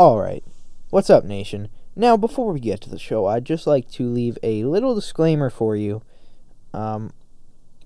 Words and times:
Alright, 0.00 0.44
what's 0.88 1.10
up, 1.10 1.24
nation? 1.24 1.68
Now, 1.94 2.16
before 2.16 2.54
we 2.54 2.60
get 2.60 2.80
to 2.80 2.88
the 2.88 2.98
show, 2.98 3.26
I'd 3.26 3.44
just 3.44 3.66
like 3.66 3.90
to 3.90 4.08
leave 4.08 4.38
a 4.42 4.64
little 4.64 4.94
disclaimer 4.94 5.50
for 5.50 5.76
you 5.76 6.00
um, 6.72 7.12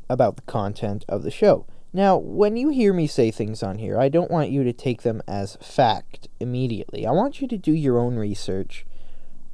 about 0.08 0.36
the 0.36 0.42
content 0.42 1.04
of 1.08 1.24
the 1.24 1.32
show. 1.32 1.66
Now, 1.92 2.16
when 2.16 2.56
you 2.56 2.68
hear 2.68 2.92
me 2.92 3.08
say 3.08 3.32
things 3.32 3.64
on 3.64 3.78
here, 3.78 3.98
I 3.98 4.08
don't 4.10 4.30
want 4.30 4.50
you 4.50 4.62
to 4.62 4.72
take 4.72 5.02
them 5.02 5.22
as 5.26 5.56
fact 5.56 6.28
immediately. 6.38 7.04
I 7.04 7.10
want 7.10 7.40
you 7.40 7.48
to 7.48 7.58
do 7.58 7.72
your 7.72 7.98
own 7.98 8.14
research, 8.14 8.86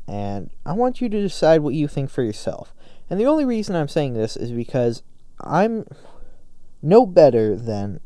and 0.07 0.51
I 0.67 0.75
want 0.75 1.01
you 1.01 1.09
to 1.09 1.23
decide 1.23 1.63
what 1.63 1.73
you 1.73 1.89
think 1.89 2.11
for 2.11 2.23
yourself. 2.23 2.75
And 3.09 3.19
the 3.19 3.25
only 3.25 3.47
reason 3.47 3.75
I'm 3.75 3.89
saying 3.89 4.13
this 4.13 4.37
is 4.37 4.53
because 4.53 5.03
I'm 5.41 5.87
no 6.83 7.07
better 7.07 7.57
than 7.57 8.01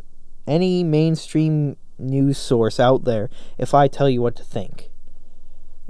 any 0.46 0.84
mainstream 0.84 1.76
news 1.98 2.38
source 2.38 2.80
out 2.80 3.04
there 3.04 3.30
if 3.58 3.74
I 3.74 3.88
tell 3.88 4.08
you 4.08 4.22
what 4.22 4.36
to 4.36 4.44
think. 4.44 4.90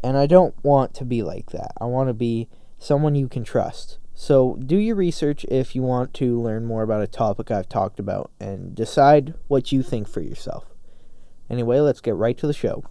And 0.03 0.17
I 0.17 0.27
don't 0.27 0.55
want 0.63 0.95
to 0.95 1.05
be 1.05 1.23
like 1.23 1.51
that. 1.51 1.73
I 1.81 1.87
want 1.87 2.09
to 2.09 2.15
be 2.15 2.49
someone 2.79 3.15
you 3.15 3.29
can 3.29 3.45
trust. 3.45 3.99
So 4.15 4.57
do 4.57 4.77
your 4.77 4.97
research 4.97 5.45
if 5.47 5.75
you 5.75 5.83
want 5.83 6.15
to 6.15 6.41
learn 6.41 6.67
more 6.67 6.83
about 6.83 7.03
a 7.03 7.07
topic 7.07 7.51
I've 7.51 7.69
talked 7.69 7.99
about 7.99 8.31
and 8.39 8.75
decide 8.75 9.35
what 9.49 9.73
you 9.73 9.83
think 9.83 10.09
for 10.09 10.21
yourself. 10.21 10.67
Anyway, 11.51 11.81
let's 11.81 12.01
get 12.01 12.15
right 12.15 12.37
to 12.39 12.47
the 12.47 12.53
show. 12.53 12.85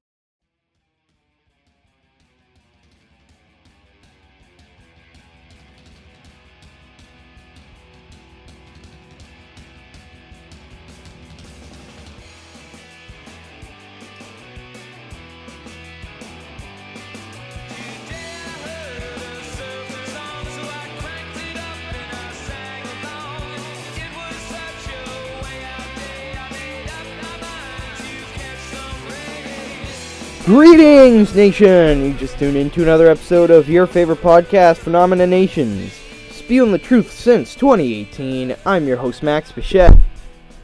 Greetings, 30.54 31.34
nation! 31.34 32.06
You 32.06 32.14
just 32.14 32.38
tuned 32.38 32.58
in 32.58 32.70
to 32.70 32.84
another 32.84 33.10
episode 33.10 33.50
of 33.50 33.68
your 33.68 33.88
favorite 33.88 34.22
podcast, 34.22 34.78
Phenomena 34.78 35.26
Nations. 35.26 35.92
Spewing 36.30 36.72
the 36.72 36.78
truth 36.78 37.12
since 37.12 37.56
2018, 37.56 38.56
I'm 38.64 38.88
your 38.88 38.98
host, 38.98 39.24
Max 39.24 39.52
Bichette, 39.52 39.98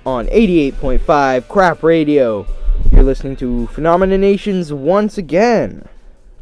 on 0.06 0.28
88.5 0.28 1.48
Crap 1.48 1.82
Radio. 1.82 2.45
You're 2.92 3.02
listening 3.02 3.36
to 3.38 3.66
Phenomena 3.66 4.20
Nations 4.20 4.72
once 4.72 5.17
again. 5.17 5.90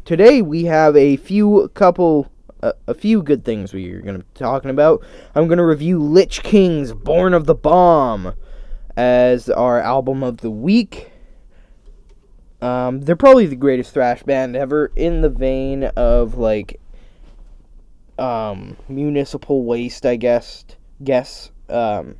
Today 0.04 0.42
we 0.42 0.64
have 0.64 0.94
a 0.94 1.16
few 1.16 1.70
couple, 1.72 2.30
uh, 2.62 2.72
a 2.86 2.92
few 2.92 3.22
good 3.22 3.46
things 3.46 3.72
we're 3.72 4.02
going 4.02 4.18
to 4.18 4.24
be 4.24 4.30
talking 4.34 4.70
about. 4.70 5.02
I'm 5.34 5.46
going 5.46 5.56
to 5.56 5.64
review 5.64 6.02
Lich 6.02 6.42
King's 6.42 6.92
Born 6.92 7.32
of 7.32 7.46
the 7.46 7.54
Bomb 7.54 8.34
as 8.94 9.48
our 9.48 9.80
album 9.80 10.22
of 10.22 10.42
the 10.42 10.50
week. 10.50 11.12
Um, 12.60 13.00
they're 13.02 13.16
probably 13.16 13.46
the 13.46 13.56
greatest 13.56 13.94
thrash 13.94 14.22
band 14.22 14.56
ever 14.56 14.90
in 14.96 15.20
the 15.20 15.28
vein 15.28 15.84
of 15.84 16.36
like 16.36 16.80
um, 18.18 18.76
municipal 18.88 19.64
waste, 19.64 20.04
I 20.04 20.16
guess. 20.16 20.64
Guess. 21.02 21.52
Um, 21.68 22.16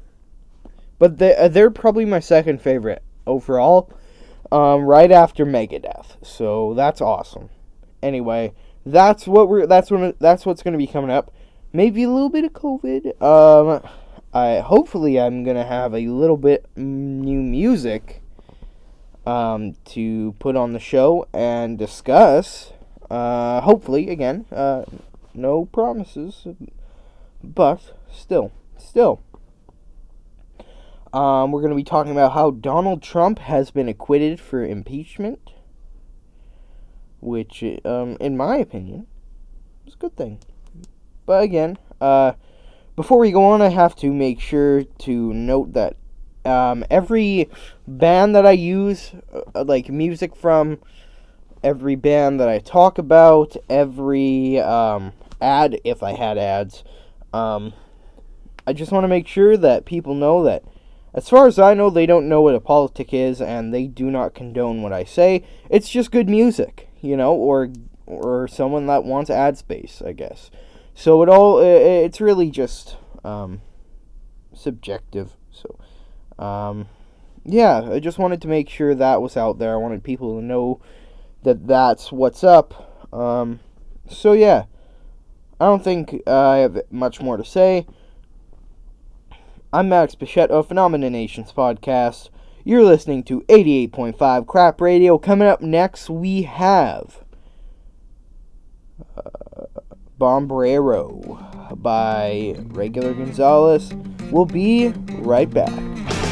but 0.99 1.19
they 1.19 1.35
uh, 1.37 1.49
they're 1.49 1.71
probably 1.71 2.05
my 2.05 2.21
second 2.21 2.63
favorite 2.63 3.03
overall, 3.27 3.93
um, 4.53 4.83
right 4.83 5.11
after 5.11 5.45
Megadeth. 5.45 6.25
So 6.25 6.75
that's 6.75 7.01
awesome. 7.01 7.51
Anyway, 8.03 8.53
that's 8.87 9.27
what 9.27 9.49
we're 9.49 9.67
that's 9.67 9.91
what 9.91 10.19
that's 10.21 10.47
what's 10.47 10.63
gonna 10.63 10.79
be 10.79 10.87
coming 10.87 11.11
up. 11.11 11.33
Maybe 11.73 12.05
a 12.05 12.11
little 12.11 12.31
bit 12.31 12.45
of 12.45 12.53
COVID. 12.53 13.21
Um, 13.21 13.83
I 14.33 14.61
hopefully 14.61 15.19
I'm 15.19 15.43
gonna 15.43 15.67
have 15.67 15.95
a 15.95 16.07
little 16.07 16.37
bit 16.37 16.67
new 16.77 17.41
music 17.41 18.23
um, 19.29 19.75
to 19.85 20.35
put 20.39 20.57
on 20.57 20.73
the 20.73 20.79
show 20.79 21.29
and 21.35 21.77
discuss. 21.79 22.73
Uh, 23.11 23.61
hopefully, 23.61 24.09
again, 24.09 24.47
uh, 24.51 24.85
no 25.35 25.67
promises, 25.67 26.47
but 27.45 27.95
still, 28.11 28.53
still. 28.79 29.21
Um, 31.13 31.53
we're 31.53 31.61
going 31.61 31.71
to 31.71 31.77
be 31.77 31.85
talking 31.85 32.13
about 32.13 32.33
how 32.33 32.51
Donald 32.51 33.03
Trump 33.03 33.39
has 33.41 33.71
been 33.71 33.89
acquitted 33.89 34.41
for 34.41 34.65
impeachment, 34.65 35.53
which, 37.21 37.63
um, 37.85 38.17
in 38.21 38.35
my 38.35 38.57
opinion, 38.57 39.07
is 39.87 39.93
a 39.93 39.99
good 39.99 40.17
thing. 40.17 40.39
But 41.27 41.43
again, 41.43 41.77
uh, 42.01 42.33
before 42.97 43.19
we 43.19 43.31
go 43.31 43.45
on, 43.45 43.61
I 43.61 43.69
have 43.69 43.95
to 43.97 44.11
make 44.11 44.41
sure 44.41 44.85
to 44.85 45.35
note 45.35 45.75
that 45.75 45.97
um, 46.45 46.85
every 46.91 47.49
band 47.87 48.35
that 48.35 48.47
I 48.47 48.53
use, 48.53 49.13
uh, 49.55 49.65
like 49.65 49.89
music 49.89 50.35
from, 50.37 50.79
every 51.63 51.97
band 51.97 52.41
that 52.41 52.49
I 52.49 52.59
talk 52.59 52.99
about, 52.99 53.57
every 53.69 54.61
um, 54.61 55.13
ad, 55.41 55.81
if 55.85 56.03
I 56.03 56.13
had 56.13 56.39
ads, 56.39 56.85
um, 57.33 57.73
I 58.67 58.73
just 58.73 58.93
want 58.93 59.05
to 59.05 59.09
make 59.09 59.27
sure 59.27 59.57
that 59.57 59.85
people 59.85 60.15
know 60.15 60.43
that, 60.45 60.63
as 61.15 61.29
far 61.29 61.47
as 61.47 61.59
I 61.59 61.75
know, 61.75 61.89
they 61.91 62.07
don't 62.07 62.29
know 62.29 62.43
what 62.43 62.55
a 62.55 62.61
politic 62.61 63.15
is, 63.15 63.41
and 63.41 63.73
they 63.73 63.87
do 63.87 64.11
not 64.11 64.35
condone 64.35 64.83
what 64.83 64.93
I 64.93 65.05
say. 65.05 65.43
It's 65.71 65.89
just 65.89 66.13
good 66.13 66.29
music, 66.29 66.91
you 67.01 67.17
know, 67.17 67.33
or 67.33 67.71
or 68.07 68.47
someone 68.47 68.87
that 68.87 69.05
wants 69.05 69.31
ad 69.31 69.57
space, 69.57 70.03
I 70.05 70.13
guess. 70.13 70.51
So 70.95 71.23
it 71.23 71.29
all, 71.29 71.61
it's 71.61 72.21
really 72.21 72.51
just 72.51 72.97
um, 73.25 73.63
subjective. 74.55 75.37
Um, 76.39 76.89
yeah, 77.45 77.91
I 77.93 78.01
just 78.01 78.19
wanted 78.19 78.43
to 78.43 78.49
make 78.49 78.69
sure 78.69 78.95
that 78.95 79.23
was 79.23 79.37
out 79.37 79.59
there. 79.59 79.73
I 79.73 79.77
wanted 79.77 80.05
people 80.05 80.39
to 80.39 80.45
know 80.45 80.81
that 81.43 81.67
that's 81.67 82.13
what's 82.13 82.45
up. 82.45 83.13
Um, 83.13 83.61
so 84.09 84.33
yeah, 84.33 84.65
I 85.61 85.67
don't 85.67 85.83
think 85.83 86.23
uh, 86.27 86.49
I 86.49 86.57
have 86.59 86.81
much 86.91 87.21
more 87.21 87.37
to 87.37 87.45
say. 87.45 87.87
I'm 89.73 89.89
Max 89.89 90.15
Bichette 90.15 90.51
of 90.51 90.69
Phenomena 90.69 91.11
Nations 91.11 91.53
podcast. 91.53 92.31
You're 92.65 92.85
listening 92.85 93.23
to 93.25 93.43
88.5 93.43 94.47
Crap 94.47 94.81
Radio. 94.81 95.19
Coming 95.19 95.49
up 95.49 95.61
next, 95.61 96.11
we 96.11 96.43
have 96.43 97.25
uh, 99.17 99.67
Bombrero 100.19 101.81
by 101.83 102.57
Regular 102.59 103.15
Gonzalez. 103.15 103.93
We'll 104.31 104.45
be 104.45 104.89
right 105.21 105.49
back. 105.49 106.28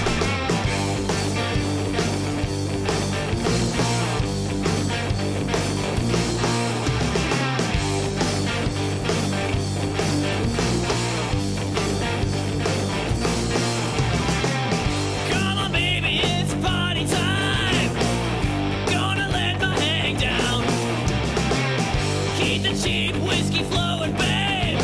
whiskey 23.57 23.75
flowing, 23.75 24.13
babe. 24.13 24.79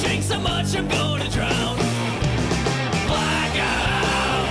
Drink 0.00 0.22
so 0.22 0.38
much, 0.38 0.74
I'm 0.74 0.88
gonna 0.88 1.28
drown. 1.28 1.76
Blackout. 3.06 4.48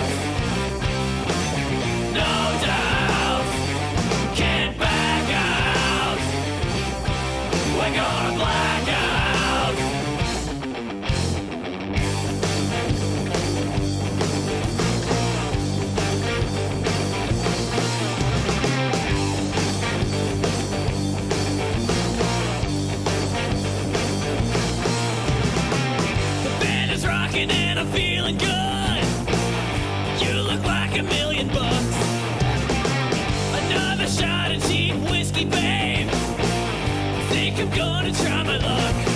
No. 2.13 2.50
feeling 27.91 28.37
good. 28.37 29.03
You 30.21 30.33
look 30.41 30.63
like 30.65 30.97
a 30.97 31.03
million 31.03 31.47
bucks. 31.47 31.95
Another 33.63 34.07
shot 34.07 34.51
of 34.51 34.61
cheap 34.67 34.95
whiskey, 35.09 35.45
babe. 35.45 36.09
Think 37.29 37.59
I'm 37.59 37.69
gonna 37.69 38.13
try 38.13 38.43
my 38.43 38.57
luck. 38.57 39.10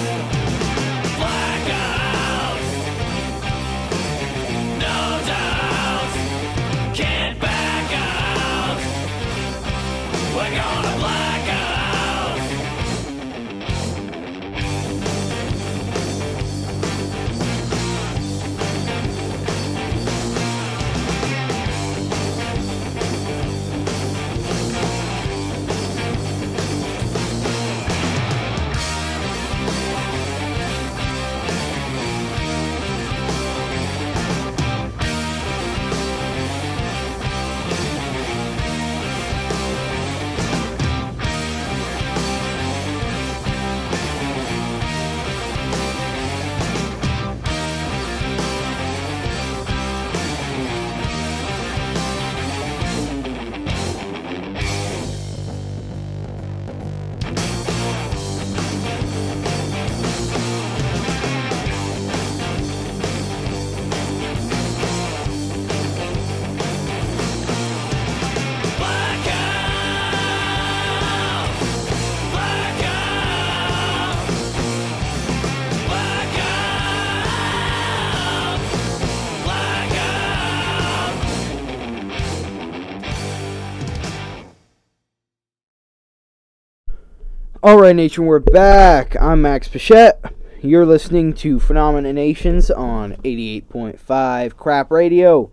Alright, 87.66 87.96
Nation, 87.96 88.28
we're 88.28 88.38
back. 88.38 89.20
I'm 89.20 89.42
Max 89.42 89.68
Bichette. 89.68 90.24
You're 90.62 90.86
listening 90.86 91.34
to 91.34 91.60
Phenomena 91.60 92.14
Nations 92.14 92.70
on 92.70 93.14
88.5 93.24 94.56
Crap 94.56 94.92
Radio. 94.92 95.50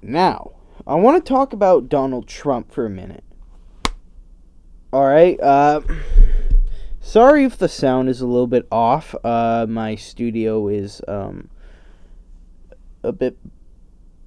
Now, 0.00 0.52
I 0.86 0.94
want 0.94 1.24
to 1.24 1.28
talk 1.28 1.52
about 1.52 1.88
Donald 1.88 2.28
Trump 2.28 2.70
for 2.70 2.86
a 2.86 2.90
minute. 2.90 3.24
Alright, 4.92 5.40
uh, 5.40 5.80
sorry 7.00 7.42
if 7.42 7.58
the 7.58 7.68
sound 7.68 8.08
is 8.08 8.20
a 8.20 8.26
little 8.28 8.46
bit 8.46 8.68
off. 8.70 9.16
Uh, 9.24 9.66
my 9.68 9.96
studio 9.96 10.68
is, 10.68 11.02
um, 11.08 11.50
a 13.02 13.10
bit 13.10 13.36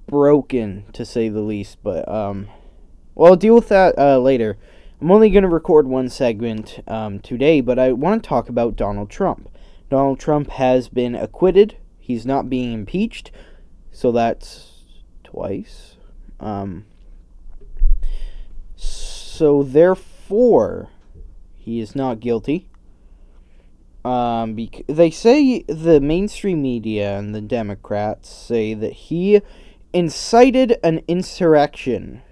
broken, 0.06 0.84
to 0.92 1.06
say 1.06 1.30
the 1.30 1.40
least, 1.40 1.78
but, 1.82 2.06
um, 2.06 2.46
well, 3.14 3.32
I'll 3.32 3.36
deal 3.36 3.54
with 3.54 3.70
that, 3.70 3.98
uh, 3.98 4.18
later. 4.18 4.58
I'm 5.00 5.12
only 5.12 5.30
going 5.30 5.42
to 5.42 5.48
record 5.48 5.86
one 5.86 6.08
segment 6.08 6.80
um, 6.88 7.20
today, 7.20 7.60
but 7.60 7.78
I 7.78 7.92
want 7.92 8.20
to 8.22 8.28
talk 8.28 8.48
about 8.48 8.74
Donald 8.74 9.10
Trump. 9.10 9.48
Donald 9.88 10.18
Trump 10.18 10.50
has 10.50 10.88
been 10.88 11.14
acquitted. 11.14 11.76
He's 11.98 12.26
not 12.26 12.50
being 12.50 12.72
impeached, 12.72 13.30
so 13.92 14.10
that's 14.10 14.82
twice. 15.22 15.96
Um, 16.40 16.84
so 18.74 19.62
therefore, 19.62 20.88
he 21.54 21.78
is 21.78 21.94
not 21.94 22.18
guilty. 22.18 22.68
Um, 24.04 24.54
bec- 24.54 24.84
they 24.88 25.10
say 25.12 25.62
the 25.68 26.00
mainstream 26.00 26.60
media 26.60 27.16
and 27.16 27.34
the 27.34 27.40
Democrats 27.40 28.28
say 28.28 28.74
that 28.74 28.92
he 28.92 29.42
incited 29.92 30.78
an 30.82 31.02
insurrection 31.06 32.22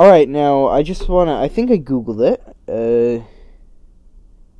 Alright, 0.00 0.30
now 0.30 0.66
I 0.66 0.82
just 0.82 1.10
wanna. 1.10 1.38
I 1.38 1.46
think 1.46 1.70
I 1.70 1.76
googled 1.76 2.22
it. 2.26 2.42
Uh, 2.66 3.22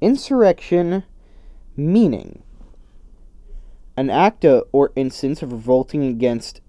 insurrection 0.02 1.02
meaning 1.74 2.42
an 3.96 4.10
act 4.10 4.44
or 4.44 4.92
instance 4.96 5.40
of 5.40 5.50
revolting 5.50 6.04
against 6.04 6.60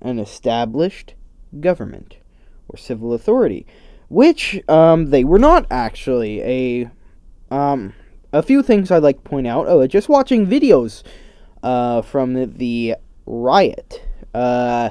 an 0.00 0.18
established 0.18 1.14
government 1.60 2.16
or 2.66 2.76
civil 2.76 3.12
authority, 3.12 3.64
which 4.08 4.60
um, 4.68 5.10
they 5.10 5.22
were 5.22 5.38
not 5.38 5.64
actually. 5.70 6.42
A 6.42 6.90
um, 7.54 7.94
a 8.32 8.42
few 8.42 8.64
things 8.64 8.90
I'd 8.90 9.04
like 9.04 9.22
to 9.22 9.30
point 9.30 9.46
out. 9.46 9.68
Oh, 9.68 9.86
just 9.86 10.08
watching 10.08 10.48
videos 10.48 11.04
uh, 11.62 12.02
from 12.02 12.34
the, 12.34 12.46
the 12.46 12.96
riot. 13.24 14.02
Uh, 14.34 14.90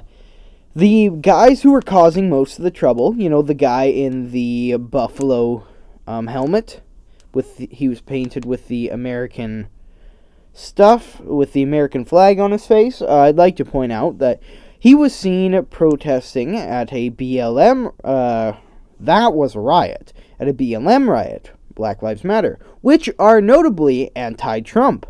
the 0.76 1.10
guys 1.10 1.62
who 1.62 1.72
were 1.72 1.82
causing 1.82 2.30
most 2.30 2.58
of 2.58 2.64
the 2.64 2.72
trouble, 2.72 3.16
you 3.16 3.30
know, 3.30 3.42
the 3.42 3.54
guy 3.54 3.86
in 3.86 4.32
the 4.32 4.78
buffalo 4.78 5.68
um, 6.08 6.28
helmet, 6.28 6.82
with 7.34 7.58
the, 7.58 7.70
he 7.72 7.88
was 7.88 8.02
painted 8.02 8.46
with 8.46 8.68
the 8.68 8.90
American 8.90 9.68
stuff 10.54 11.20
with 11.22 11.54
the 11.54 11.64
American 11.64 12.06
flag 12.06 12.40
on 12.40 12.52
his 12.52 12.66
face. 12.66 13.02
Uh, 13.02 13.20
I'd 13.22 13.38
like 13.38 13.56
to 13.58 13.66
point 13.66 13.92
out 13.92 14.18
that 14.20 14.42
he 14.78 14.96
was 14.96 15.14
seen 15.14 15.64
protesting 15.66 16.58
at 16.58 16.92
a 16.92 17.12
BLM. 17.12 17.94
Uh, 18.04 18.54
that 19.00 19.34
was 19.34 19.56
a 19.56 19.60
riot 19.60 20.14
at 20.40 20.48
a 20.48 20.54
BLM 20.54 21.08
riot, 21.08 21.52
Black 21.76 22.02
Lives 22.02 22.24
Matter, 22.24 22.60
which 22.82 23.10
are 23.20 23.42
notably 23.42 24.12
anti-Trump. 24.16 25.06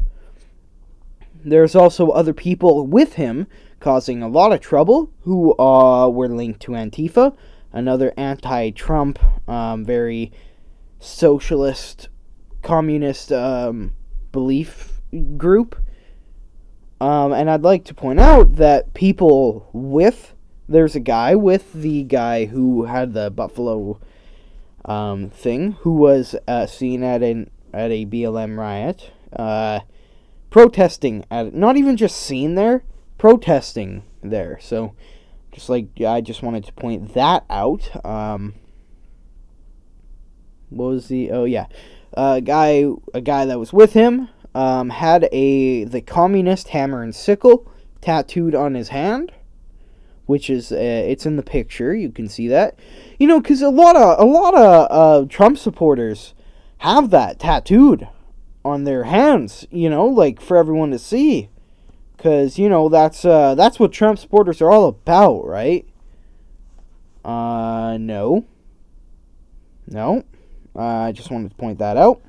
There's 1.44 1.76
also 1.76 2.10
other 2.10 2.34
people 2.34 2.86
with 2.86 3.14
him 3.14 3.48
causing 3.82 4.24
a 4.24 4.30
lot 4.30 4.54
of 4.54 4.62
trouble 4.62 5.12
who 5.22 5.58
uh, 5.60 6.08
were 6.08 6.30
linked 6.30 6.62
to 6.62 6.72
Antifa, 6.72 7.36
another 7.74 8.14
anti 8.16 8.70
Trump, 8.72 9.20
um, 9.50 9.84
very 9.84 10.32
socialist, 11.00 12.08
communist 12.62 13.32
um, 13.32 13.94
belief 14.32 15.02
group. 15.36 15.76
Um, 17.02 17.34
and 17.34 17.50
I'd 17.50 17.64
like 17.64 17.84
to 17.86 17.96
point 17.96 18.20
out 18.20 18.56
that 18.58 18.94
people 18.94 19.68
with 19.74 20.36
there's 20.70 20.96
a 20.96 21.02
guy 21.02 21.36
with 21.36 21.74
the 21.74 22.04
guy 22.04 22.46
who 22.46 22.86
had 22.86 23.14
the 23.14 23.30
Buffalo 23.30 24.00
um, 24.86 25.30
thing 25.30 25.74
who 25.82 25.94
was 25.94 26.36
uh, 26.48 26.66
seen 26.66 27.04
at 27.04 27.22
an 27.22 27.50
at 27.74 27.92
a 27.92 28.06
BLM 28.06 28.58
riot, 28.58 29.12
uh, 29.36 29.82
protesting 30.50 31.26
at 31.32 31.54
not 31.54 31.78
even 31.78 31.98
just 31.98 32.18
seen 32.18 32.56
there, 32.56 32.84
protesting 33.22 34.02
there. 34.24 34.58
So, 34.60 34.96
just 35.52 35.70
like 35.70 35.90
I 36.02 36.22
just 36.22 36.42
wanted 36.42 36.66
to 36.66 36.74
point 36.74 37.14
that 37.14 37.46
out. 37.52 38.04
Um, 38.04 38.56
what 40.72 40.86
was 40.88 41.08
the? 41.08 41.30
Oh 41.30 41.44
yeah, 41.44 41.68
a 42.14 42.42
guy 42.42 42.84
a 43.14 43.22
guy 43.22 43.46
that 43.46 43.60
was 43.60 43.72
with 43.72 43.94
him 43.94 44.28
um, 44.56 44.90
had 44.90 45.30
a 45.32 45.84
the 45.84 46.02
communist 46.02 46.70
hammer 46.70 47.04
and 47.04 47.14
sickle 47.14 47.72
tattooed 48.02 48.56
on 48.56 48.74
his 48.74 48.90
hand, 48.90 49.32
which 50.26 50.50
is 50.50 50.72
uh, 50.72 50.78
it's 50.78 51.28
in 51.28 51.36
the 51.36 51.44
picture. 51.44 51.94
You 51.94 52.10
can 52.10 52.28
see 52.28 52.48
that. 52.48 52.80
You 53.20 53.28
know, 53.28 53.40
because 53.40 53.62
a 53.62 53.70
lot 53.70 53.96
of 53.96 54.20
a 54.20 54.26
lot 54.26 54.56
of 54.56 54.88
uh, 54.90 55.28
Trump 55.28 55.60
supporters 55.60 56.34
have 56.80 57.12
that 57.12 57.38
tattooed 57.38 58.08
on 58.66 58.86
their 58.86 59.04
hands. 59.04 59.68
You 59.70 59.92
know, 59.92 60.08
like 60.08 60.42
for 60.42 60.58
everyone 60.58 60.90
to 60.90 60.98
see. 60.98 61.51
Cause 62.22 62.60
you 62.60 62.70
know 62.70 62.88
that's 62.88 63.26
uh, 63.26 63.56
that's 63.56 63.80
what 63.80 63.92
Trump 63.92 64.20
supporters 64.20 64.62
are 64.62 64.70
all 64.70 64.86
about, 64.88 65.44
right? 65.44 65.88
Uh, 67.26 67.98
no, 68.00 68.46
no. 69.88 70.24
Uh, 70.76 70.80
I 70.82 71.12
just 71.14 71.32
wanted 71.32 71.50
to 71.50 71.56
point 71.56 71.80
that 71.80 71.98
out. 71.98 72.22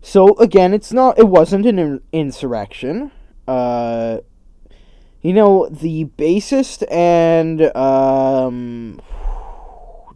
So 0.00 0.36
again, 0.38 0.74
it's 0.74 0.92
not. 0.92 1.16
It 1.16 1.28
wasn't 1.28 1.64
an 1.64 2.00
insurrection. 2.12 3.12
Uh, 3.46 4.18
you 5.20 5.32
know 5.32 5.68
the 5.68 6.06
bassist 6.06 6.82
and 6.90 7.74
um, 7.76 9.00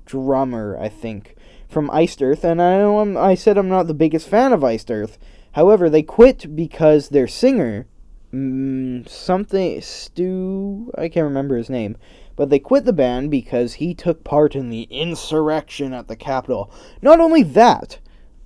drummer, 0.07 0.77
I 0.81 0.89
think, 0.89 1.37
from 1.69 1.89
Iced 1.93 2.21
Earth, 2.21 2.43
and 2.43 2.61
I 2.61 2.79
know 2.79 2.99
I'm, 2.99 3.17
I 3.17 3.37
said 3.37 3.57
I'm 3.57 3.69
not 3.69 3.87
the 3.87 3.95
biggest 3.95 4.29
fan 4.29 4.53
of 4.53 4.65
Iced 4.65 4.91
Earth 4.91 5.19
However, 5.57 5.89
they 5.89 6.03
quit 6.03 6.55
because 6.55 7.09
their 7.09 7.27
singer, 7.27 7.87
mm, 8.31 9.09
something, 9.09 9.81
Stu, 9.81 10.93
I 10.99 11.09
can't 11.09 11.25
remember 11.25 11.57
his 11.57 11.71
name, 11.71 11.97
but 12.37 12.51
they 12.51 12.59
quit 12.59 12.85
the 12.85 12.93
band 12.93 13.31
because 13.31 13.73
he 13.75 13.95
took 13.95 14.23
part 14.23 14.55
in 14.55 14.69
the 14.69 14.83
insurrection 14.91 15.95
at 15.95 16.09
the 16.09 16.15
Capitol. 16.15 16.71
Not 17.01 17.21
only 17.21 17.43
that, 17.43 18.01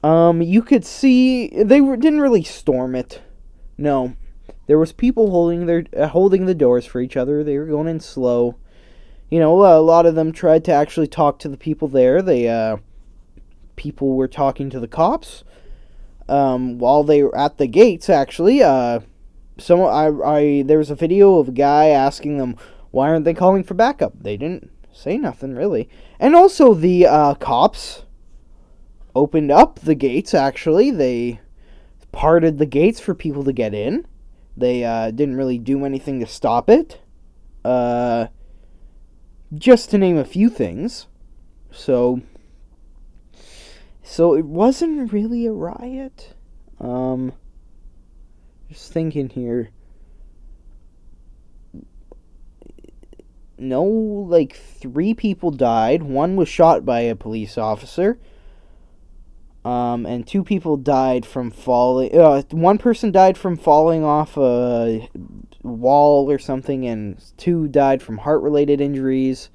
um, 0.04 0.40
you 0.40 0.62
could 0.62 0.84
see 0.84 1.48
they 1.48 1.80
were, 1.80 1.96
didn't 1.96 2.20
really 2.20 2.44
storm 2.44 2.94
it. 2.94 3.20
No, 3.76 4.14
there 4.68 4.78
was 4.78 4.92
people 4.92 5.32
holding 5.32 5.66
their 5.66 5.86
uh, 5.96 6.06
holding 6.06 6.46
the 6.46 6.54
doors 6.54 6.86
for 6.86 7.00
each 7.00 7.16
other. 7.16 7.42
They 7.42 7.58
were 7.58 7.66
going 7.66 7.88
in 7.88 7.98
slow. 7.98 8.54
you 9.28 9.40
know, 9.40 9.58
a 9.64 9.82
lot 9.82 10.06
of 10.06 10.14
them 10.14 10.30
tried 10.30 10.64
to 10.66 10.72
actually 10.72 11.08
talk 11.08 11.40
to 11.40 11.48
the 11.48 11.56
people 11.56 11.88
there. 11.88 12.22
They, 12.22 12.48
uh, 12.48 12.76
people 13.74 14.14
were 14.14 14.28
talking 14.28 14.70
to 14.70 14.78
the 14.78 14.86
cops 14.86 15.42
um, 16.30 16.78
while 16.78 17.02
they 17.02 17.22
were 17.22 17.36
at 17.36 17.58
the 17.58 17.66
gates. 17.66 18.08
Actually, 18.08 18.62
uh, 18.62 19.00
some 19.58 19.80
I, 19.80 20.08
I 20.08 20.62
there 20.62 20.78
was 20.78 20.90
a 20.90 20.94
video 20.94 21.38
of 21.38 21.48
a 21.48 21.52
guy 21.52 21.88
asking 21.88 22.38
them 22.38 22.56
why 22.90 23.10
aren't 23.10 23.24
they 23.24 23.34
calling 23.34 23.64
for 23.64 23.74
backup. 23.74 24.12
They 24.18 24.36
didn't 24.36 24.70
say 24.92 25.18
nothing 25.18 25.54
really, 25.54 25.88
and 26.18 26.34
also 26.34 26.72
the 26.72 27.06
uh, 27.06 27.34
cops 27.34 28.04
opened 29.14 29.50
up 29.50 29.80
the 29.80 29.94
gates. 29.94 30.32
Actually, 30.32 30.90
they 30.90 31.40
parted 32.12 32.58
the 32.58 32.66
gates 32.66 33.00
for 33.00 33.14
people 33.14 33.44
to 33.44 33.52
get 33.52 33.74
in. 33.74 34.06
They 34.56 34.84
uh, 34.84 35.10
didn't 35.10 35.36
really 35.36 35.58
do 35.58 35.84
anything 35.84 36.20
to 36.20 36.26
stop 36.26 36.70
it. 36.70 37.00
Uh, 37.64 38.28
just 39.54 39.90
to 39.90 39.98
name 39.98 40.16
a 40.16 40.24
few 40.24 40.48
things. 40.48 41.06
So 41.70 42.20
so 44.02 44.34
it 44.34 44.44
wasn't 44.44 45.12
really 45.12 45.46
a 45.46 45.52
riot. 45.52 46.34
Um 46.80 47.32
just 48.70 48.92
thinking 48.92 49.28
here. 49.28 49.70
No, 53.58 53.82
like 53.84 54.56
three 54.56 55.12
people 55.12 55.50
died. 55.50 56.02
One 56.02 56.36
was 56.36 56.48
shot 56.48 56.84
by 56.86 57.00
a 57.00 57.16
police 57.16 57.58
officer. 57.58 58.18
Um, 59.64 60.06
and 60.06 60.26
two 60.26 60.42
people 60.42 60.78
died 60.78 61.26
from 61.26 61.50
falling. 61.50 62.16
Uh, 62.18 62.42
one 62.50 62.78
person 62.78 63.12
died 63.12 63.36
from 63.36 63.58
falling 63.58 64.02
off 64.02 64.38
a 64.38 65.06
wall 65.62 66.30
or 66.30 66.38
something, 66.38 66.86
and 66.86 67.22
two 67.36 67.68
died 67.68 68.00
from 68.00 68.18
heart 68.18 68.40
related 68.40 68.80
injuries. 68.80 69.50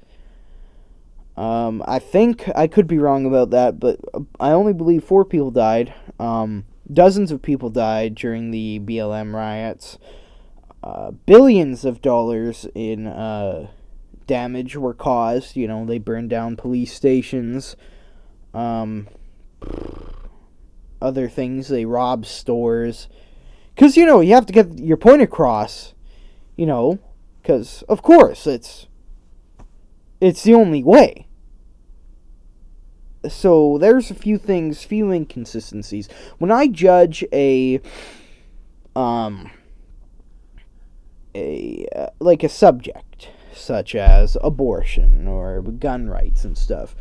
Um, 1.36 1.82
I 1.86 1.98
think 1.98 2.48
I 2.56 2.66
could 2.66 2.86
be 2.86 2.98
wrong 2.98 3.26
about 3.26 3.50
that, 3.50 3.78
but 3.78 4.00
I 4.40 4.52
only 4.52 4.72
believe 4.72 5.04
four 5.04 5.24
people 5.24 5.50
died. 5.50 5.92
Um, 6.18 6.64
dozens 6.90 7.30
of 7.30 7.42
people 7.42 7.68
died 7.68 8.14
during 8.14 8.50
the 8.50 8.80
BLM 8.80 9.34
riots. 9.34 9.98
Uh, 10.82 11.10
billions 11.10 11.84
of 11.84 12.00
dollars 12.00 12.66
in 12.74 13.06
uh, 13.06 13.68
damage 14.26 14.76
were 14.76 14.94
caused. 14.94 15.56
You 15.56 15.68
know, 15.68 15.84
they 15.84 15.98
burned 15.98 16.30
down 16.30 16.56
police 16.56 16.94
stations. 16.94 17.76
Um, 18.54 19.08
other 21.02 21.28
things, 21.28 21.68
they 21.68 21.84
robbed 21.84 22.26
stores. 22.26 23.08
Because, 23.74 23.98
you 23.98 24.06
know, 24.06 24.20
you 24.20 24.32
have 24.32 24.46
to 24.46 24.54
get 24.54 24.78
your 24.78 24.96
point 24.96 25.20
across. 25.20 25.92
You 26.56 26.64
know, 26.64 26.98
because, 27.42 27.82
of 27.82 28.00
course, 28.00 28.46
it's. 28.46 28.86
It's 30.18 30.42
the 30.44 30.54
only 30.54 30.82
way 30.82 31.25
so 33.28 33.78
there's 33.78 34.10
a 34.10 34.14
few 34.14 34.38
things, 34.38 34.82
few 34.82 35.10
inconsistencies. 35.10 36.08
When 36.38 36.50
I 36.50 36.66
judge 36.68 37.24
a 37.32 37.80
um 38.94 39.50
a 41.34 41.86
uh, 41.94 42.06
like 42.18 42.42
a 42.42 42.48
subject 42.48 43.30
such 43.54 43.94
as 43.94 44.36
abortion 44.42 45.26
or 45.26 45.60
gun 45.62 46.08
rights 46.08 46.44
and 46.44 46.56
stuff, 46.56 46.94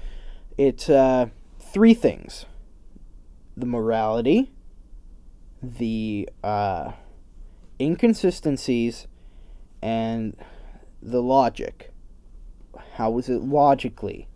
it's 0.57 0.89
uh 0.89 1.27
three 1.59 1.93
things. 1.93 2.45
The 3.57 3.65
morality, 3.65 4.51
the 5.61 6.29
uh 6.43 6.91
inconsistencies 7.79 9.07
and 9.81 10.35
the 11.01 11.21
logic. 11.21 11.91
How 12.95 13.17
is 13.17 13.29
it 13.29 13.41
logically? 13.41 14.27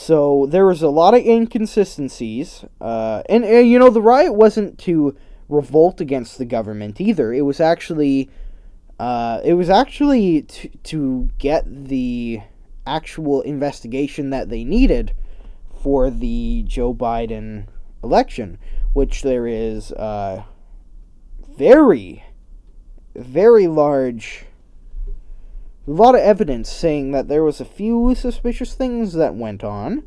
So 0.00 0.46
there 0.46 0.64
was 0.64 0.80
a 0.80 0.88
lot 0.88 1.14
of 1.14 1.26
inconsistencies, 1.26 2.64
uh, 2.80 3.24
and, 3.28 3.44
and 3.44 3.68
you 3.68 3.80
know 3.80 3.90
the 3.90 4.00
riot 4.00 4.32
wasn't 4.32 4.78
to 4.86 5.16
revolt 5.48 6.00
against 6.00 6.38
the 6.38 6.44
government 6.44 7.00
either. 7.00 7.32
It 7.32 7.40
was 7.42 7.58
actually, 7.58 8.30
uh, 9.00 9.40
it 9.44 9.54
was 9.54 9.68
actually 9.68 10.42
to 10.42 10.68
to 10.68 11.30
get 11.38 11.64
the 11.88 12.42
actual 12.86 13.42
investigation 13.42 14.30
that 14.30 14.50
they 14.50 14.62
needed 14.62 15.14
for 15.82 16.10
the 16.10 16.62
Joe 16.64 16.94
Biden 16.94 17.66
election, 18.04 18.56
which 18.92 19.22
there 19.22 19.48
is 19.48 19.90
uh, 19.90 20.44
very, 21.56 22.22
very 23.16 23.66
large 23.66 24.44
a 25.88 25.90
lot 25.90 26.14
of 26.14 26.20
evidence 26.20 26.70
saying 26.70 27.12
that 27.12 27.28
there 27.28 27.42
was 27.42 27.60
a 27.60 27.64
few 27.64 28.14
suspicious 28.14 28.74
things 28.74 29.14
that 29.14 29.34
went 29.34 29.64
on. 29.64 30.04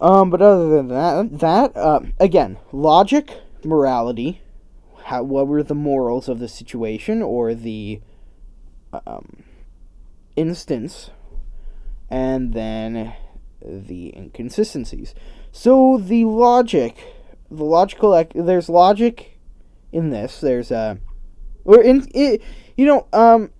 Um, 0.00 0.28
but 0.28 0.42
other 0.42 0.68
than 0.68 0.88
that, 0.88 1.38
that 1.38 1.76
uh, 1.76 2.00
again, 2.18 2.58
logic, 2.72 3.40
morality, 3.64 4.42
how 5.04 5.22
what 5.22 5.48
were 5.48 5.62
the 5.62 5.74
morals 5.74 6.28
of 6.28 6.40
the 6.40 6.48
situation 6.48 7.22
or 7.22 7.54
the 7.54 8.00
um, 9.06 9.44
instance, 10.36 11.10
and 12.10 12.52
then 12.52 13.14
the 13.62 14.14
inconsistencies. 14.16 15.14
So 15.52 15.98
the 15.98 16.24
logic, 16.24 16.96
the 17.50 17.64
logical, 17.64 18.24
there's 18.34 18.68
logic 18.68 19.38
in 19.92 20.10
this. 20.10 20.40
There's 20.40 20.70
a, 20.70 20.98
or 21.64 21.82
in 21.82 22.06
it, 22.14 22.42
you 22.76 22.86
know, 22.86 23.06
um, 23.12 23.50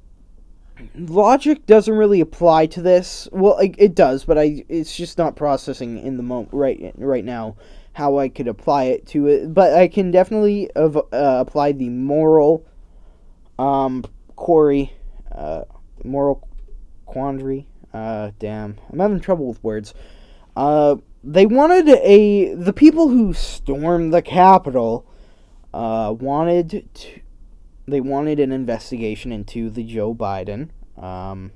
logic 0.95 1.67
doesn't 1.67 1.95
really 1.95 2.21
apply 2.21 2.67
to 2.67 2.83
this. 2.83 3.29
Well, 3.33 3.59
it, 3.59 3.75
it 3.79 3.95
does, 3.95 4.25
but 4.25 4.39
I 4.39 4.65
it's 4.69 4.97
just 4.97 5.19
not 5.19 5.37
processing 5.37 5.99
in 5.99 6.17
the 6.17 6.23
moment 6.23 6.51
right 6.53 6.93
right 6.97 7.25
now 7.25 7.57
how 7.93 8.19
I 8.19 8.29
could 8.29 8.49
apply 8.49 8.85
it 8.85 9.07
to 9.09 9.27
it. 9.27 9.53
But 9.53 9.75
I 9.75 9.89
can 9.89 10.11
definitely 10.11 10.71
uh, 10.75 10.91
apply 11.13 11.73
the 11.73 11.89
moral 11.89 12.67
um 13.59 14.05
quarry 14.37 14.93
uh 15.33 15.65
moral 16.05 16.49
quandary. 17.07 17.67
Uh 17.93 18.31
damn. 18.39 18.79
I'm 18.91 18.99
having 18.99 19.21
trouble 19.21 19.47
with 19.47 19.63
words. 19.63 19.95
Uh 20.57 20.97
they 21.23 21.47
wanted 21.47 21.89
a 21.89 22.55
the 22.55 22.73
people 22.73 23.09
who 23.09 23.35
stormed 23.35 24.15
the 24.15 24.23
Capitol 24.23 25.07
uh 25.75 26.15
wanted 26.19 26.89
to 26.95 27.21
they 27.87 28.01
wanted 28.01 28.39
an 28.41 28.53
investigation 28.53 29.33
into 29.33 29.71
the 29.71 29.83
Joe 29.83 30.15
Biden 30.15 30.71
um, 30.97 31.53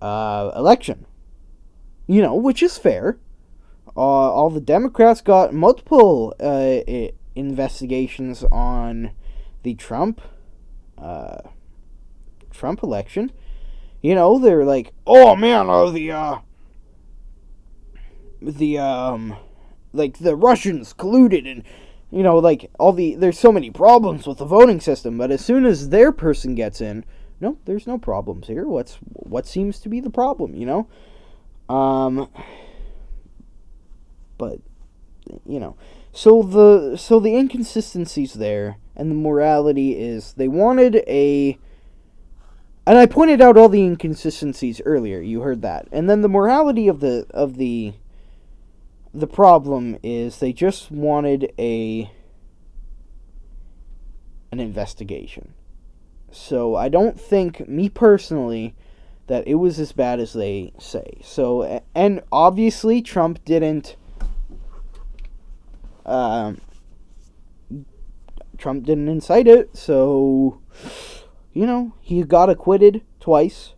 uh, 0.00 0.50
election. 0.56 1.06
You 2.06 2.22
know, 2.22 2.34
which 2.34 2.62
is 2.62 2.76
fair. 2.78 3.18
Uh, 3.96 4.00
all 4.00 4.50
the 4.50 4.60
Democrats 4.60 5.20
got 5.20 5.52
multiple 5.52 6.34
uh, 6.40 6.80
investigations 7.34 8.44
on 8.50 9.12
the 9.62 9.74
Trump 9.74 10.20
uh, 10.98 11.38
Trump 12.50 12.82
election. 12.82 13.32
You 14.00 14.14
know, 14.14 14.38
they're 14.38 14.64
like, 14.64 14.92
"Oh 15.06 15.36
man, 15.36 15.66
oh 15.68 15.90
the 15.90 16.10
uh, 16.10 16.38
the 18.40 18.78
um, 18.78 19.36
like 19.92 20.18
the 20.18 20.36
Russians 20.36 20.94
colluded 20.94 21.50
and 21.50 21.64
you 22.12 22.22
know, 22.22 22.36
like 22.36 22.70
all 22.78 22.92
the 22.92 23.14
there's 23.14 23.38
so 23.38 23.50
many 23.50 23.70
problems 23.70 24.26
with 24.26 24.38
the 24.38 24.44
voting 24.44 24.80
system, 24.80 25.16
but 25.16 25.30
as 25.30 25.42
soon 25.42 25.64
as 25.64 25.88
their 25.88 26.12
person 26.12 26.54
gets 26.54 26.82
in, 26.82 27.04
no, 27.40 27.56
there's 27.64 27.86
no 27.86 27.96
problems 27.96 28.46
here. 28.46 28.66
What's 28.66 28.98
what 29.14 29.46
seems 29.46 29.80
to 29.80 29.88
be 29.88 29.98
the 29.98 30.10
problem, 30.10 30.54
you 30.54 30.66
know? 30.66 31.74
Um 31.74 32.28
but 34.36 34.60
you 35.46 35.58
know, 35.58 35.76
so 36.12 36.42
the 36.42 36.98
so 36.98 37.18
the 37.18 37.34
inconsistencies 37.34 38.34
there 38.34 38.76
and 38.94 39.10
the 39.10 39.14
morality 39.14 39.98
is 39.98 40.34
they 40.34 40.48
wanted 40.48 40.96
a 41.08 41.58
and 42.86 42.98
I 42.98 43.06
pointed 43.06 43.40
out 43.40 43.56
all 43.56 43.70
the 43.70 43.82
inconsistencies 43.82 44.82
earlier. 44.84 45.20
You 45.20 45.40
heard 45.40 45.62
that. 45.62 45.88
And 45.92 46.10
then 46.10 46.20
the 46.20 46.28
morality 46.28 46.88
of 46.88 47.00
the 47.00 47.26
of 47.30 47.56
the 47.56 47.94
the 49.14 49.26
problem 49.26 49.98
is 50.02 50.38
they 50.38 50.52
just 50.52 50.90
wanted 50.90 51.52
a 51.58 52.10
an 54.50 54.60
investigation. 54.60 55.54
So 56.30 56.74
I 56.76 56.88
don't 56.88 57.20
think 57.20 57.68
me 57.68 57.88
personally 57.88 58.74
that 59.26 59.46
it 59.46 59.54
was 59.56 59.78
as 59.78 59.92
bad 59.92 60.18
as 60.18 60.32
they 60.32 60.72
say. 60.78 61.20
So 61.22 61.82
and 61.94 62.22
obviously 62.32 63.02
Trump 63.02 63.44
didn't 63.44 63.96
um 66.06 66.60
Trump 68.56 68.84
didn't 68.84 69.08
incite 69.08 69.46
it, 69.46 69.76
so 69.76 70.60
you 71.52 71.66
know, 71.66 71.92
he 72.00 72.22
got 72.22 72.48
acquitted 72.48 73.02
twice. 73.20 73.74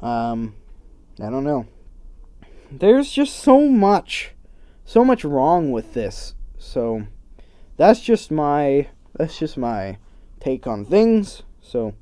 Um 0.00 0.54
I 1.20 1.28
don't 1.28 1.44
know 1.44 1.66
there's 2.70 3.10
just 3.10 3.36
so 3.36 3.68
much, 3.68 4.32
so 4.84 5.04
much 5.04 5.24
wrong 5.24 5.70
with 5.70 5.94
this. 5.94 6.34
So 6.58 7.06
that's 7.76 8.00
just 8.00 8.30
my 8.30 8.88
that's 9.14 9.38
just 9.38 9.56
my 9.56 9.98
take 10.40 10.66
on 10.66 10.84
things. 10.84 11.42
So 11.60 11.94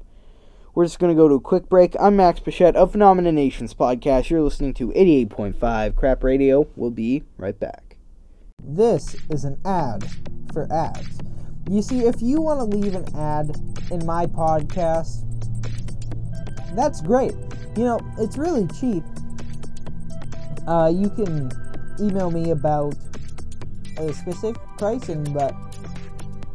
We're 0.75 0.85
just 0.85 0.99
to 1.00 1.14
go 1.14 1.26
to 1.26 1.37
a 1.37 1.40
quick 1.40 1.70
break. 1.70 1.96
I'm 1.99 2.16
Max 2.16 2.38
Bichette 2.38 2.76
of 2.76 2.92
Phenomena 2.92 3.32
Nations 3.32 3.73
podcast. 3.73 4.28
You're 4.28 4.42
listening 4.42 4.75
to 4.75 4.88
88.5 4.92 5.96
Crap 5.96 6.23
Radio. 6.23 6.68
We'll 6.76 6.90
be 6.90 7.23
right 7.38 7.58
back. 7.58 7.96
This 8.62 9.16
is 9.30 9.44
an 9.44 9.58
ad 9.64 10.06
for 10.52 10.70
ads. 10.70 11.18
You 11.70 11.80
see, 11.80 12.00
if 12.00 12.20
you 12.20 12.42
want 12.42 12.61
to 12.61 12.76
leave 12.76 12.94
an 12.94 13.06
ad 13.16 13.56
in 13.90 14.04
my 14.04 14.26
podcast, 14.26 15.25
that's 16.76 17.00
great. 17.00 17.32
You 17.75 17.85
know, 17.85 18.00
it's 18.18 18.37
really 18.37 18.68
cheap. 18.78 19.02
Uh, 20.66 20.92
you 20.94 21.08
can 21.11 21.50
email 22.00 22.30
me 22.30 22.50
about 22.50 22.94
a 23.99 24.12
specific 24.12 24.61
pricing, 24.76 25.23
but 25.32 25.54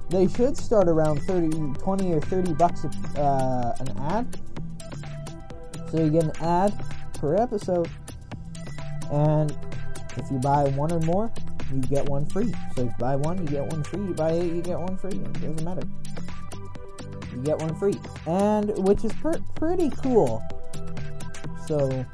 they 0.10 0.28
should 0.28 0.58
start 0.58 0.88
around 0.90 1.22
30, 1.22 1.80
20 1.80 2.14
or 2.14 2.22
30 2.22 2.54
bucks 2.54 2.86
uh, 2.86 3.76
an 3.80 3.98
ad. 4.00 4.38
So 5.90 6.04
you 6.04 6.10
get 6.10 6.24
an 6.24 6.34
ad 6.42 6.86
per 7.14 7.36
episode. 7.36 7.90
And 9.12 9.58
if 10.18 10.30
you 10.30 10.38
buy 10.40 10.66
one 10.70 10.92
or 10.92 11.00
more, 11.02 11.32
you 11.74 11.80
get 11.82 12.06
one 12.06 12.26
free. 12.26 12.54
So 12.76 12.84
if 12.84 12.88
you 12.90 12.96
buy 13.00 13.16
one, 13.16 13.38
you 13.40 13.48
get 13.48 13.66
one 13.66 13.84
free. 13.84 14.02
You 14.02 14.14
buy 14.14 14.32
eight, 14.32 14.52
you 14.52 14.62
get 14.62 14.80
one 14.80 14.98
free. 14.98 15.12
It 15.12 15.34
doesn't 15.34 15.64
matter. 15.64 15.88
You 17.34 17.42
get 17.44 17.60
one 17.60 17.76
free. 17.76 17.96
And 18.26 18.78
which 18.86 19.06
is 19.06 19.14
per- 19.14 19.42
pretty 19.56 19.90
cool. 20.02 20.44
So. 21.68 22.06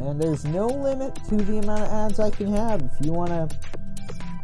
And 0.00 0.20
there's 0.20 0.44
no 0.44 0.66
limit 0.66 1.14
to 1.28 1.36
the 1.36 1.58
amount 1.58 1.82
of 1.82 1.88
ads 1.88 2.20
I 2.20 2.30
can 2.30 2.52
have. 2.52 2.82
If 2.82 3.04
you 3.04 3.12
want 3.12 3.30
to 3.30 3.58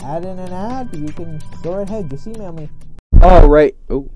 add 0.02 0.24
in 0.24 0.38
an 0.38 0.52
ad, 0.52 0.90
you 0.94 1.08
can 1.08 1.40
go 1.62 1.76
right 1.76 1.88
ahead. 1.88 2.10
Just 2.10 2.26
email 2.26 2.52
me. 2.52 2.68
All 3.22 3.48
right. 3.48 3.74
Oh. 3.88 4.10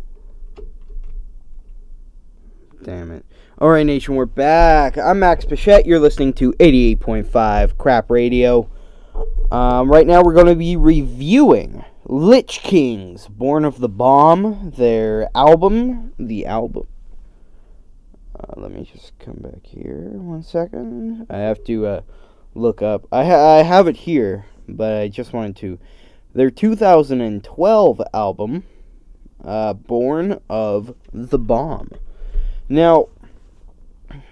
Damn 2.83 3.11
it. 3.11 3.25
All 3.59 3.71
right, 3.71 3.85
Nation, 3.85 4.15
we're 4.15 4.27
back. 4.27 4.97
I'm 4.99 5.19
Max 5.19 5.45
Bichette. 5.45 5.87
You're 5.87 5.99
listening 5.99 6.33
to 6.35 6.53
88.5 6.55 7.77
Crap 7.77 8.11
Radio. 8.11 8.71
Um, 9.51 9.91
right 9.91 10.07
now, 10.07 10.23
we're 10.23 10.35
going 10.35 10.47
to 10.47 10.55
be 10.55 10.77
reviewing 10.77 11.85
Lich 12.05 12.61
Kings, 12.61 13.27
Born 13.27 13.65
of 13.65 13.81
the 13.81 13.89
Bomb, 13.89 14.73
their 14.77 15.29
album. 15.35 16.13
The 16.19 16.47
album. 16.47 16.87
Uh, 18.39 18.61
let 18.61 18.71
me 18.71 18.85
just 18.85 19.19
come 19.19 19.37
back 19.39 19.67
here 19.67 20.11
one 20.15 20.43
second. 20.43 21.27
I 21.29 21.39
have 21.39 21.65
to 21.65 21.87
uh, 21.87 22.01
look 22.55 22.83
up. 22.83 23.07
I, 23.11 23.25
ha- 23.25 23.59
I 23.59 23.63
have 23.63 23.89
it 23.89 23.97
here, 23.97 24.47
but 24.69 24.95
I 24.95 25.09
just 25.09 25.33
wanted 25.33 25.57
to. 25.57 25.79
Their 26.35 26.51
2012 26.51 28.03
album, 28.15 28.65
uh, 29.43 29.73
Born 29.73 30.41
of 30.49 30.95
the 31.13 31.39
Bomb. 31.39 31.91
Now, 32.69 33.09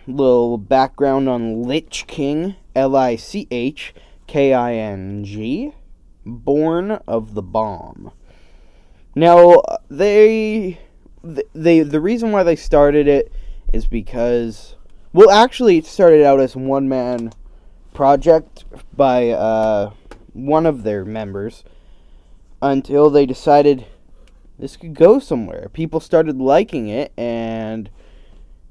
little 0.06 0.56
background 0.58 1.28
on 1.28 1.64
Lich 1.64 2.06
King, 2.06 2.54
L 2.76 2.94
I 2.94 3.16
C 3.16 3.48
H 3.50 3.92
K 4.28 4.52
I 4.52 4.74
N 4.74 5.24
G, 5.24 5.72
Born 6.24 6.92
of 7.08 7.34
the 7.34 7.42
Bomb. 7.42 8.12
Now, 9.16 9.62
they, 9.90 10.78
they, 11.24 11.80
the 11.80 12.00
reason 12.00 12.30
why 12.30 12.44
they 12.44 12.54
started 12.54 13.08
it 13.08 13.32
is 13.72 13.86
because, 13.86 14.76
well, 15.12 15.30
actually, 15.30 15.78
it 15.78 15.86
started 15.86 16.24
out 16.24 16.40
as 16.40 16.56
one 16.56 16.88
man 16.88 17.32
project 17.94 18.64
by 18.94 19.30
uh, 19.30 19.92
one 20.32 20.66
of 20.66 20.82
their 20.82 21.04
members 21.04 21.64
until 22.60 23.10
they 23.10 23.26
decided 23.26 23.86
this 24.58 24.76
could 24.76 24.94
go 24.94 25.18
somewhere. 25.18 25.68
People 25.72 26.00
started 26.00 26.38
liking 26.38 26.88
it, 26.88 27.12
and 27.16 27.90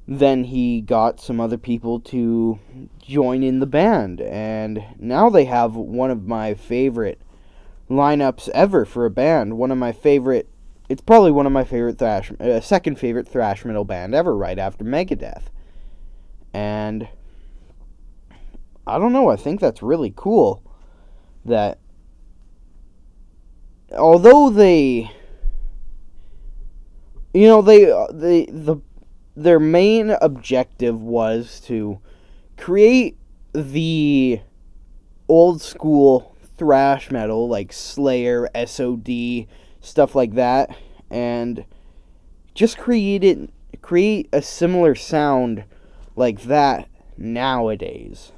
then 0.07 0.45
he 0.45 0.81
got 0.81 1.19
some 1.19 1.39
other 1.39 1.57
people 1.57 1.99
to 1.99 2.59
join 3.01 3.43
in 3.43 3.59
the 3.59 3.65
band. 3.65 4.21
And 4.21 4.83
now 4.99 5.29
they 5.29 5.45
have 5.45 5.75
one 5.75 6.11
of 6.11 6.27
my 6.27 6.53
favorite 6.53 7.19
lineups 7.89 8.49
ever 8.49 8.85
for 8.85 9.05
a 9.05 9.11
band. 9.11 9.57
One 9.57 9.71
of 9.71 9.77
my 9.77 9.91
favorite. 9.91 10.47
It's 10.87 11.01
probably 11.01 11.31
one 11.31 11.45
of 11.45 11.51
my 11.51 11.63
favorite 11.63 11.97
thrash, 11.97 12.31
uh, 12.39 12.61
second 12.61 12.99
favorite 12.99 13.27
thrash 13.27 13.65
metal 13.65 13.85
band 13.85 14.13
ever, 14.13 14.35
right 14.35 14.59
after 14.59 14.83
Megadeth. 14.83 15.43
And 16.53 17.07
I 18.85 18.99
don't 18.99 19.13
know. 19.13 19.29
I 19.29 19.35
think 19.35 19.59
that's 19.59 19.81
really 19.81 20.13
cool. 20.15 20.63
That 21.43 21.79
although 23.91 24.49
they, 24.49 25.11
you 27.33 27.47
know, 27.47 27.61
they 27.61 27.85
they 28.11 28.45
the 28.45 28.77
their 29.35 29.59
main 29.59 30.11
objective 30.21 31.01
was 31.01 31.59
to 31.65 31.99
create 32.57 33.17
the 33.53 34.39
old 35.27 35.61
school 35.61 36.35
thrash 36.57 37.11
metal 37.11 37.47
like 37.49 37.73
Slayer, 37.73 38.49
SOD, 38.65 39.47
stuff 39.85 40.15
like 40.15 40.33
that, 40.35 40.75
and 41.09 41.65
just 42.53 42.77
create 42.77 43.23
it, 43.23 43.49
create 43.81 44.29
a 44.33 44.41
similar 44.41 44.95
sound 44.95 45.63
like 46.15 46.43
that 46.43 46.87
nowadays. 47.17 48.31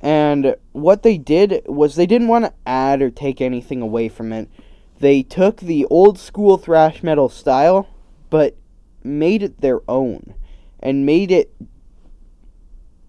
And 0.00 0.56
what 0.72 1.02
they 1.02 1.18
did 1.18 1.62
was 1.66 1.94
they 1.94 2.06
didn't 2.06 2.28
want 2.28 2.46
to 2.46 2.54
add 2.64 3.02
or 3.02 3.10
take 3.10 3.40
anything 3.40 3.82
away 3.82 4.08
from 4.08 4.32
it. 4.32 4.48
They 4.98 5.22
took 5.22 5.58
the 5.58 5.84
old 5.86 6.18
school 6.18 6.56
thrash 6.56 7.02
metal 7.02 7.28
style, 7.28 7.88
but 8.30 8.56
made 9.02 9.42
it 9.42 9.60
their 9.60 9.80
own 9.88 10.34
and 10.78 11.06
made 11.06 11.30
it 11.30 11.54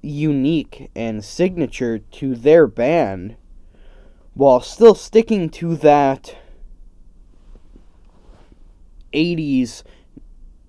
unique 0.02 0.90
and 0.96 1.24
signature 1.24 2.00
to 2.00 2.36
their 2.36 2.66
band 2.68 3.36
while 4.34 4.62
still 4.62 4.96
sticking 4.96 5.50
to 5.50 5.76
that 5.76 6.36
80s 9.14 9.84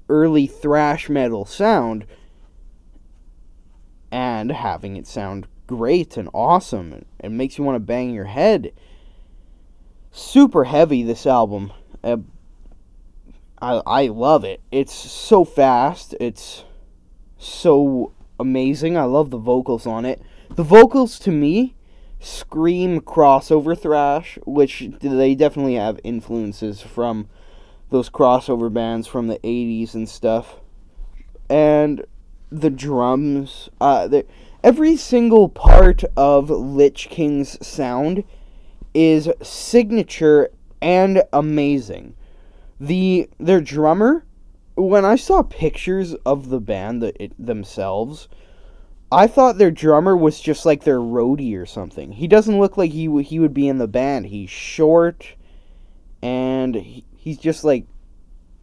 early 0.09 0.47
thrash 0.47 1.09
metal 1.09 1.45
sound 1.45 2.07
and 4.11 4.53
having 4.53 4.97
it 4.97 5.07
sound 5.07 5.47
great 5.67 6.17
and 6.17 6.29
awesome 6.35 7.05
and 7.19 7.39
makes 7.39 7.57
you 7.57 7.65
want 7.65 7.77
to 7.77 7.81
bang 7.81 8.13
your 8.13 8.27
head. 8.27 8.73
Super 10.11 10.65
heavy 10.65 11.03
this 11.03 11.27
album. 11.27 11.73
Uh, 12.05 12.19
I 13.61 13.81
I 13.87 14.07
love 14.09 14.45
it. 14.45 14.61
It's 14.71 14.93
so 14.93 15.45
fast. 15.45 16.15
It's 16.21 16.65
so 17.39 18.13
amazing. 18.39 18.97
I 18.97 19.05
love 19.05 19.31
the 19.31 19.39
vocals 19.39 19.87
on 19.87 20.05
it. 20.05 20.21
The 20.51 20.63
vocals 20.63 21.19
to 21.21 21.31
me 21.31 21.75
scream 22.21 23.01
crossover 23.01 23.79
thrash, 23.79 24.39
which 24.45 24.91
they 25.01 25.35
definitely 25.35 25.75
have 25.75 25.99
influences 26.05 26.83
from 26.83 27.29
those 27.93 28.11
crossover 28.11 28.73
bands 28.73 29.07
from 29.07 29.29
the 29.29 29.39
80s 29.39 29.95
and 29.95 30.09
stuff. 30.09 30.57
And 31.49 32.05
the 32.51 32.71
drums, 32.71 33.69
uh 33.81 34.23
every 34.65 34.97
single 34.97 35.49
part 35.49 36.05
of 36.17 36.51
Lich 36.51 37.09
King's 37.09 37.65
sound 37.67 38.25
is 38.95 39.31
signature 39.43 40.51
and 40.81 41.23
amazing 41.33 42.15
the 42.83 43.29
their 43.39 43.61
drummer 43.61 44.25
when 44.75 45.05
I 45.05 45.15
saw 45.15 45.43
pictures 45.43 46.15
of 46.27 46.49
the 46.49 46.61
band 46.61 47.01
the, 47.01 47.23
it, 47.23 47.33
themselves, 47.39 48.29
I 49.13 49.27
thought 49.29 49.59
their 49.59 49.71
drummer 49.71 50.17
was 50.17 50.41
just 50.41 50.67
like 50.67 50.83
their 50.83 50.99
roadie 50.99 51.57
or 51.57 51.67
something. 51.67 52.13
He 52.13 52.27
doesn't 52.27 52.59
look 52.59 52.77
like 52.77 52.91
he 52.91 53.07
w- 53.07 53.25
he 53.25 53.39
would 53.39 53.55
be 53.55 53.69
in 53.69 53.79
the 53.79 53.87
band. 53.87 54.27
He's 54.27 54.51
short, 54.51 55.35
and 56.23 57.03
he's 57.23 57.39
just 57.39 57.63
like 57.63 57.87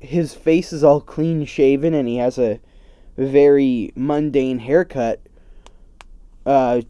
his 0.01 0.33
face 0.33 0.73
is 0.73 0.83
all 0.83 0.99
clean 0.99 1.45
shaven, 1.45 1.93
and 1.93 2.09
he 2.09 2.17
has 2.17 2.37
a 2.37 2.59
very 3.17 3.93
mundane 3.95 4.59
haircut. 4.59 5.21
Uh, 6.45 6.81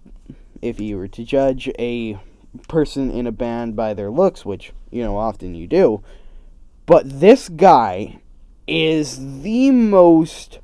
if 0.63 0.79
you 0.79 0.97
were 0.97 1.07
to 1.07 1.23
judge 1.23 1.69
a 1.77 2.17
person 2.67 3.11
in 3.11 3.27
a 3.27 3.31
band 3.31 3.75
by 3.75 3.93
their 3.93 4.09
looks, 4.09 4.43
which 4.43 4.71
you 4.89 5.03
know 5.03 5.15
often 5.15 5.53
you 5.53 5.67
do, 5.67 6.01
but 6.87 7.07
this 7.07 7.49
guy 7.49 8.19
is 8.67 9.41
the 9.43 9.69
most 9.69 10.57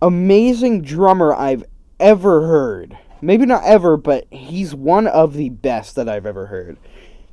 amazing 0.00 0.82
drummer 0.82 1.34
I've 1.34 1.64
ever 1.98 2.46
heard. 2.46 2.96
Maybe 3.20 3.46
not 3.46 3.64
ever, 3.64 3.96
but 3.96 4.28
he's 4.30 4.76
one 4.76 5.08
of 5.08 5.34
the 5.34 5.48
best 5.48 5.96
that 5.96 6.08
I've 6.08 6.26
ever 6.26 6.46
heard. 6.46 6.76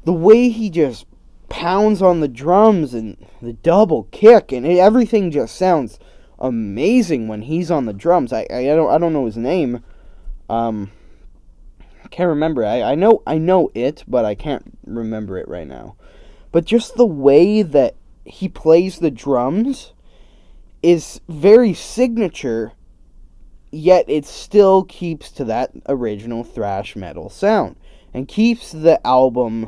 The 0.04 0.14
way 0.14 0.50
he 0.50 0.72
just 0.72 1.06
pounds 1.50 2.02
on 2.02 2.20
the 2.20 2.28
drums 2.28 2.94
and 2.94 3.18
the 3.42 3.54
double 3.54 4.04
kick 4.12 4.52
and 4.52 4.66
it, 4.66 4.78
everything 4.78 5.32
just 5.32 5.56
sounds 5.56 6.00
amazing 6.40 7.28
when 7.28 7.44
he's 7.44 7.72
on 7.72 7.86
the 7.86 7.94
drums. 7.94 8.34
I, 8.34 8.46
I, 8.50 8.64
don't 8.64 8.92
I 8.92 8.98
don't 8.98 9.14
know 9.14 9.26
his 9.26 9.38
name. 9.38 9.84
Um 10.50 10.92
I 12.04 12.08
can't 12.10 12.30
remember. 12.30 12.66
I, 12.66 12.82
I 12.82 12.96
know 12.96 13.24
I 13.26 13.38
know 13.38 13.72
it, 13.74 14.04
but 14.08 14.26
I 14.26 14.36
can't 14.36 14.78
remember 14.86 15.38
it 15.38 15.48
right 15.48 15.68
now 15.68 15.96
but 16.56 16.64
just 16.64 16.96
the 16.96 17.06
way 17.06 17.64
that 17.64 17.96
he 18.24 18.48
plays 18.48 19.00
the 19.00 19.12
drums 19.12 19.92
is 20.82 21.20
very 21.28 21.74
signature, 21.74 22.72
yet 23.74 24.06
it 24.08 24.26
still 24.26 24.86
keeps 24.86 25.32
to 25.32 25.44
that 25.44 25.72
original 25.90 26.46
thrash 26.46 26.96
metal 26.96 27.30
sound 27.30 27.76
and 28.14 28.30
keeps 28.30 28.72
the 28.72 29.06
album 29.06 29.68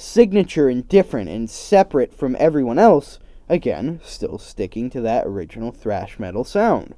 signature 0.00 0.68
and 0.68 0.88
different 0.88 1.28
and 1.28 1.48
separate 1.48 2.14
from 2.14 2.36
everyone 2.38 2.78
else. 2.78 3.18
Again, 3.48 4.00
still 4.02 4.38
sticking 4.38 4.90
to 4.90 5.00
that 5.02 5.26
original 5.26 5.72
thrash 5.72 6.18
metal 6.18 6.44
sound. 6.44 6.94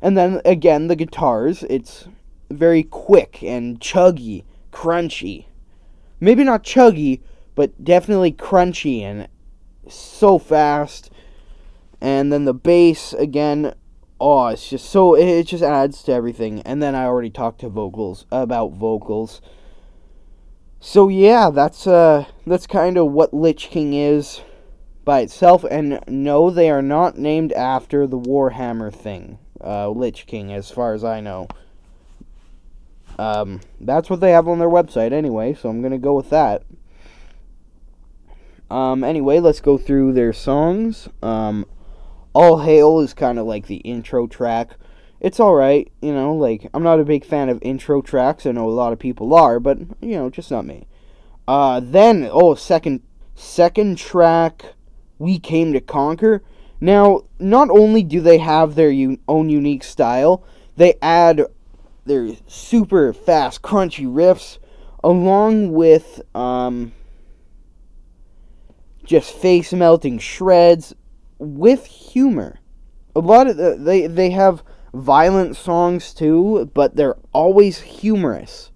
And 0.00 0.16
then 0.16 0.40
again, 0.44 0.86
the 0.86 0.96
guitars, 0.96 1.62
it's 1.64 2.08
very 2.50 2.82
quick 2.82 3.42
and 3.42 3.80
chuggy, 3.80 4.44
crunchy. 4.72 5.46
Maybe 6.20 6.44
not 6.44 6.64
chuggy, 6.64 7.20
but 7.54 7.84
definitely 7.84 8.32
crunchy 8.32 9.02
and 9.02 9.28
so 9.88 10.38
fast. 10.38 11.10
And 12.00 12.32
then 12.32 12.44
the 12.44 12.54
bass 12.54 13.12
again, 13.12 13.74
oh, 14.20 14.48
it's 14.48 14.70
just 14.70 14.88
so 14.88 15.14
it 15.14 15.44
just 15.44 15.62
adds 15.62 16.02
to 16.04 16.12
everything. 16.12 16.62
And 16.62 16.82
then 16.82 16.94
I 16.94 17.04
already 17.04 17.30
talked 17.30 17.60
to 17.60 17.68
vocals 17.68 18.26
about 18.30 18.72
vocals. 18.72 19.40
So 20.82 21.08
yeah, 21.08 21.50
that's 21.50 21.86
uh 21.86 22.24
that's 22.46 22.66
kind 22.66 22.96
of 22.96 23.12
what 23.12 23.34
Lich 23.34 23.68
King 23.68 23.92
is 23.92 24.40
by 25.04 25.20
itself 25.20 25.62
and 25.70 26.00
no, 26.08 26.50
they 26.50 26.70
are 26.70 26.80
not 26.80 27.18
named 27.18 27.52
after 27.52 28.06
the 28.06 28.18
Warhammer 28.18 28.92
thing. 28.92 29.38
Uh 29.62 29.90
Lich 29.90 30.26
King 30.26 30.50
as 30.52 30.70
far 30.70 30.94
as 30.94 31.04
I 31.04 31.20
know. 31.20 31.48
Um 33.18 33.60
that's 33.78 34.08
what 34.08 34.20
they 34.20 34.32
have 34.32 34.48
on 34.48 34.58
their 34.58 34.70
website 34.70 35.12
anyway, 35.12 35.52
so 35.52 35.68
I'm 35.68 35.82
going 35.82 35.92
to 35.92 35.98
go 35.98 36.14
with 36.14 36.30
that. 36.30 36.62
Um 38.70 39.04
anyway, 39.04 39.38
let's 39.38 39.60
go 39.60 39.76
through 39.76 40.14
their 40.14 40.32
songs. 40.32 41.10
Um 41.22 41.66
All 42.32 42.60
Hail 42.60 43.00
is 43.00 43.12
kind 43.12 43.38
of 43.38 43.44
like 43.44 43.66
the 43.66 43.76
intro 43.76 44.26
track 44.26 44.78
it's 45.20 45.38
all 45.38 45.54
right, 45.54 45.90
you 46.00 46.12
know. 46.12 46.34
Like 46.34 46.68
I'm 46.72 46.82
not 46.82 47.00
a 47.00 47.04
big 47.04 47.24
fan 47.24 47.48
of 47.48 47.62
intro 47.62 48.02
tracks. 48.02 48.46
I 48.46 48.52
know 48.52 48.68
a 48.68 48.70
lot 48.70 48.92
of 48.92 48.98
people 48.98 49.34
are, 49.34 49.60
but 49.60 49.78
you 50.00 50.16
know, 50.16 50.30
just 50.30 50.50
not 50.50 50.64
me. 50.64 50.86
Uh, 51.46 51.80
then 51.82 52.28
oh, 52.30 52.54
second 52.54 53.02
second 53.34 53.98
track, 53.98 54.74
we 55.18 55.38
came 55.38 55.72
to 55.72 55.80
conquer. 55.80 56.42
Now, 56.80 57.24
not 57.38 57.68
only 57.70 58.02
do 58.02 58.20
they 58.20 58.38
have 58.38 58.74
their 58.74 58.90
u- 58.90 59.18
own 59.28 59.50
unique 59.50 59.84
style, 59.84 60.42
they 60.76 60.94
add 61.02 61.44
their 62.06 62.30
super 62.46 63.12
fast, 63.12 63.60
crunchy 63.60 64.06
riffs 64.06 64.58
along 65.04 65.72
with 65.72 66.22
um, 66.34 66.92
just 69.04 69.32
face 69.32 69.72
melting 69.72 70.18
shreds 70.18 70.94
with 71.38 71.86
humor. 71.86 72.60
A 73.16 73.20
lot 73.20 73.48
of 73.48 73.56
the, 73.56 73.76
they 73.78 74.06
they 74.06 74.30
have 74.30 74.62
violent 74.92 75.56
songs 75.56 76.12
too, 76.12 76.70
but 76.74 76.96
they're 76.96 77.16
always 77.32 77.80
humorous. 77.80 78.70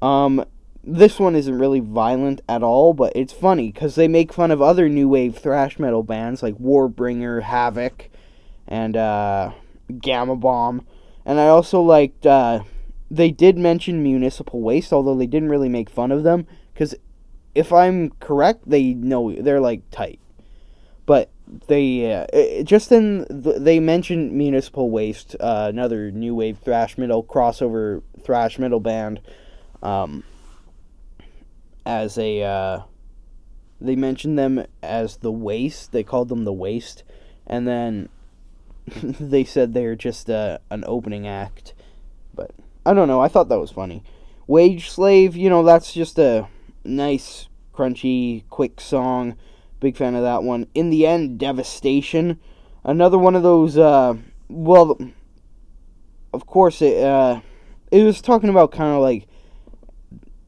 Um, 0.00 0.44
this 0.84 1.18
one 1.18 1.36
isn't 1.36 1.58
really 1.58 1.80
violent 1.80 2.40
at 2.48 2.62
all, 2.62 2.92
but 2.92 3.12
it's 3.14 3.32
funny 3.32 3.70
because 3.70 3.94
they 3.94 4.08
make 4.08 4.32
fun 4.32 4.50
of 4.50 4.60
other 4.60 4.88
new 4.88 5.08
wave 5.08 5.38
thrash 5.38 5.78
metal 5.78 6.02
bands 6.02 6.42
like 6.42 6.56
Warbringer, 6.56 7.42
Havok, 7.42 8.08
and 8.66 8.96
uh, 8.96 9.52
Gama 10.00 10.36
Bomb. 10.36 10.84
And 11.24 11.38
I 11.38 11.46
also 11.46 11.80
liked 11.80 12.26
uh, 12.26 12.64
they 13.10 13.30
did 13.30 13.56
mention 13.56 14.02
Municipal 14.02 14.60
Waste, 14.60 14.92
although 14.92 15.14
they 15.14 15.26
didn't 15.26 15.50
really 15.50 15.68
make 15.68 15.88
fun 15.88 16.10
of 16.10 16.24
them 16.24 16.46
because 16.72 16.94
if 17.54 17.72
I'm 17.72 18.10
correct, 18.20 18.68
they 18.68 18.94
know 18.94 19.32
they're 19.32 19.60
like 19.60 19.82
tight. 19.90 20.18
They 21.66 22.12
uh, 22.12 22.62
just 22.62 22.92
in 22.92 23.26
they 23.28 23.78
mentioned 23.78 24.32
Municipal 24.32 24.90
Waste, 24.90 25.36
uh, 25.38 25.66
another 25.68 26.10
new 26.10 26.34
wave 26.34 26.58
thrash 26.58 26.96
metal 26.96 27.22
crossover 27.22 28.02
thrash 28.22 28.58
metal 28.58 28.80
band, 28.80 29.20
um, 29.82 30.24
as 31.84 32.16
a 32.16 32.42
uh, 32.42 32.80
they 33.80 33.96
mentioned 33.96 34.38
them 34.38 34.64
as 34.82 35.18
the 35.18 35.32
Waste. 35.32 35.92
They 35.92 36.02
called 36.02 36.28
them 36.28 36.44
the 36.44 36.52
Waste, 36.52 37.02
and 37.46 37.66
then 37.68 38.08
they 39.02 39.44
said 39.44 39.74
they're 39.74 39.96
just 39.96 40.30
uh, 40.30 40.58
an 40.70 40.84
opening 40.86 41.26
act. 41.26 41.74
But 42.34 42.52
I 42.86 42.94
don't 42.94 43.08
know. 43.08 43.20
I 43.20 43.28
thought 43.28 43.48
that 43.48 43.60
was 43.60 43.70
funny. 43.70 44.02
Wage 44.46 44.90
Slave, 44.90 45.36
you 45.36 45.50
know, 45.50 45.62
that's 45.62 45.92
just 45.92 46.18
a 46.18 46.48
nice, 46.84 47.48
crunchy, 47.74 48.44
quick 48.48 48.80
song 48.80 49.36
Big 49.82 49.96
fan 49.96 50.14
of 50.14 50.22
that 50.22 50.44
one. 50.44 50.68
In 50.74 50.90
the 50.90 51.04
end, 51.08 51.40
Devastation. 51.40 52.38
Another 52.84 53.18
one 53.18 53.34
of 53.34 53.42
those, 53.42 53.76
uh, 53.76 54.14
well, 54.48 54.96
of 56.32 56.46
course, 56.46 56.80
it, 56.80 57.02
uh, 57.02 57.40
it 57.90 58.04
was 58.04 58.22
talking 58.22 58.48
about 58.48 58.70
kind 58.70 58.94
of 58.94 59.02
like 59.02 59.26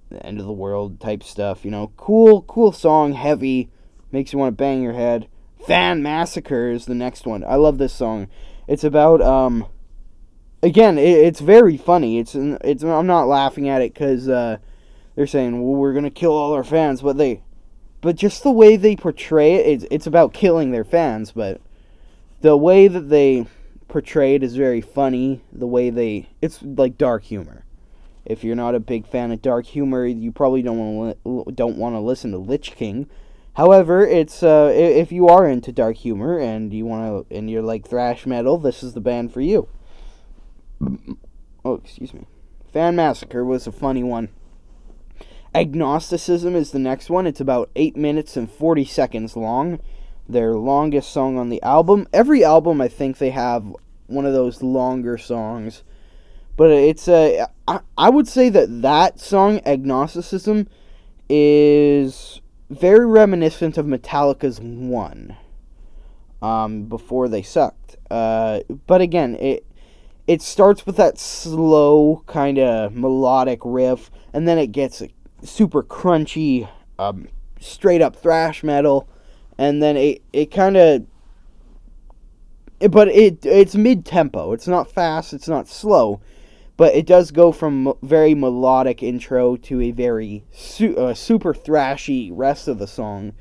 the 0.08 0.24
end 0.24 0.38
of 0.38 0.46
the 0.46 0.52
world 0.52 1.00
type 1.00 1.24
stuff, 1.24 1.64
you 1.64 1.72
know. 1.72 1.90
Cool, 1.96 2.42
cool 2.42 2.70
song, 2.70 3.14
heavy, 3.14 3.70
makes 4.12 4.32
you 4.32 4.38
want 4.38 4.52
to 4.52 4.62
bang 4.62 4.80
your 4.80 4.92
head. 4.92 5.26
Fan 5.66 6.00
Massacre 6.00 6.70
is 6.70 6.86
the 6.86 6.94
next 6.94 7.26
one. 7.26 7.42
I 7.42 7.56
love 7.56 7.78
this 7.78 7.92
song. 7.92 8.28
It's 8.68 8.84
about, 8.84 9.20
um, 9.20 9.66
again, 10.62 10.96
it, 10.96 11.08
it's 11.08 11.40
very 11.40 11.76
funny. 11.76 12.20
It's, 12.20 12.36
it's, 12.36 12.84
I'm 12.84 13.08
not 13.08 13.26
laughing 13.26 13.68
at 13.68 13.82
it 13.82 13.94
because, 13.94 14.28
uh, 14.28 14.58
they're 15.16 15.26
saying, 15.26 15.60
well, 15.60 15.74
we're 15.74 15.92
going 15.92 16.04
to 16.04 16.10
kill 16.10 16.32
all 16.32 16.52
our 16.52 16.62
fans, 16.62 17.02
but 17.02 17.16
they, 17.16 17.42
but 18.04 18.16
just 18.16 18.42
the 18.42 18.50
way 18.50 18.76
they 18.76 18.96
portray 18.96 19.54
it, 19.54 19.66
it's, 19.66 19.86
it's 19.90 20.06
about 20.06 20.34
killing 20.34 20.72
their 20.72 20.84
fans, 20.84 21.32
but 21.32 21.58
the 22.42 22.54
way 22.54 22.86
that 22.86 23.08
they 23.08 23.46
portray 23.88 24.34
it 24.34 24.42
is 24.42 24.56
very 24.56 24.82
funny. 24.82 25.40
The 25.50 25.66
way 25.66 25.88
they, 25.88 26.28
it's 26.42 26.62
like 26.62 26.98
dark 26.98 27.22
humor. 27.22 27.64
If 28.26 28.44
you're 28.44 28.56
not 28.56 28.74
a 28.74 28.80
big 28.80 29.06
fan 29.06 29.32
of 29.32 29.40
dark 29.40 29.64
humor, 29.64 30.04
you 30.04 30.32
probably 30.32 30.60
don't 30.60 30.96
want 30.96 31.24
to 31.24 31.52
don't 31.52 31.78
want 31.78 31.94
to 31.94 32.00
listen 32.00 32.30
to 32.32 32.36
Lich 32.36 32.72
King. 32.72 33.08
However, 33.54 34.06
it's 34.06 34.42
uh, 34.42 34.70
if 34.74 35.10
you 35.10 35.28
are 35.28 35.48
into 35.48 35.72
dark 35.72 35.96
humor 35.96 36.38
and 36.38 36.74
you 36.74 36.84
want 36.84 37.28
to 37.30 37.34
and 37.34 37.50
you're 37.50 37.62
like 37.62 37.88
thrash 37.88 38.26
metal, 38.26 38.58
this 38.58 38.82
is 38.82 38.92
the 38.92 39.00
band 39.00 39.32
for 39.32 39.40
you. 39.40 39.66
Oh, 41.64 41.74
excuse 41.74 42.12
me. 42.12 42.26
Fan 42.70 42.96
Massacre 42.96 43.46
was 43.46 43.66
a 43.66 43.72
funny 43.72 44.02
one. 44.02 44.28
Agnosticism 45.54 46.56
is 46.56 46.72
the 46.72 46.78
next 46.78 47.08
one. 47.08 47.26
It's 47.26 47.40
about 47.40 47.70
8 47.76 47.96
minutes 47.96 48.36
and 48.36 48.50
40 48.50 48.84
seconds 48.84 49.36
long. 49.36 49.78
Their 50.28 50.54
longest 50.54 51.10
song 51.10 51.38
on 51.38 51.48
the 51.48 51.62
album. 51.62 52.08
Every 52.12 52.44
album, 52.44 52.80
I 52.80 52.88
think 52.88 53.18
they 53.18 53.30
have 53.30 53.64
one 54.06 54.26
of 54.26 54.32
those 54.32 54.62
longer 54.62 55.16
songs. 55.16 55.82
But 56.56 56.70
it's 56.70 57.08
a. 57.08 57.46
I, 57.66 57.80
I 57.98 58.10
would 58.10 58.28
say 58.28 58.48
that 58.48 58.82
that 58.82 59.20
song, 59.20 59.60
Agnosticism, 59.66 60.68
is 61.28 62.40
very 62.70 63.06
reminiscent 63.06 63.76
of 63.76 63.86
Metallica's 63.86 64.60
One. 64.60 65.36
Um, 66.42 66.84
before 66.84 67.28
they 67.28 67.42
sucked. 67.42 67.96
Uh, 68.10 68.60
but 68.86 69.00
again, 69.00 69.34
it 69.36 69.66
it 70.26 70.42
starts 70.42 70.86
with 70.86 70.96
that 70.96 71.18
slow 71.18 72.22
kind 72.26 72.58
of 72.58 72.94
melodic 72.94 73.60
riff, 73.64 74.10
and 74.32 74.46
then 74.48 74.58
it 74.58 74.68
gets 74.68 75.02
super 75.44 75.82
crunchy, 75.82 76.68
um, 76.98 77.28
straight 77.60 78.02
up 78.02 78.16
thrash 78.16 78.62
metal, 78.62 79.08
and 79.58 79.82
then 79.82 79.96
it 79.96 80.22
it 80.32 80.50
kind 80.50 80.76
of. 80.76 81.06
But 82.90 83.08
it 83.08 83.46
it's 83.46 83.74
mid 83.74 84.04
tempo. 84.04 84.52
It's 84.52 84.68
not 84.68 84.90
fast. 84.90 85.32
It's 85.32 85.48
not 85.48 85.68
slow, 85.68 86.20
but 86.76 86.94
it 86.94 87.06
does 87.06 87.30
go 87.30 87.52
from 87.52 87.94
very 88.02 88.34
melodic 88.34 89.02
intro 89.02 89.56
to 89.56 89.80
a 89.80 89.90
very 89.90 90.44
su- 90.50 90.96
uh, 90.96 91.14
super 91.14 91.54
thrashy 91.54 92.30
rest 92.32 92.68
of 92.68 92.78
the 92.78 92.86
song. 92.86 93.32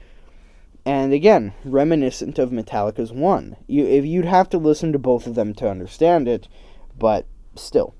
And 0.85 1.13
again, 1.13 1.53
reminiscent 1.63 2.37
of 2.37 2.51
Metallica's 2.51 3.11
One. 3.11 3.55
You 3.67 3.85
if 3.85 4.05
you'd 4.05 4.25
have 4.25 4.49
to 4.49 4.57
listen 4.57 4.91
to 4.91 4.99
both 4.99 5.27
of 5.27 5.35
them 5.35 5.53
to 5.55 5.69
understand 5.69 6.27
it, 6.27 6.47
but 6.97 7.25
still. 7.55 7.95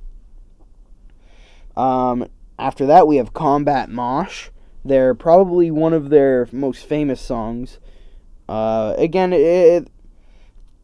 Um, 1.76 2.28
after 2.58 2.86
that, 2.86 3.08
we 3.08 3.18
have 3.18 3.34
Combat 3.34 3.90
Mosh. 3.90 4.50
They're 4.86 5.14
probably 5.14 5.72
one 5.72 5.94
of 5.94 6.10
their 6.10 6.48
most 6.52 6.86
famous 6.86 7.22
songs. 7.22 7.80
Uh, 8.50 8.94
again, 8.98 9.32
it, 9.34 9.88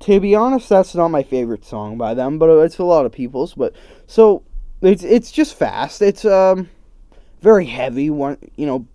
to 0.02 0.20
be 0.20 0.36
honest, 0.36 0.70
that's 0.70 0.96
not 0.96 1.10
my 1.10 1.24
favorite 1.24 1.66
song 1.66 1.98
by 1.98 2.14
them, 2.14 2.40
but 2.40 2.50
it's 2.64 2.78
a 2.78 2.84
lot 2.84 3.06
of 3.06 3.12
people's. 3.12 3.54
But 3.54 3.76
so 4.08 4.44
it's 4.82 5.04
it's 5.04 5.32
just 5.32 5.56
fast. 5.56 6.02
It's 6.02 6.24
um 6.24 6.70
very 7.42 7.66
heavy. 7.66 8.10
One, 8.10 8.38
you 8.56 8.66
know, 8.66 8.88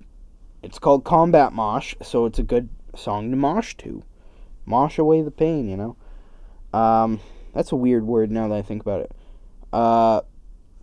it's 0.62 0.78
called 0.78 1.04
Combat 1.04 1.52
Mosh, 1.52 1.94
so 2.02 2.24
it's 2.24 2.38
a 2.38 2.42
good 2.42 2.68
song 2.96 3.30
to 3.30 3.37
mosh 3.37 3.74
to, 3.76 4.02
mosh 4.64 4.98
away 4.98 5.22
the 5.22 5.30
pain. 5.30 5.68
You 5.68 5.76
know, 5.76 5.96
um, 6.78 7.20
that's 7.52 7.72
a 7.72 7.76
weird 7.76 8.06
word 8.06 8.30
now 8.30 8.48
that 8.48 8.54
I 8.56 8.62
think 8.62 8.82
about 8.82 9.02
it. 9.02 9.12
Uh, 9.72 10.22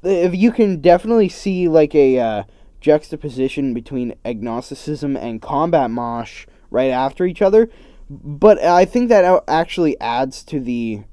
you 0.03 0.51
can 0.51 0.81
definitely 0.81 1.29
see 1.29 1.67
like 1.67 1.93
a 1.95 2.19
uh, 2.19 2.43
juxtaposition 2.79 3.73
between 3.73 4.15
agnosticism 4.25 5.15
and 5.15 5.41
combat 5.41 5.91
mosh 5.91 6.45
right 6.69 6.89
after 6.89 7.25
each 7.25 7.41
other 7.41 7.69
but 8.11 8.61
I 8.61 8.83
think 8.83 9.07
that 9.09 9.43
actually 9.47 9.99
adds 10.01 10.43
to 10.43 10.59
the 10.59 11.03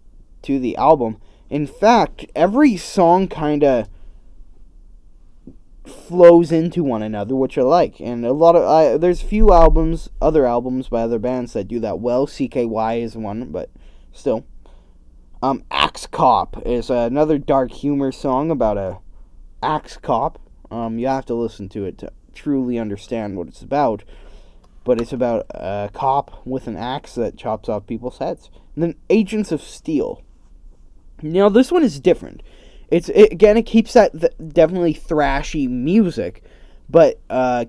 to 0.42 0.59
the 0.59 0.77
album. 0.77 1.18
In 1.48 1.66
fact, 1.66 2.27
every 2.35 2.77
song 2.77 3.29
kind 3.29 3.62
of 3.62 3.88
flows 5.87 6.51
into 6.51 6.83
one 6.83 7.03
another, 7.03 7.37
which 7.37 7.57
I 7.57 7.62
like. 7.62 8.01
And 8.01 8.27
a 8.27 8.33
lot 8.33 8.57
of 8.57 8.64
I, 8.64 8.96
there's 8.96 9.22
few 9.22 9.53
albums, 9.53 10.11
other 10.20 10.44
albums 10.44 10.88
by 10.88 11.03
other 11.03 11.20
bands 11.20 11.53
that 11.53 11.68
do 11.68 11.79
that 11.81 12.01
well. 12.01 12.27
CKY 12.27 13.01
is 13.01 13.16
one, 13.16 13.51
but 13.51 13.70
still. 14.12 14.44
Um, 15.40 15.62
Axe 15.70 16.07
Cop 16.07 16.66
is 16.66 16.90
another 16.90 17.38
dark 17.38 17.70
humor 17.70 18.11
song 18.11 18.51
about 18.51 18.77
a 18.77 18.98
axe 19.62 19.96
cop. 19.96 20.40
Um, 20.70 20.98
you 20.98 21.07
have 21.07 21.27
to 21.27 21.35
listen 21.35 21.68
to 21.70 21.85
it 21.85 21.98
to 21.98 22.12
truly 22.35 22.79
understand 22.79 23.37
what 23.37 23.48
it's 23.48 23.62
about. 23.62 24.03
But 24.85 25.01
it's 25.01 25.12
about 25.12 25.46
a 25.51 25.90
cop 25.92 26.44
with 26.46 26.66
an 26.66 26.77
axe 26.77 27.14
that 27.14 27.37
chops 27.37 27.68
off 27.68 27.87
people's 27.87 28.18
heads. 28.18 28.51
And 28.74 28.83
then 28.83 28.94
Agents 29.11 29.53
of 29.53 29.62
Steel. 29.62 30.22
Now 31.22 31.48
this 31.48 31.70
one 31.70 31.83
is 31.83 32.01
different. 32.01 32.42
It's 32.90 33.09
it, 33.11 33.33
again 33.33 33.57
it 33.57 33.66
keeps 33.66 33.92
that 33.92 34.18
th- 34.18 34.33
definitely 34.48 34.94
thrashy 34.94 35.68
music, 35.68 36.42
but 36.88 37.20
uh, 37.29 37.66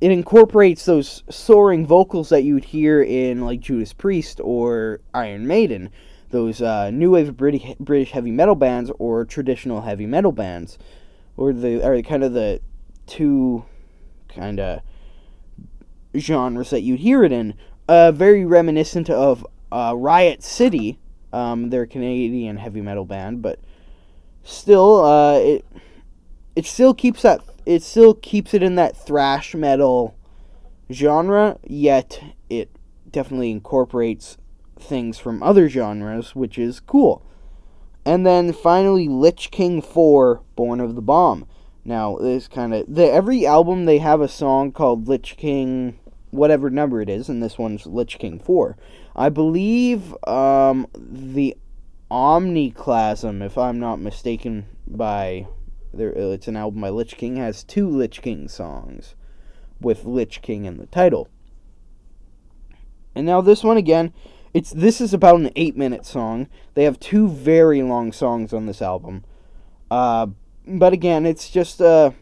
it 0.00 0.10
incorporates 0.10 0.84
those 0.84 1.22
soaring 1.28 1.86
vocals 1.86 2.28
that 2.28 2.44
you'd 2.44 2.64
hear 2.64 3.02
in 3.02 3.40
like 3.40 3.60
Judas 3.60 3.92
Priest 3.92 4.40
or 4.42 5.00
Iron 5.14 5.46
Maiden, 5.46 5.90
those 6.30 6.60
uh, 6.60 6.90
new 6.90 7.12
wave 7.12 7.36
British 7.36 7.74
British 7.80 8.10
heavy 8.12 8.30
metal 8.30 8.54
bands 8.54 8.90
or 8.98 9.24
traditional 9.24 9.82
heavy 9.82 10.06
metal 10.06 10.32
bands, 10.32 10.78
or 11.36 11.52
the 11.52 11.84
or 11.86 12.00
kind 12.02 12.24
of 12.24 12.32
the 12.32 12.60
two 13.06 13.64
kind 14.28 14.60
of 14.60 14.80
genres 16.16 16.70
that 16.70 16.82
you'd 16.82 17.00
hear 17.00 17.24
it 17.24 17.32
in. 17.32 17.54
Uh, 17.88 18.12
very 18.12 18.44
reminiscent 18.44 19.08
of 19.08 19.46
uh, 19.72 19.94
Riot 19.96 20.42
City. 20.42 20.98
Um, 21.32 21.70
they're 21.70 21.86
Canadian 21.86 22.56
heavy 22.58 22.80
metal 22.80 23.04
band, 23.04 23.42
but 23.42 23.58
still, 24.42 25.04
uh, 25.04 25.38
it 25.38 25.64
it 26.56 26.66
still 26.66 26.94
keeps 26.94 27.22
that 27.22 27.40
it 27.66 27.82
still 27.82 28.14
keeps 28.14 28.54
it 28.54 28.62
in 28.62 28.74
that 28.76 28.96
thrash 28.96 29.54
metal 29.54 30.14
genre. 30.90 31.58
Yet 31.64 32.22
it 32.50 32.70
definitely 33.10 33.50
incorporates 33.50 34.36
things 34.80 35.18
from 35.18 35.42
other 35.42 35.68
genres, 35.68 36.34
which 36.34 36.58
is 36.58 36.80
cool. 36.80 37.24
And 38.04 38.26
then 38.26 38.52
finally, 38.52 39.08
Lich 39.08 39.50
King 39.50 39.82
4, 39.82 40.42
Born 40.56 40.80
of 40.80 40.94
the 40.94 41.02
Bomb. 41.02 41.46
Now, 41.84 42.16
this 42.16 42.48
kind 42.48 42.74
of 42.74 42.84
the 42.86 43.10
every 43.10 43.46
album 43.46 43.84
they 43.84 43.98
have 43.98 44.20
a 44.20 44.28
song 44.28 44.72
called 44.72 45.08
Lich 45.08 45.36
King, 45.36 45.98
whatever 46.30 46.70
number 46.70 47.00
it 47.00 47.08
is, 47.08 47.28
and 47.28 47.42
this 47.42 47.58
one's 47.58 47.86
Lich 47.86 48.18
King 48.18 48.38
4. 48.38 48.76
I 49.16 49.28
believe 49.28 50.14
um, 50.26 50.86
the 50.94 51.56
Omniclasm, 52.10 53.44
if 53.44 53.58
I'm 53.58 53.78
not 53.78 54.00
mistaken, 54.00 54.66
by 54.86 55.46
there, 55.92 56.10
it's 56.10 56.48
an 56.48 56.56
album 56.56 56.80
by 56.80 56.90
Lich 56.90 57.16
King 57.16 57.36
has 57.36 57.64
two 57.64 57.88
Lich 57.88 58.22
King 58.22 58.48
songs 58.48 59.14
with 59.80 60.04
Lich 60.04 60.42
King 60.42 60.64
in 60.64 60.76
the 60.76 60.86
title. 60.86 61.28
And 63.14 63.26
now 63.26 63.40
this 63.40 63.64
one 63.64 63.76
again, 63.76 64.12
it's 64.54 64.70
this 64.70 65.00
is 65.00 65.12
about 65.12 65.40
an 65.40 65.50
eight 65.56 65.76
minute 65.76 66.06
song. 66.06 66.48
They 66.74 66.84
have 66.84 66.98
two 66.98 67.28
very 67.28 67.82
long 67.82 68.12
songs 68.12 68.52
on 68.52 68.66
this 68.66 68.82
album, 68.82 69.24
uh, 69.90 70.28
but 70.66 70.92
again, 70.92 71.26
it's 71.26 71.50
just 71.50 71.80
uh, 71.80 72.12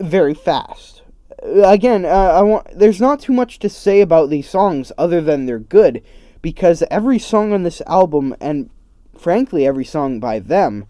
very 0.00 0.34
fast. 0.34 1.02
Again, 1.42 2.04
uh, 2.04 2.08
I 2.08 2.42
want. 2.42 2.66
There's 2.78 3.00
not 3.00 3.20
too 3.20 3.32
much 3.32 3.58
to 3.60 3.68
say 3.68 4.00
about 4.00 4.30
these 4.30 4.48
songs 4.48 4.92
other 4.98 5.20
than 5.20 5.46
they're 5.46 5.58
good, 5.58 6.02
because 6.42 6.82
every 6.90 7.18
song 7.18 7.52
on 7.52 7.62
this 7.62 7.80
album, 7.86 8.34
and 8.40 8.70
frankly, 9.16 9.66
every 9.66 9.84
song 9.84 10.20
by 10.20 10.38
them, 10.38 10.86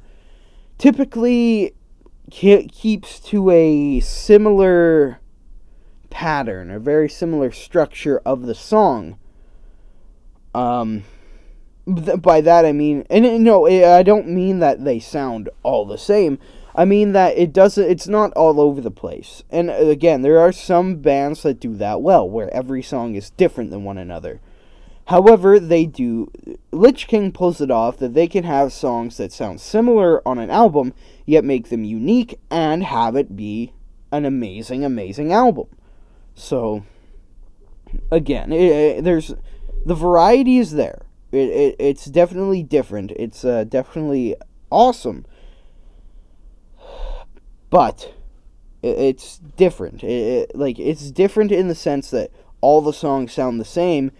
typically 0.78 1.74
ke- 2.30 2.70
keeps 2.72 3.20
to 3.20 3.50
a 3.50 4.00
similar 4.00 5.20
pattern, 6.08 6.70
a 6.70 6.80
very 6.80 7.08
similar 7.08 7.52
structure 7.52 8.20
of 8.24 8.42
the 8.42 8.54
song 8.54 9.16
um, 10.54 11.04
th- 11.86 12.20
by 12.20 12.40
that 12.40 12.64
I 12.64 12.72
mean, 12.72 13.06
and 13.10 13.44
no, 13.44 13.66
I 13.66 14.02
don't 14.02 14.28
mean 14.28 14.58
that 14.60 14.84
they 14.84 14.98
sound 14.98 15.48
all 15.62 15.84
the 15.84 15.98
same. 15.98 16.38
I 16.74 16.84
mean 16.84 17.12
that 17.12 17.36
it 17.36 17.52
doesn't. 17.52 17.90
It's 17.90 18.08
not 18.08 18.32
all 18.34 18.60
over 18.60 18.80
the 18.80 18.90
place. 18.90 19.42
And 19.50 19.70
uh, 19.70 19.74
again, 19.74 20.22
there 20.22 20.38
are 20.38 20.52
some 20.52 20.96
bands 20.96 21.42
that 21.42 21.60
do 21.60 21.74
that 21.76 22.00
well, 22.00 22.28
where 22.28 22.52
every 22.54 22.82
song 22.82 23.14
is 23.16 23.30
different 23.30 23.70
than 23.70 23.84
one 23.84 23.98
another. 23.98 24.40
However, 25.06 25.58
they 25.58 25.86
do. 25.86 26.30
Lich 26.70 27.08
King 27.08 27.32
pulls 27.32 27.60
it 27.60 27.70
off 27.70 27.96
that 27.98 28.14
they 28.14 28.28
can 28.28 28.44
have 28.44 28.72
songs 28.72 29.16
that 29.16 29.32
sound 29.32 29.60
similar 29.60 30.26
on 30.26 30.38
an 30.38 30.50
album, 30.50 30.94
yet 31.26 31.44
make 31.44 31.68
them 31.68 31.82
unique 31.82 32.38
and 32.50 32.84
have 32.84 33.16
it 33.16 33.34
be 33.34 33.72
an 34.12 34.24
amazing, 34.24 34.84
amazing 34.84 35.32
album. 35.32 35.66
So, 36.36 36.84
again, 38.12 38.52
it, 38.52 38.62
it, 38.62 39.04
there's 39.04 39.34
the 39.84 39.94
variety 39.94 40.58
is 40.58 40.72
there. 40.72 41.02
It, 41.32 41.48
it 41.50 41.76
it's 41.78 42.06
definitely 42.06 42.62
different. 42.62 43.12
It's 43.12 43.44
uh, 43.44 43.64
definitely 43.64 44.34
awesome, 44.70 45.26
but 47.70 48.14
it, 48.82 48.98
it's 48.98 49.38
different. 49.38 50.02
It, 50.02 50.54
like 50.54 50.78
it's 50.78 51.10
different 51.10 51.52
in 51.52 51.68
the 51.68 51.74
sense 51.74 52.10
that 52.10 52.30
all 52.60 52.80
the 52.80 52.92
songs 52.92 53.32
sound 53.32 53.60
the 53.60 53.64
same. 53.64 54.10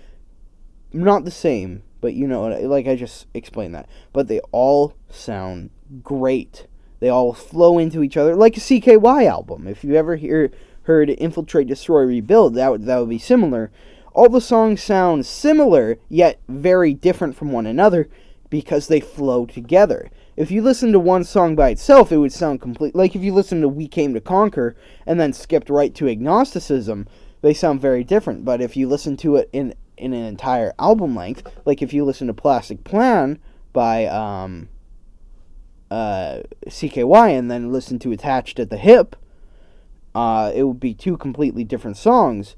Not 0.92 1.24
the 1.24 1.30
same, 1.30 1.82
but 2.00 2.14
you 2.14 2.26
know, 2.26 2.48
like 2.48 2.86
I 2.86 2.96
just 2.96 3.26
explained 3.34 3.74
that. 3.74 3.88
But 4.12 4.28
they 4.28 4.40
all 4.52 4.94
sound 5.08 5.70
great. 6.02 6.66
They 7.00 7.08
all 7.08 7.32
flow 7.32 7.78
into 7.78 8.02
each 8.02 8.16
other, 8.16 8.36
like 8.36 8.56
a 8.56 8.60
CKY 8.60 9.26
album. 9.26 9.66
If 9.66 9.84
you 9.84 9.94
ever 9.94 10.16
hear 10.16 10.50
heard 10.82 11.10
Infiltrate, 11.10 11.66
Destroy, 11.66 12.02
Rebuild, 12.02 12.54
that 12.54 12.70
would 12.70 12.84
that 12.84 12.98
would 12.98 13.08
be 13.08 13.18
similar 13.18 13.70
all 14.12 14.28
the 14.28 14.40
songs 14.40 14.82
sound 14.82 15.26
similar, 15.26 15.98
yet 16.08 16.40
very 16.48 16.94
different 16.94 17.36
from 17.36 17.52
one 17.52 17.66
another 17.66 18.08
because 18.48 18.88
they 18.88 19.00
flow 19.00 19.46
together. 19.46 20.10
If 20.36 20.50
you 20.50 20.62
listen 20.62 20.92
to 20.92 20.98
one 20.98 21.24
song 21.24 21.54
by 21.54 21.70
itself, 21.70 22.10
it 22.10 22.16
would 22.16 22.32
sound 22.32 22.60
complete. 22.60 22.94
Like 22.94 23.14
if 23.14 23.22
you 23.22 23.32
listen 23.32 23.60
to 23.60 23.68
We 23.68 23.86
Came 23.86 24.14
to 24.14 24.20
Conquer 24.20 24.74
and 25.06 25.20
then 25.20 25.32
skipped 25.32 25.70
right 25.70 25.94
to 25.94 26.08
Agnosticism, 26.08 27.06
they 27.42 27.54
sound 27.54 27.80
very 27.80 28.04
different. 28.04 28.44
But 28.44 28.60
if 28.60 28.76
you 28.76 28.88
listen 28.88 29.16
to 29.18 29.36
it 29.36 29.48
in 29.52 29.74
in 29.96 30.14
an 30.14 30.24
entire 30.24 30.72
album 30.78 31.14
length, 31.14 31.46
like 31.66 31.82
if 31.82 31.92
you 31.92 32.04
listen 32.04 32.26
to 32.26 32.34
Plastic 32.34 32.84
Plan 32.84 33.38
by 33.74 34.06
um, 34.06 34.70
uh, 35.90 36.40
CKY 36.66 37.38
and 37.38 37.50
then 37.50 37.70
listen 37.70 37.98
to 37.98 38.12
Attached 38.12 38.58
at 38.58 38.70
the 38.70 38.78
Hip, 38.78 39.14
uh, 40.14 40.52
it 40.54 40.62
would 40.62 40.80
be 40.80 40.94
two 40.94 41.18
completely 41.18 41.64
different 41.64 41.98
songs. 41.98 42.56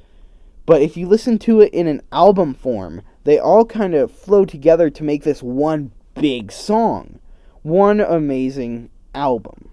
But 0.64 0.82
if 0.82 0.96
you 0.96 1.08
listen 1.08 1.38
to 1.40 1.60
it 1.60 1.72
in 1.74 1.86
an 1.86 2.02
album 2.12 2.54
form, 2.54 3.02
they 3.24 3.38
all 3.38 3.64
kind 3.64 3.94
of 3.94 4.12
flow 4.12 4.44
together 4.44 4.90
to 4.90 5.04
make 5.04 5.24
this 5.24 5.42
one 5.42 5.92
big 6.14 6.52
song. 6.52 7.18
One 7.62 8.00
amazing 8.00 8.90
album. 9.14 9.70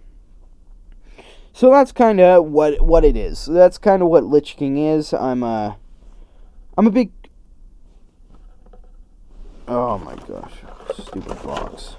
So 1.54 1.70
that's 1.72 1.92
kind 1.92 2.20
of 2.20 2.46
what 2.46 2.82
what 2.82 3.04
it 3.04 3.18
is. 3.18 3.46
That's 3.46 3.78
kind 3.78 4.02
of 4.02 4.08
what 4.10 4.24
Lich 4.24 4.56
King 4.56 4.78
is. 4.78 5.14
I'm 5.14 5.44
a 5.44 5.78
I'm 6.78 6.88
a 6.88 6.92
big 6.92 7.12
Oh 9.68 10.00
my 10.00 10.16
gosh. 10.16 10.54
Stupid 10.94 11.44
box. 11.44 11.96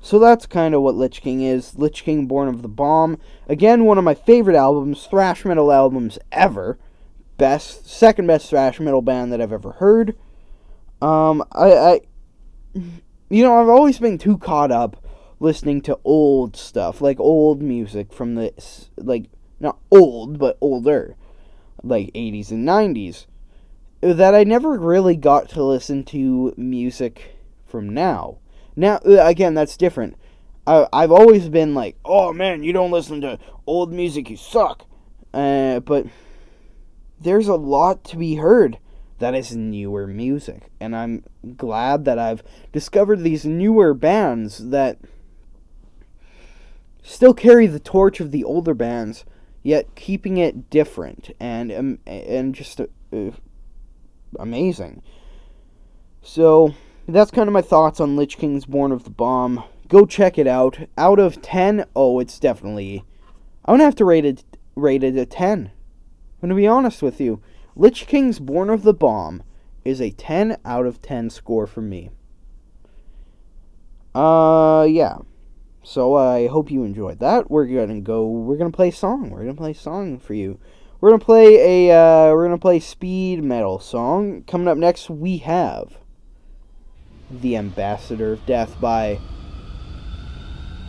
So 0.00 0.18
that's 0.18 0.46
kind 0.46 0.74
of 0.74 0.82
what 0.82 0.96
Lich 0.96 1.20
King 1.20 1.42
is. 1.42 1.78
Lich 1.78 2.02
King 2.02 2.26
Born 2.26 2.48
of 2.48 2.62
the 2.62 2.68
Bomb. 2.68 3.18
Again, 3.48 3.84
one 3.84 3.98
of 3.98 4.04
my 4.04 4.14
favorite 4.14 4.56
albums, 4.56 5.06
thrash 5.06 5.44
metal 5.44 5.70
albums 5.70 6.18
ever 6.32 6.78
best, 7.38 7.88
second 7.88 8.26
best 8.26 8.50
thrash 8.50 8.78
metal 8.78 9.00
band 9.00 9.32
that 9.32 9.40
I've 9.40 9.52
ever 9.52 9.72
heard. 9.72 10.16
Um, 11.00 11.42
I, 11.52 11.72
I, 11.72 12.00
you 13.30 13.42
know, 13.42 13.60
I've 13.60 13.68
always 13.68 13.98
been 13.98 14.18
too 14.18 14.36
caught 14.36 14.70
up 14.70 15.02
listening 15.40 15.80
to 15.82 15.98
old 16.04 16.56
stuff, 16.56 17.00
like 17.00 17.18
old 17.20 17.62
music 17.62 18.12
from 18.12 18.34
the, 18.34 18.52
like, 18.96 19.26
not 19.60 19.78
old, 19.90 20.38
but 20.38 20.58
older, 20.60 21.16
like 21.82 22.12
80s 22.12 22.50
and 22.50 22.66
90s, 22.66 23.26
that 24.00 24.34
I 24.34 24.44
never 24.44 24.78
really 24.78 25.16
got 25.16 25.48
to 25.50 25.62
listen 25.62 26.04
to 26.04 26.52
music 26.56 27.36
from 27.64 27.88
now. 27.88 28.38
Now, 28.76 28.96
uh, 29.06 29.24
again, 29.24 29.54
that's 29.54 29.76
different. 29.76 30.16
I, 30.66 30.86
I've 30.92 31.12
always 31.12 31.48
been 31.48 31.74
like, 31.74 31.96
oh 32.04 32.32
man, 32.32 32.62
you 32.62 32.72
don't 32.72 32.90
listen 32.90 33.20
to 33.22 33.38
old 33.66 33.92
music, 33.92 34.30
you 34.30 34.36
suck. 34.36 34.86
Uh, 35.32 35.80
but 35.80 36.06
there's 37.20 37.48
a 37.48 37.54
lot 37.54 38.04
to 38.04 38.16
be 38.16 38.36
heard 38.36 38.78
that 39.18 39.34
is 39.34 39.54
newer 39.54 40.06
music. 40.06 40.70
And 40.80 40.94
I'm 40.94 41.24
glad 41.56 42.04
that 42.04 42.18
I've 42.18 42.42
discovered 42.72 43.20
these 43.20 43.44
newer 43.44 43.94
bands 43.94 44.70
that 44.70 44.98
still 47.02 47.34
carry 47.34 47.66
the 47.66 47.80
torch 47.80 48.20
of 48.20 48.30
the 48.30 48.44
older 48.44 48.74
bands, 48.74 49.24
yet 49.62 49.94
keeping 49.94 50.36
it 50.36 50.70
different 50.70 51.30
and 51.40 51.72
um, 51.72 51.98
and 52.06 52.54
just 52.54 52.80
uh, 52.80 52.86
amazing. 54.38 55.02
So 56.22 56.74
that's 57.08 57.30
kind 57.30 57.48
of 57.48 57.52
my 57.52 57.62
thoughts 57.62 58.00
on 58.00 58.16
Lich 58.16 58.38
King's 58.38 58.66
Born 58.66 58.92
of 58.92 59.04
the 59.04 59.10
Bomb. 59.10 59.64
Go 59.88 60.04
check 60.04 60.36
it 60.38 60.46
out. 60.46 60.78
Out 60.98 61.18
of 61.18 61.40
10, 61.40 61.86
oh, 61.96 62.20
it's 62.20 62.38
definitely. 62.38 63.04
I'm 63.64 63.78
to 63.78 63.84
have 63.84 63.94
to 63.96 64.04
rate 64.04 64.26
it, 64.26 64.44
rate 64.76 65.02
it 65.02 65.16
a 65.16 65.24
10. 65.24 65.70
I'm 66.40 66.48
going 66.48 66.56
to 66.56 66.62
be 66.62 66.66
honest 66.66 67.02
with 67.02 67.20
you. 67.20 67.40
Lich 67.74 68.06
King's 68.06 68.38
Born 68.38 68.70
of 68.70 68.82
the 68.82 68.94
Bomb 68.94 69.42
is 69.84 70.00
a 70.00 70.10
10 70.10 70.58
out 70.64 70.86
of 70.86 71.02
10 71.02 71.30
score 71.30 71.66
for 71.66 71.80
me. 71.80 72.10
Uh, 74.14 74.86
yeah. 74.88 75.18
So 75.82 76.14
I 76.14 76.48
hope 76.48 76.70
you 76.70 76.84
enjoyed 76.84 77.18
that. 77.20 77.50
We're 77.50 77.66
gonna 77.66 78.00
go. 78.00 78.26
We're 78.28 78.56
gonna 78.56 78.70
play 78.70 78.90
song. 78.90 79.30
We're 79.30 79.40
gonna 79.40 79.54
play 79.54 79.72
song 79.72 80.18
for 80.18 80.34
you. 80.34 80.58
We're 81.00 81.10
gonna 81.10 81.24
play 81.24 81.88
a. 81.88 81.96
Uh, 81.96 82.34
we're 82.34 82.44
gonna 82.44 82.58
play 82.58 82.80
speed 82.80 83.42
metal 83.42 83.78
song. 83.78 84.42
Coming 84.42 84.68
up 84.68 84.76
next, 84.76 85.08
we 85.08 85.38
have 85.38 85.96
the 87.30 87.56
Ambassador 87.56 88.34
of 88.34 88.44
Death 88.44 88.78
by 88.80 89.18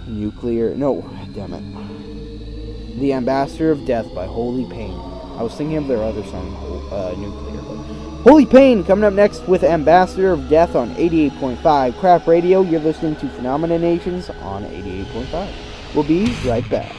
Nuclear. 0.08 0.76
No, 0.76 1.02
damn 1.34 1.54
it. 1.54 3.00
The 3.00 3.14
Ambassador 3.14 3.72
of 3.72 3.86
Death 3.86 4.14
by 4.14 4.26
Holy 4.26 4.66
Pain. 4.70 5.09
I 5.40 5.42
was 5.42 5.56
thinking 5.56 5.78
of 5.78 5.88
their 5.88 6.04
other 6.04 6.22
song, 6.26 6.54
uh, 6.92 7.16
Nuclear. 7.18 7.62
Holy 8.24 8.46
Pain 8.46 8.84
coming 8.84 9.06
up 9.06 9.14
next 9.14 9.48
with 9.48 9.64
Ambassador 9.64 10.34
of 10.34 10.50
Death 10.50 10.76
on 10.76 10.94
88.5 10.96 11.98
Crap 11.98 12.28
Radio. 12.28 12.62
You're 12.62 12.82
listening 12.82 13.16
to 13.16 13.30
Phenomena 13.30 13.80
Nations 13.80 14.30
on 14.30 14.66
88.5. 14.66 15.96
We'll 15.96 16.04
be 16.04 16.36
right 16.46 16.70
back. 16.70 16.94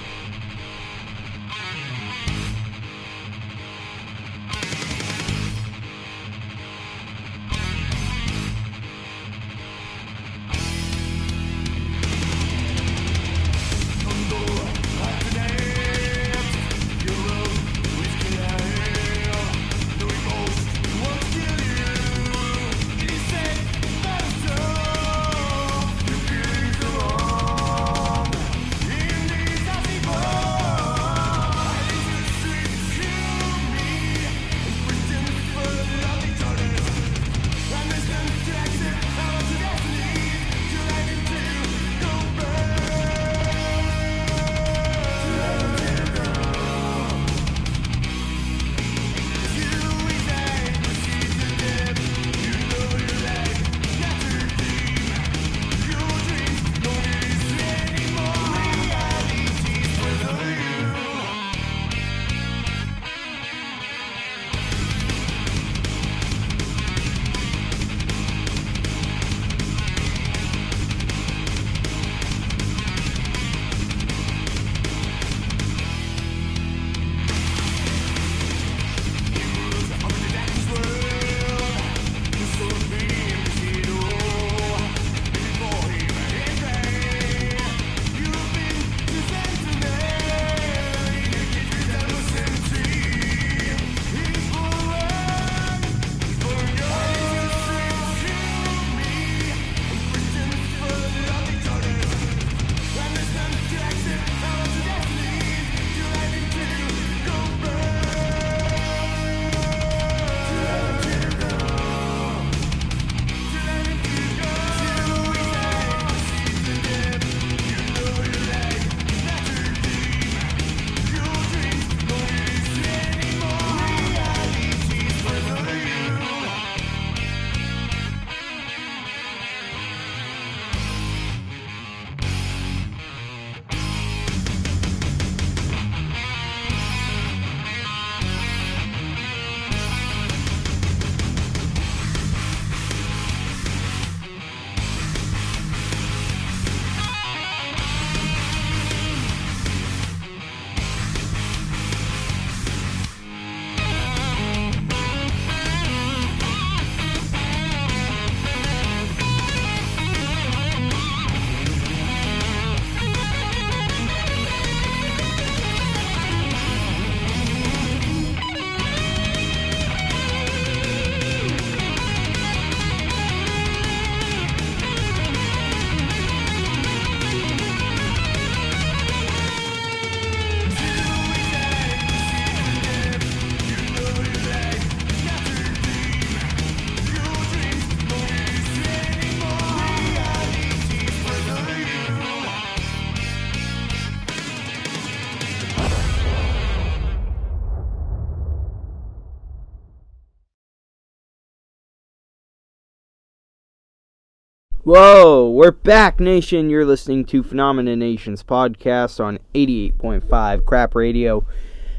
Whoa, 204.93 205.49
we're 205.49 205.71
back, 205.71 206.19
Nation. 206.19 206.69
You're 206.69 206.85
listening 206.85 207.25
to 207.27 207.45
Phenomena 207.45 207.95
Nations 207.95 208.43
podcast 208.43 209.25
on 209.25 209.39
88.5 209.55 210.67
Crap 210.67 210.97
Radio. 210.97 211.47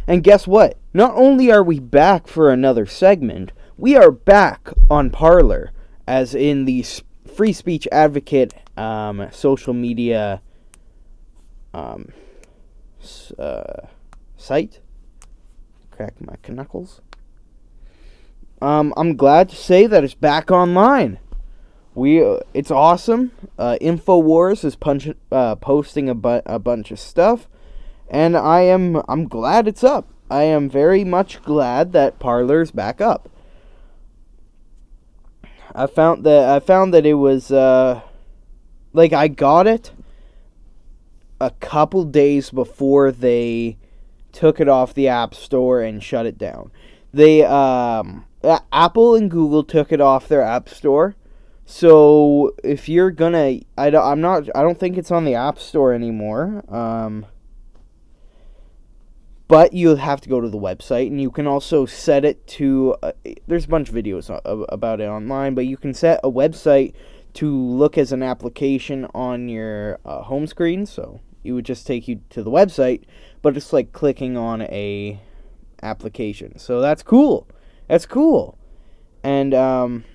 And 0.07 0.25
guess 0.25 0.45
what? 0.45 0.77
Not 0.93 1.13
only 1.15 1.49
are 1.49 1.63
we 1.63 1.79
back 1.79 2.27
for 2.27 2.51
another 2.51 2.85
segment, 2.85 3.53
we 3.77 3.95
are 3.95 4.11
back 4.11 4.71
on 4.89 5.09
Parler, 5.09 5.71
as 6.05 6.35
in 6.35 6.65
the 6.65 6.85
free 7.33 7.53
speech 7.53 7.87
advocate 7.93 8.53
um, 8.75 9.25
social 9.31 9.73
media 9.73 10.41
um, 11.73 12.11
uh, 13.39 13.87
site. 14.35 14.81
Crack 15.91 16.15
my 16.19 16.35
knuckles. 16.49 16.99
Um, 18.61 18.93
I'm 18.97 19.15
glad 19.15 19.47
to 19.47 19.55
say 19.55 19.87
that 19.87 20.03
it's 20.03 20.13
back 20.13 20.51
online 20.51 21.19
we 21.93 22.23
uh, 22.23 22.39
it's 22.53 22.71
awesome. 22.71 23.31
Uh, 23.57 23.77
Infowars 23.81 24.63
is 24.63 24.75
punch, 24.75 25.09
uh, 25.31 25.55
posting 25.55 26.09
a, 26.09 26.15
bu- 26.15 26.41
a 26.45 26.59
bunch 26.59 26.91
of 26.91 26.99
stuff, 26.99 27.47
and 28.09 28.37
I 28.37 28.61
am 28.61 29.01
I'm 29.07 29.27
glad 29.27 29.67
it's 29.67 29.83
up. 29.83 30.07
I 30.29 30.43
am 30.43 30.69
very 30.69 31.03
much 31.03 31.41
glad 31.41 31.91
that 31.91 32.19
Parler's 32.19 32.71
back 32.71 33.01
up. 33.01 33.29
I 35.75 35.87
found 35.87 36.23
that 36.25 36.49
I 36.49 36.59
found 36.59 36.93
that 36.93 37.05
it 37.05 37.15
was 37.15 37.51
uh, 37.51 38.01
like 38.93 39.13
I 39.13 39.27
got 39.27 39.67
it 39.67 39.91
a 41.39 41.51
couple 41.51 42.05
days 42.05 42.49
before 42.51 43.11
they 43.11 43.77
took 44.31 44.59
it 44.59 44.69
off 44.69 44.93
the 44.93 45.07
App 45.07 45.33
Store 45.33 45.81
and 45.81 46.01
shut 46.01 46.25
it 46.25 46.37
down. 46.37 46.71
They 47.13 47.43
um, 47.43 48.25
Apple 48.71 49.15
and 49.15 49.29
Google 49.29 49.63
took 49.63 49.91
it 49.91 49.99
off 49.99 50.27
their 50.27 50.41
App 50.41 50.69
Store. 50.69 51.15
So 51.71 52.53
if 52.65 52.89
you're 52.89 53.11
gonna, 53.11 53.61
I 53.77 53.89
don't, 53.89 54.05
I'm 54.05 54.19
not, 54.19 54.49
I 54.53 54.61
don't 54.61 54.77
think 54.77 54.97
it's 54.97 55.09
on 55.09 55.23
the 55.23 55.35
App 55.35 55.57
Store 55.57 55.93
anymore. 55.93 56.65
Um, 56.67 57.25
but 59.47 59.71
you'll 59.71 59.95
have 59.95 60.19
to 60.21 60.27
go 60.27 60.41
to 60.41 60.49
the 60.49 60.57
website 60.57 61.07
and 61.07 61.21
you 61.21 61.31
can 61.31 61.47
also 61.47 61.85
set 61.85 62.25
it 62.25 62.45
to 62.47 62.97
uh, 63.01 63.13
there's 63.47 63.63
a 63.63 63.67
bunch 63.69 63.87
of 63.87 63.95
videos 63.95 64.29
about 64.69 64.99
it 64.99 65.05
online 65.07 65.55
but 65.55 65.65
you 65.65 65.77
can 65.77 65.93
set 65.93 66.19
a 66.25 66.29
website 66.29 66.93
to 67.33 67.53
look 67.53 67.97
as 67.97 68.11
an 68.11 68.21
application 68.21 69.07
on 69.13 69.47
your 69.47 69.97
uh, 70.05 70.21
home 70.23 70.47
screen 70.47 70.85
so 70.85 71.19
it 71.43 71.53
would 71.53 71.65
just 71.65 71.87
take 71.87 72.07
you 72.07 72.21
to 72.29 72.43
the 72.43 72.51
website 72.51 73.03
but 73.41 73.57
it's 73.57 73.73
like 73.73 73.91
clicking 73.91 74.37
on 74.37 74.61
a 74.61 75.19
application 75.81 76.57
so 76.57 76.79
that's 76.79 77.03
cool 77.03 77.47
that's 77.87 78.05
cool 78.05 78.57
and 79.23 79.53
um, 79.53 80.05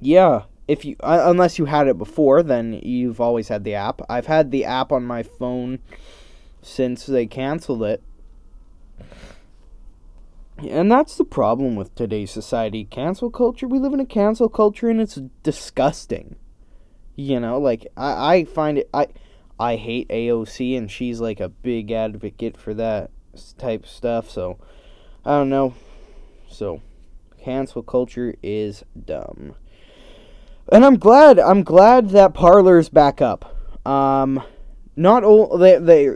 yeah 0.00 0.42
if 0.66 0.84
you 0.84 0.96
uh, 1.00 1.22
unless 1.24 1.58
you 1.58 1.64
had 1.64 1.88
it 1.88 1.98
before 1.98 2.42
then 2.42 2.80
you've 2.82 3.20
always 3.20 3.48
had 3.48 3.64
the 3.64 3.74
app 3.74 4.00
i've 4.08 4.26
had 4.26 4.50
the 4.50 4.64
app 4.64 4.92
on 4.92 5.04
my 5.04 5.22
phone 5.22 5.78
since 6.62 7.06
they 7.06 7.26
canceled 7.26 7.82
it. 7.82 8.02
And 10.58 10.92
that's 10.92 11.16
the 11.16 11.24
problem 11.24 11.74
with 11.74 11.94
today's 11.94 12.30
society. 12.30 12.84
Cancel 12.84 13.30
culture. 13.30 13.66
We 13.66 13.78
live 13.78 13.94
in 13.94 14.00
a 14.00 14.06
cancel 14.06 14.48
culture 14.48 14.90
and 14.90 15.00
it's 15.00 15.18
disgusting. 15.42 16.36
You 17.16 17.40
know, 17.40 17.58
like 17.58 17.86
I, 17.96 18.34
I 18.34 18.44
find 18.44 18.78
it 18.78 18.90
I 18.92 19.08
I 19.58 19.76
hate 19.76 20.08
AOC 20.08 20.76
and 20.76 20.90
she's 20.90 21.20
like 21.20 21.40
a 21.40 21.48
big 21.48 21.90
advocate 21.90 22.56
for 22.56 22.74
that 22.74 23.10
type 23.58 23.86
stuff, 23.86 24.30
so 24.30 24.58
I 25.24 25.32
don't 25.32 25.50
know. 25.50 25.74
So 26.48 26.82
cancel 27.42 27.82
culture 27.82 28.34
is 28.42 28.84
dumb. 29.02 29.54
And 30.72 30.84
I'm 30.84 30.98
glad 30.98 31.38
I'm 31.38 31.62
glad 31.62 32.10
that 32.10 32.34
Parler's 32.34 32.88
back 32.88 33.20
up. 33.20 33.56
Um 33.86 34.42
not 34.96 35.24
all 35.24 35.56
they 35.56 35.78
they 35.78 36.10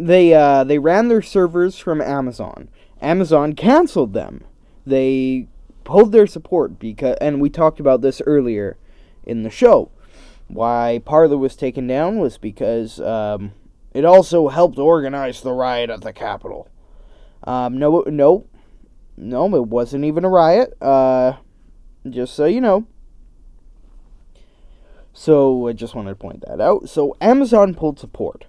they 0.00 0.32
uh, 0.32 0.64
they 0.64 0.78
ran 0.78 1.08
their 1.08 1.22
servers 1.22 1.78
from 1.78 2.00
Amazon. 2.00 2.68
Amazon 3.00 3.54
canceled 3.54 4.14
them. 4.14 4.44
They 4.86 5.48
pulled 5.84 6.12
their 6.12 6.26
support 6.26 6.78
because, 6.78 7.16
and 7.20 7.40
we 7.40 7.50
talked 7.50 7.80
about 7.80 8.00
this 8.00 8.22
earlier 8.26 8.76
in 9.24 9.42
the 9.42 9.50
show. 9.50 9.90
Why 10.48 11.00
Parler 11.04 11.36
was 11.36 11.54
taken 11.54 11.86
down 11.86 12.18
was 12.18 12.38
because 12.38 12.98
um, 13.00 13.52
it 13.92 14.04
also 14.04 14.48
helped 14.48 14.78
organize 14.78 15.42
the 15.42 15.52
riot 15.52 15.90
at 15.90 16.00
the 16.00 16.12
Capitol. 16.12 16.68
Um, 17.44 17.78
no, 17.78 18.02
no, 18.06 18.46
no, 19.16 19.54
it 19.54 19.66
wasn't 19.66 20.04
even 20.04 20.24
a 20.24 20.28
riot. 20.28 20.74
Uh, 20.80 21.34
just 22.08 22.34
so 22.34 22.46
you 22.46 22.60
know. 22.60 22.86
So 25.12 25.68
I 25.68 25.72
just 25.72 25.94
wanted 25.94 26.10
to 26.10 26.16
point 26.16 26.44
that 26.46 26.60
out. 26.60 26.88
So 26.88 27.16
Amazon 27.20 27.74
pulled 27.74 27.98
support. 27.98 28.46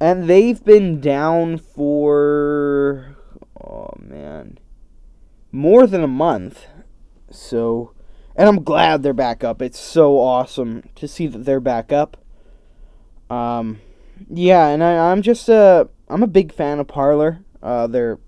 And 0.00 0.28
they've 0.28 0.62
been 0.64 1.00
down 1.00 1.58
for 1.58 3.16
oh 3.62 3.90
man 3.98 4.58
more 5.52 5.86
than 5.86 6.02
a 6.02 6.08
month. 6.08 6.66
So 7.30 7.92
and 8.34 8.48
i'm 8.48 8.62
glad 8.64 9.02
they're 9.02 9.12
back 9.12 9.44
up. 9.44 9.60
It's 9.60 9.78
so 9.78 10.18
awesome 10.18 10.88
to 10.94 11.06
see 11.06 11.26
that 11.26 11.44
they're 11.44 11.60
back 11.60 11.92
up. 11.92 12.16
Um 13.28 13.80
yeah 14.28 14.68
and 14.68 14.84
I, 14.84 15.10
i'm 15.10 15.22
just 15.22 15.48
uh 15.48 15.86
i'm 16.08 16.22
a 16.22 16.26
big 16.26 16.52
fan 16.52 16.78
of 16.78 16.86
parler 16.86 17.40
uh 17.62 17.86
they're 17.86 18.18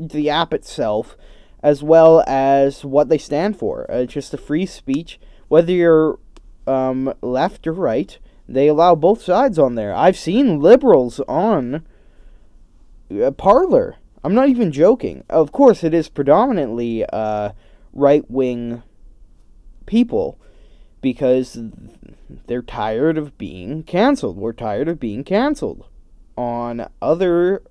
the 0.00 0.30
app 0.30 0.54
itself 0.54 1.16
as 1.62 1.82
well 1.82 2.24
as 2.26 2.84
what 2.84 3.08
they 3.08 3.18
stand 3.18 3.56
for. 3.58 3.88
Uh, 3.90 4.04
just 4.04 4.34
a 4.34 4.38
free 4.38 4.66
speech. 4.66 5.20
Whether 5.48 5.72
you're 5.72 6.18
um 6.66 7.12
left 7.22 7.66
or 7.66 7.72
right 7.72 8.18
they 8.48 8.68
allow 8.68 8.94
both 8.94 9.22
sides 9.22 9.58
on 9.58 9.76
there. 9.76 9.94
I've 9.94 10.16
seen 10.16 10.60
liberals 10.60 11.20
on 11.20 11.86
uh, 13.10 13.30
Parler. 13.30 13.96
I'm 14.24 14.34
not 14.34 14.48
even 14.48 14.72
joking. 14.72 15.24
Of 15.28 15.52
course, 15.52 15.82
it 15.82 15.94
is 15.94 16.08
predominantly 16.08 17.04
uh, 17.06 17.52
right 17.92 18.28
wing 18.30 18.82
people 19.86 20.38
because 21.00 21.58
they're 22.46 22.62
tired 22.62 23.18
of 23.18 23.38
being 23.38 23.82
canceled. 23.82 24.36
We're 24.36 24.52
tired 24.52 24.88
of 24.88 25.00
being 25.00 25.24
canceled 25.24 25.86
on 26.36 26.88
other 27.00 27.62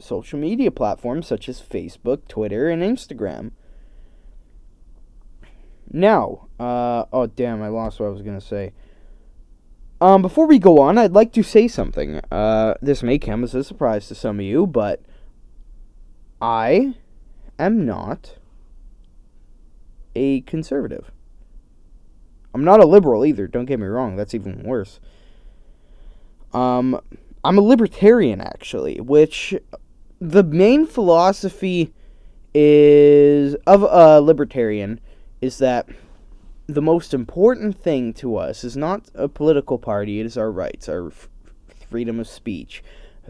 social 0.00 0.38
media 0.38 0.70
platforms 0.70 1.26
such 1.26 1.48
as 1.48 1.60
Facebook, 1.60 2.26
Twitter, 2.28 2.68
and 2.68 2.82
Instagram. 2.82 3.52
Now, 5.90 6.48
uh, 6.58 7.04
oh 7.12 7.26
damn, 7.26 7.62
I 7.62 7.68
lost 7.68 8.00
what 8.00 8.06
I 8.06 8.10
was 8.10 8.22
gonna 8.22 8.40
say. 8.40 8.72
Um, 10.00 10.22
before 10.22 10.46
we 10.46 10.58
go 10.58 10.80
on, 10.80 10.98
I'd 10.98 11.12
like 11.12 11.32
to 11.32 11.42
say 11.42 11.68
something. 11.68 12.20
Uh, 12.30 12.74
this 12.82 13.02
may 13.02 13.18
come 13.18 13.44
as 13.44 13.54
a 13.54 13.64
surprise 13.64 14.08
to 14.08 14.14
some 14.14 14.38
of 14.38 14.44
you, 14.44 14.66
but 14.66 15.00
I 16.40 16.94
am 17.58 17.86
not 17.86 18.36
a 20.14 20.42
conservative. 20.42 21.10
I'm 22.52 22.64
not 22.64 22.80
a 22.80 22.86
liberal 22.86 23.24
either, 23.24 23.46
don't 23.46 23.64
get 23.64 23.80
me 23.80 23.86
wrong, 23.86 24.16
that's 24.16 24.34
even 24.34 24.62
worse. 24.62 25.00
Um, 26.52 27.00
I'm 27.42 27.58
a 27.58 27.62
libertarian, 27.62 28.40
actually, 28.40 29.00
which 29.00 29.54
the 30.20 30.44
main 30.44 30.86
philosophy 30.86 31.92
is 32.54 33.56
of 33.66 33.82
a 33.82 34.20
libertarian 34.20 35.00
is 35.44 35.58
that 35.58 35.86
the 36.66 36.80
most 36.80 37.12
important 37.12 37.78
thing 37.78 38.14
to 38.14 38.36
us 38.36 38.64
is 38.64 38.76
not 38.76 39.10
a 39.14 39.28
political 39.28 39.78
party, 39.78 40.18
it 40.18 40.26
is 40.26 40.38
our 40.38 40.50
rights, 40.50 40.88
our 40.88 41.08
f- 41.08 41.28
freedom 41.90 42.18
of 42.18 42.26
speech, 42.26 42.82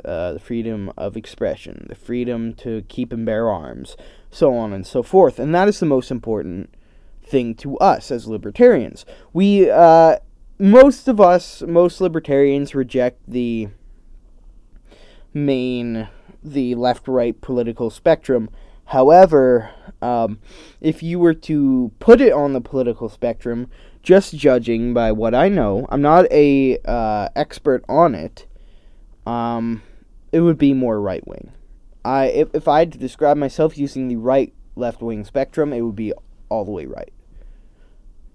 uh, 0.04 0.34
the 0.34 0.38
freedom 0.38 0.92
of 0.96 1.16
expression, 1.16 1.86
the 1.88 1.96
freedom 1.96 2.54
to 2.54 2.82
keep 2.88 3.12
and 3.12 3.26
bear 3.26 3.50
arms, 3.50 3.96
so 4.30 4.54
on 4.56 4.72
and 4.72 4.86
so 4.86 5.02
forth. 5.02 5.40
And 5.40 5.52
that 5.56 5.66
is 5.66 5.80
the 5.80 5.86
most 5.86 6.12
important 6.12 6.72
thing 7.26 7.56
to 7.56 7.76
us 7.78 8.12
as 8.12 8.28
libertarians. 8.28 9.04
We, 9.32 9.68
uh, 9.68 10.18
most 10.60 11.08
of 11.08 11.20
us, 11.20 11.62
most 11.62 12.00
libertarians 12.00 12.76
reject 12.76 13.18
the 13.26 13.70
main, 15.32 16.08
the 16.44 16.76
left 16.76 17.08
right 17.08 17.40
political 17.40 17.90
spectrum. 17.90 18.50
However, 18.86 19.70
um, 20.04 20.38
if 20.82 21.02
you 21.02 21.18
were 21.18 21.32
to 21.32 21.90
put 21.98 22.20
it 22.20 22.32
on 22.32 22.52
the 22.52 22.60
political 22.60 23.08
spectrum, 23.08 23.70
just 24.02 24.36
judging 24.36 24.92
by 24.92 25.10
what 25.12 25.34
I 25.34 25.48
know, 25.48 25.86
I'm 25.88 26.02
not 26.02 26.30
a 26.30 26.78
uh, 26.84 27.30
expert 27.34 27.82
on 27.88 28.14
it. 28.14 28.46
Um, 29.26 29.82
it 30.30 30.40
would 30.40 30.58
be 30.58 30.74
more 30.74 31.00
right 31.00 31.26
wing. 31.26 31.52
I 32.04 32.26
if, 32.26 32.48
if 32.54 32.68
I 32.68 32.80
had 32.80 32.92
to 32.92 32.98
describe 32.98 33.38
myself 33.38 33.78
using 33.78 34.08
the 34.08 34.16
right 34.16 34.52
left 34.76 35.00
wing 35.00 35.24
spectrum, 35.24 35.72
it 35.72 35.80
would 35.80 35.96
be 35.96 36.12
all 36.50 36.66
the 36.66 36.70
way 36.70 36.84
right. 36.84 37.12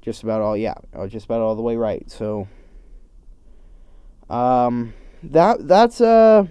Just 0.01 0.23
about 0.23 0.41
all, 0.41 0.57
yeah, 0.57 0.73
uh, 0.95 1.05
just 1.05 1.25
about 1.25 1.41
all 1.41 1.55
the 1.55 1.61
way 1.61 1.75
right. 1.75 2.09
So, 2.09 2.47
um, 4.27 4.93
that 5.21 5.67
that's 5.67 6.01
uh, 6.01 6.47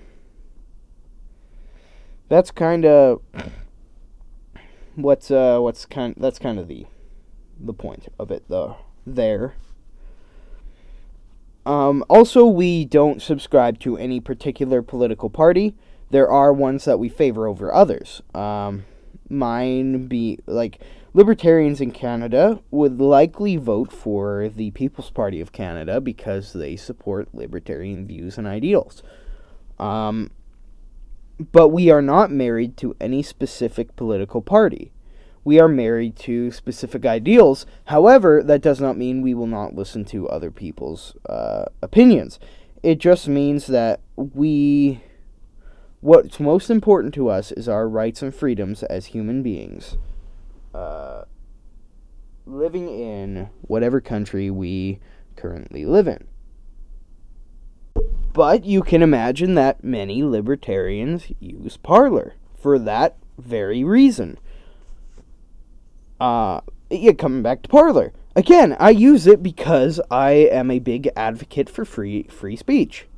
that's 2.28 2.52
kind 2.52 2.84
of 2.84 3.20
what's 4.98 5.30
uh 5.30 5.58
what's 5.60 5.86
kind 5.86 6.14
that's 6.18 6.38
kind 6.38 6.58
of 6.58 6.66
the 6.66 6.84
the 7.60 7.72
point 7.72 8.08
of 8.18 8.30
it 8.30 8.44
though 8.48 8.76
there. 9.06 9.54
Um, 11.64 12.04
also 12.08 12.46
we 12.46 12.84
don't 12.84 13.20
subscribe 13.20 13.78
to 13.80 13.96
any 13.96 14.20
particular 14.20 14.80
political 14.80 15.28
party. 15.28 15.74
There 16.10 16.30
are 16.30 16.52
ones 16.52 16.84
that 16.86 16.98
we 16.98 17.08
favor 17.08 17.46
over 17.46 17.72
others. 17.74 18.22
Um, 18.34 18.84
mine 19.28 20.06
be 20.06 20.38
like 20.46 20.80
libertarians 21.12 21.80
in 21.80 21.90
canada 21.90 22.60
would 22.70 23.00
likely 23.00 23.56
vote 23.56 23.92
for 23.92 24.48
the 24.48 24.70
people's 24.70 25.10
party 25.10 25.40
of 25.40 25.52
canada 25.52 26.00
because 26.00 26.54
they 26.54 26.76
support 26.76 27.28
libertarian 27.34 28.06
views 28.06 28.38
and 28.38 28.46
ideals. 28.46 29.02
Um, 29.78 30.30
but 31.52 31.68
we 31.68 31.90
are 31.90 32.02
not 32.02 32.30
married 32.30 32.76
to 32.78 32.96
any 33.00 33.22
specific 33.22 33.94
political 33.96 34.42
party. 34.42 34.92
We 35.44 35.60
are 35.60 35.68
married 35.68 36.16
to 36.16 36.50
specific 36.50 37.06
ideals. 37.06 37.64
However, 37.86 38.42
that 38.42 38.60
does 38.60 38.80
not 38.80 38.98
mean 38.98 39.22
we 39.22 39.34
will 39.34 39.46
not 39.46 39.74
listen 39.74 40.04
to 40.06 40.28
other 40.28 40.50
people's 40.50 41.14
uh, 41.28 41.66
opinions. 41.80 42.38
It 42.82 42.98
just 42.98 43.28
means 43.28 43.66
that 43.68 44.00
we. 44.16 45.02
What's 46.00 46.38
most 46.38 46.70
important 46.70 47.12
to 47.14 47.28
us 47.28 47.50
is 47.50 47.68
our 47.68 47.88
rights 47.88 48.22
and 48.22 48.32
freedoms 48.32 48.82
as 48.84 49.06
human 49.06 49.42
beings. 49.42 49.96
Uh, 50.72 51.22
living 52.46 52.88
in 52.88 53.48
whatever 53.62 54.00
country 54.00 54.50
we 54.50 55.00
currently 55.34 55.84
live 55.84 56.06
in. 56.06 56.26
But 58.38 58.64
you 58.64 58.82
can 58.82 59.02
imagine 59.02 59.54
that 59.54 59.82
many 59.82 60.22
libertarians 60.22 61.26
use 61.40 61.76
parler 61.76 62.36
for 62.56 62.78
that 62.78 63.16
very 63.36 63.82
reason. 63.82 64.38
Uh, 66.20 66.60
yeah, 66.88 67.14
coming 67.14 67.42
back 67.42 67.62
to 67.62 67.68
parler. 67.68 68.12
Again, 68.36 68.76
I 68.78 68.90
use 68.90 69.26
it 69.26 69.42
because 69.42 70.00
I 70.08 70.30
am 70.30 70.70
a 70.70 70.78
big 70.78 71.08
advocate 71.16 71.68
for 71.68 71.84
free 71.84 72.28
free 72.30 72.54
speech. 72.54 73.08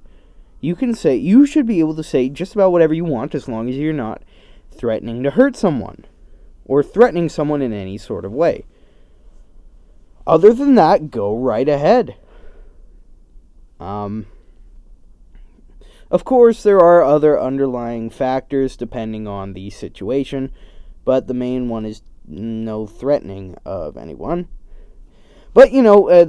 You 0.62 0.74
can 0.74 0.94
say 0.94 1.16
you 1.16 1.44
should 1.44 1.66
be 1.66 1.80
able 1.80 1.96
to 1.96 2.02
say 2.02 2.30
just 2.30 2.54
about 2.54 2.72
whatever 2.72 2.94
you 2.94 3.04
want 3.04 3.34
as 3.34 3.46
long 3.46 3.68
as 3.68 3.76
you're 3.76 3.92
not 3.92 4.22
threatening 4.70 5.22
to 5.24 5.32
hurt 5.32 5.54
someone 5.54 6.06
or 6.64 6.82
threatening 6.82 7.28
someone 7.28 7.60
in 7.60 7.74
any 7.74 7.98
sort 7.98 8.24
of 8.24 8.32
way. 8.32 8.64
Other 10.26 10.54
than 10.54 10.76
that, 10.76 11.10
go 11.10 11.36
right 11.36 11.68
ahead. 11.68 12.16
Um 13.78 14.24
of 16.10 16.24
course, 16.24 16.62
there 16.62 16.80
are 16.80 17.02
other 17.02 17.40
underlying 17.40 18.10
factors 18.10 18.76
depending 18.76 19.26
on 19.26 19.52
the 19.52 19.70
situation, 19.70 20.52
but 21.04 21.26
the 21.26 21.34
main 21.34 21.68
one 21.68 21.86
is 21.86 22.02
no 22.26 22.86
threatening 22.86 23.56
of 23.64 23.96
anyone. 23.96 24.48
But 25.54 25.72
you 25.72 25.82
know, 25.82 26.08
uh, 26.08 26.26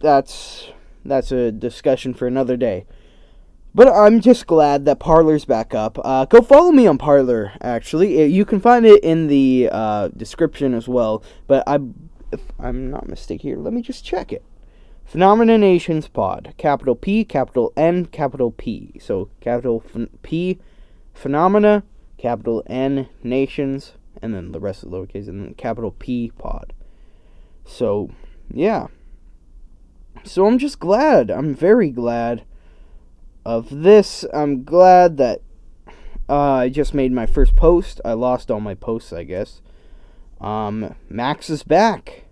that's 0.00 0.68
that's 1.04 1.32
a 1.32 1.52
discussion 1.52 2.14
for 2.14 2.26
another 2.26 2.56
day. 2.56 2.86
But 3.74 3.88
I'm 3.88 4.20
just 4.20 4.46
glad 4.46 4.84
that 4.84 5.00
Parler's 5.00 5.44
back 5.44 5.74
up. 5.74 5.98
Uh, 6.04 6.26
go 6.26 6.40
follow 6.40 6.70
me 6.70 6.86
on 6.86 6.96
Parler. 6.96 7.52
Actually, 7.60 8.22
uh, 8.22 8.26
you 8.26 8.44
can 8.44 8.60
find 8.60 8.86
it 8.86 9.02
in 9.02 9.26
the 9.26 9.68
uh, 9.72 10.08
description 10.16 10.74
as 10.74 10.86
well. 10.86 11.24
But 11.48 11.64
I, 11.66 11.80
if 12.30 12.40
I'm 12.60 12.90
not 12.90 13.08
mistaken 13.08 13.48
here, 13.48 13.58
let 13.58 13.72
me 13.72 13.82
just 13.82 14.04
check 14.04 14.32
it. 14.32 14.44
Phenomena 15.04 15.58
Nations 15.58 16.08
Pod, 16.08 16.54
capital 16.56 16.94
P, 16.94 17.24
capital 17.24 17.72
N, 17.76 18.06
capital 18.06 18.50
P. 18.50 18.98
So 19.00 19.28
capital 19.40 19.84
P, 20.22 20.58
Phenomena, 21.12 21.84
capital 22.18 22.62
N, 22.66 23.08
Nations, 23.22 23.92
and 24.20 24.34
then 24.34 24.52
the 24.52 24.60
rest 24.60 24.82
of 24.82 24.90
the 24.90 24.96
lowercase, 24.96 25.28
and 25.28 25.44
then 25.44 25.54
capital 25.54 25.92
P 25.92 26.32
Pod. 26.38 26.72
So 27.64 28.10
yeah. 28.52 28.88
So 30.24 30.46
I'm 30.46 30.58
just 30.58 30.80
glad. 30.80 31.30
I'm 31.30 31.54
very 31.54 31.90
glad 31.90 32.44
of 33.44 33.82
this. 33.82 34.24
I'm 34.32 34.64
glad 34.64 35.18
that 35.18 35.42
uh, 36.28 36.52
I 36.54 36.68
just 36.70 36.94
made 36.94 37.12
my 37.12 37.26
first 37.26 37.56
post. 37.56 38.00
I 38.04 38.14
lost 38.14 38.50
all 38.50 38.60
my 38.60 38.74
posts, 38.74 39.12
I 39.12 39.24
guess. 39.24 39.60
Um, 40.40 40.94
Max 41.08 41.50
is 41.50 41.62
back. 41.62 42.23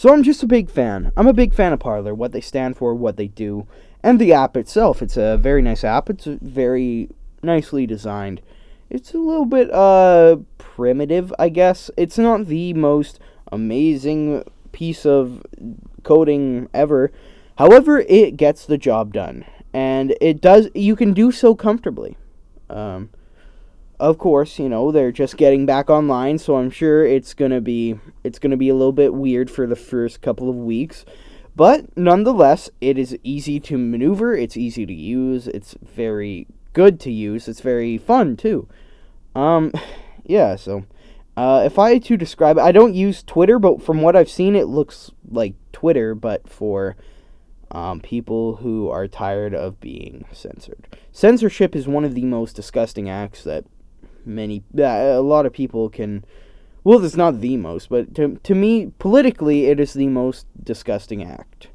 So 0.00 0.14
I'm 0.14 0.22
just 0.22 0.42
a 0.42 0.46
big 0.46 0.70
fan. 0.70 1.12
I'm 1.14 1.26
a 1.26 1.34
big 1.34 1.52
fan 1.52 1.74
of 1.74 1.80
Parler, 1.80 2.14
what 2.14 2.32
they 2.32 2.40
stand 2.40 2.78
for, 2.78 2.94
what 2.94 3.18
they 3.18 3.28
do, 3.28 3.66
and 4.02 4.18
the 4.18 4.32
app 4.32 4.56
itself. 4.56 5.02
It's 5.02 5.18
a 5.18 5.36
very 5.36 5.60
nice 5.60 5.84
app. 5.84 6.08
It's 6.08 6.24
very 6.24 7.10
nicely 7.42 7.86
designed. 7.86 8.40
It's 8.88 9.12
a 9.12 9.18
little 9.18 9.44
bit 9.44 9.70
uh 9.70 10.38
primitive, 10.56 11.34
I 11.38 11.50
guess. 11.50 11.90
It's 11.98 12.16
not 12.16 12.46
the 12.46 12.72
most 12.72 13.20
amazing 13.52 14.42
piece 14.72 15.04
of 15.04 15.42
coding 16.02 16.70
ever. 16.72 17.12
However, 17.58 17.98
it 17.98 18.38
gets 18.38 18.64
the 18.64 18.78
job 18.78 19.12
done, 19.12 19.44
and 19.74 20.16
it 20.18 20.40
does. 20.40 20.70
You 20.74 20.96
can 20.96 21.12
do 21.12 21.30
so 21.30 21.54
comfortably. 21.54 22.16
Um, 22.70 23.10
of 24.00 24.18
course, 24.18 24.58
you 24.58 24.68
know 24.68 24.90
they're 24.90 25.12
just 25.12 25.36
getting 25.36 25.66
back 25.66 25.90
online, 25.90 26.38
so 26.38 26.56
I'm 26.56 26.70
sure 26.70 27.04
it's 27.04 27.34
gonna 27.34 27.60
be 27.60 28.00
it's 28.24 28.38
gonna 28.38 28.56
be 28.56 28.70
a 28.70 28.74
little 28.74 28.92
bit 28.92 29.14
weird 29.14 29.50
for 29.50 29.66
the 29.66 29.76
first 29.76 30.22
couple 30.22 30.48
of 30.48 30.56
weeks, 30.56 31.04
but 31.54 31.96
nonetheless, 31.96 32.70
it 32.80 32.98
is 32.98 33.18
easy 33.22 33.60
to 33.60 33.76
maneuver. 33.76 34.34
It's 34.34 34.56
easy 34.56 34.86
to 34.86 34.94
use. 34.94 35.46
It's 35.46 35.76
very 35.82 36.46
good 36.72 36.98
to 37.00 37.12
use. 37.12 37.46
It's 37.46 37.60
very 37.60 37.98
fun 37.98 38.36
too. 38.36 38.66
Um, 39.34 39.72
yeah. 40.24 40.56
So 40.56 40.86
uh, 41.36 41.62
if 41.66 41.78
I 41.78 41.94
had 41.94 42.04
to 42.04 42.16
describe 42.16 42.56
it, 42.56 42.62
I 42.62 42.72
don't 42.72 42.94
use 42.94 43.22
Twitter, 43.22 43.58
but 43.58 43.82
from 43.82 44.00
what 44.00 44.16
I've 44.16 44.30
seen, 44.30 44.56
it 44.56 44.66
looks 44.66 45.10
like 45.30 45.54
Twitter, 45.72 46.14
but 46.14 46.48
for 46.48 46.96
um, 47.70 48.00
people 48.00 48.56
who 48.56 48.88
are 48.88 49.06
tired 49.06 49.54
of 49.54 49.78
being 49.78 50.24
censored. 50.32 50.88
Censorship 51.12 51.76
is 51.76 51.86
one 51.86 52.04
of 52.04 52.14
the 52.14 52.24
most 52.24 52.56
disgusting 52.56 53.08
acts 53.08 53.44
that 53.44 53.64
many, 54.24 54.62
a 54.76 55.20
lot 55.20 55.46
of 55.46 55.52
people 55.52 55.88
can. 55.88 56.24
Well, 56.82 57.04
it's 57.04 57.16
not 57.16 57.40
the 57.40 57.56
most, 57.56 57.90
but 57.90 58.14
to 58.14 58.40
to 58.42 58.54
me, 58.54 58.92
politically, 58.98 59.66
it 59.66 59.78
is 59.78 59.92
the 59.92 60.08
most 60.08 60.46
disgusting 60.62 61.22
act. 61.22 61.68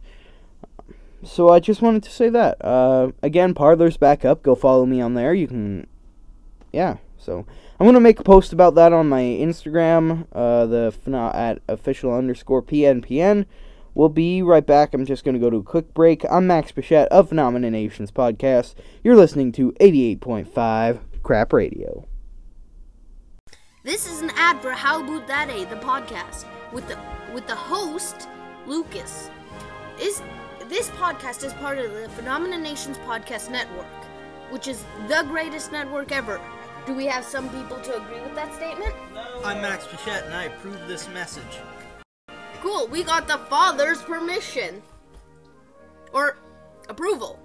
So 1.23 1.49
I 1.49 1.59
just 1.59 1.81
wanted 1.81 2.03
to 2.03 2.11
say 2.11 2.29
that. 2.29 2.63
Uh, 2.63 3.11
again, 3.21 3.53
Parler's 3.53 3.97
back 3.97 4.23
up. 4.23 4.43
Go 4.43 4.55
follow 4.55 4.85
me 4.85 5.01
on 5.01 5.15
there. 5.15 5.33
You 5.33 5.47
can, 5.47 5.87
yeah. 6.71 6.97
So 7.17 7.45
I'm 7.79 7.85
gonna 7.85 7.99
make 7.99 8.19
a 8.19 8.23
post 8.23 8.53
about 8.53 8.75
that 8.75 8.93
on 8.93 9.09
my 9.09 9.21
Instagram, 9.21 10.27
uh, 10.31 10.65
the 10.65 10.93
at 11.33 11.61
official 11.67 12.13
underscore 12.13 12.61
pnpn. 12.61 13.45
We'll 13.95 14.09
be 14.09 14.41
right 14.41 14.65
back. 14.65 14.93
I'm 14.93 15.05
just 15.05 15.23
gonna 15.23 15.39
go 15.39 15.49
to 15.49 15.57
a 15.57 15.63
quick 15.63 15.93
break. 15.93 16.23
I'm 16.29 16.47
Max 16.47 16.71
Bichette 16.71 17.07
of 17.09 17.29
Phenomena 17.29 17.71
Nations 17.71 18.11
podcast. 18.11 18.75
You're 19.03 19.15
listening 19.15 19.51
to 19.53 19.71
88.5 19.79 20.99
Crap 21.23 21.53
Radio. 21.53 22.05
This 23.85 24.11
is 24.11 24.21
an 24.21 24.31
ad 24.35 24.63
for 24.63 24.71
How 24.71 25.03
About 25.03 25.27
That 25.27 25.47
A, 25.51 25.63
the 25.65 25.75
podcast, 25.75 26.45
with 26.73 26.87
the 26.87 26.97
with 27.35 27.45
the 27.45 27.53
host 27.53 28.27
Lucas. 28.65 29.29
Is 30.01 30.23
this 30.67 30.89
podcast 30.89 31.43
is 31.43 31.53
part 31.53 31.77
of 31.77 31.93
the 31.93 32.09
Phenomena 32.15 32.57
Nations 32.57 32.97
podcast 33.05 33.51
network, 33.51 33.85
which 34.49 34.67
is 34.67 34.83
the 35.07 35.23
greatest 35.27 35.71
network 35.71 36.11
ever. 36.11 36.41
Do 36.87 36.95
we 36.95 37.05
have 37.05 37.23
some 37.23 37.47
people 37.49 37.79
to 37.81 37.97
agree 37.97 38.21
with 38.21 38.33
that 38.33 38.55
statement? 38.55 38.95
I'm 39.43 39.61
Max 39.61 39.85
Bichette 39.85 40.25
and 40.25 40.33
I 40.33 40.45
approve 40.45 40.79
this 40.87 41.07
message. 41.09 41.59
Cool, 42.61 42.87
we 42.87 43.03
got 43.03 43.27
the 43.27 43.37
father's 43.37 44.01
permission. 44.01 44.81
Or 46.11 46.39
approval. 46.89 47.39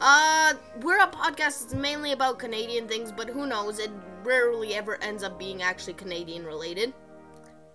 Uh, 0.00 0.54
we're 0.80 1.00
a 1.00 1.08
podcast 1.08 1.60
that's 1.60 1.74
mainly 1.74 2.12
about 2.12 2.38
Canadian 2.38 2.88
things, 2.88 3.12
but 3.12 3.28
who 3.28 3.46
knows, 3.46 3.78
it 3.78 3.90
rarely 4.26 4.74
ever 4.74 5.00
ends 5.02 5.22
up 5.22 5.38
being 5.38 5.62
actually 5.62 5.94
Canadian 5.94 6.44
related. 6.44 6.92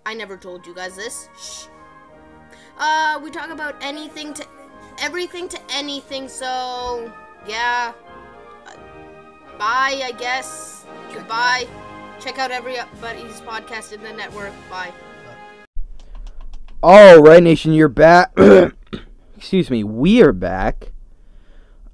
I 0.05 0.13
never 0.13 0.35
told 0.37 0.67
you 0.67 0.75
guys 0.75 0.95
this. 0.95 1.29
Shh. 1.39 1.65
Uh, 2.77 3.19
we 3.23 3.31
talk 3.31 3.49
about 3.49 3.75
anything 3.81 4.33
to 4.33 4.45
everything 4.99 5.47
to 5.47 5.59
anything, 5.71 6.27
so 6.27 7.11
yeah. 7.47 7.93
Uh, 8.67 8.73
bye, 9.57 10.01
I 10.03 10.13
guess. 10.17 10.85
Goodbye. 11.13 11.67
Check 12.19 12.37
out 12.37 12.51
everybody's 12.51 13.41
podcast 13.41 13.93
in 13.93 14.03
the 14.03 14.13
network. 14.13 14.53
Bye. 14.69 14.91
All 16.83 17.21
right, 17.21 17.41
Nation, 17.41 17.73
you're 17.73 17.87
back. 17.87 18.31
Excuse 19.37 19.69
me, 19.69 19.83
we 19.83 20.21
are 20.21 20.33
back. 20.33 20.91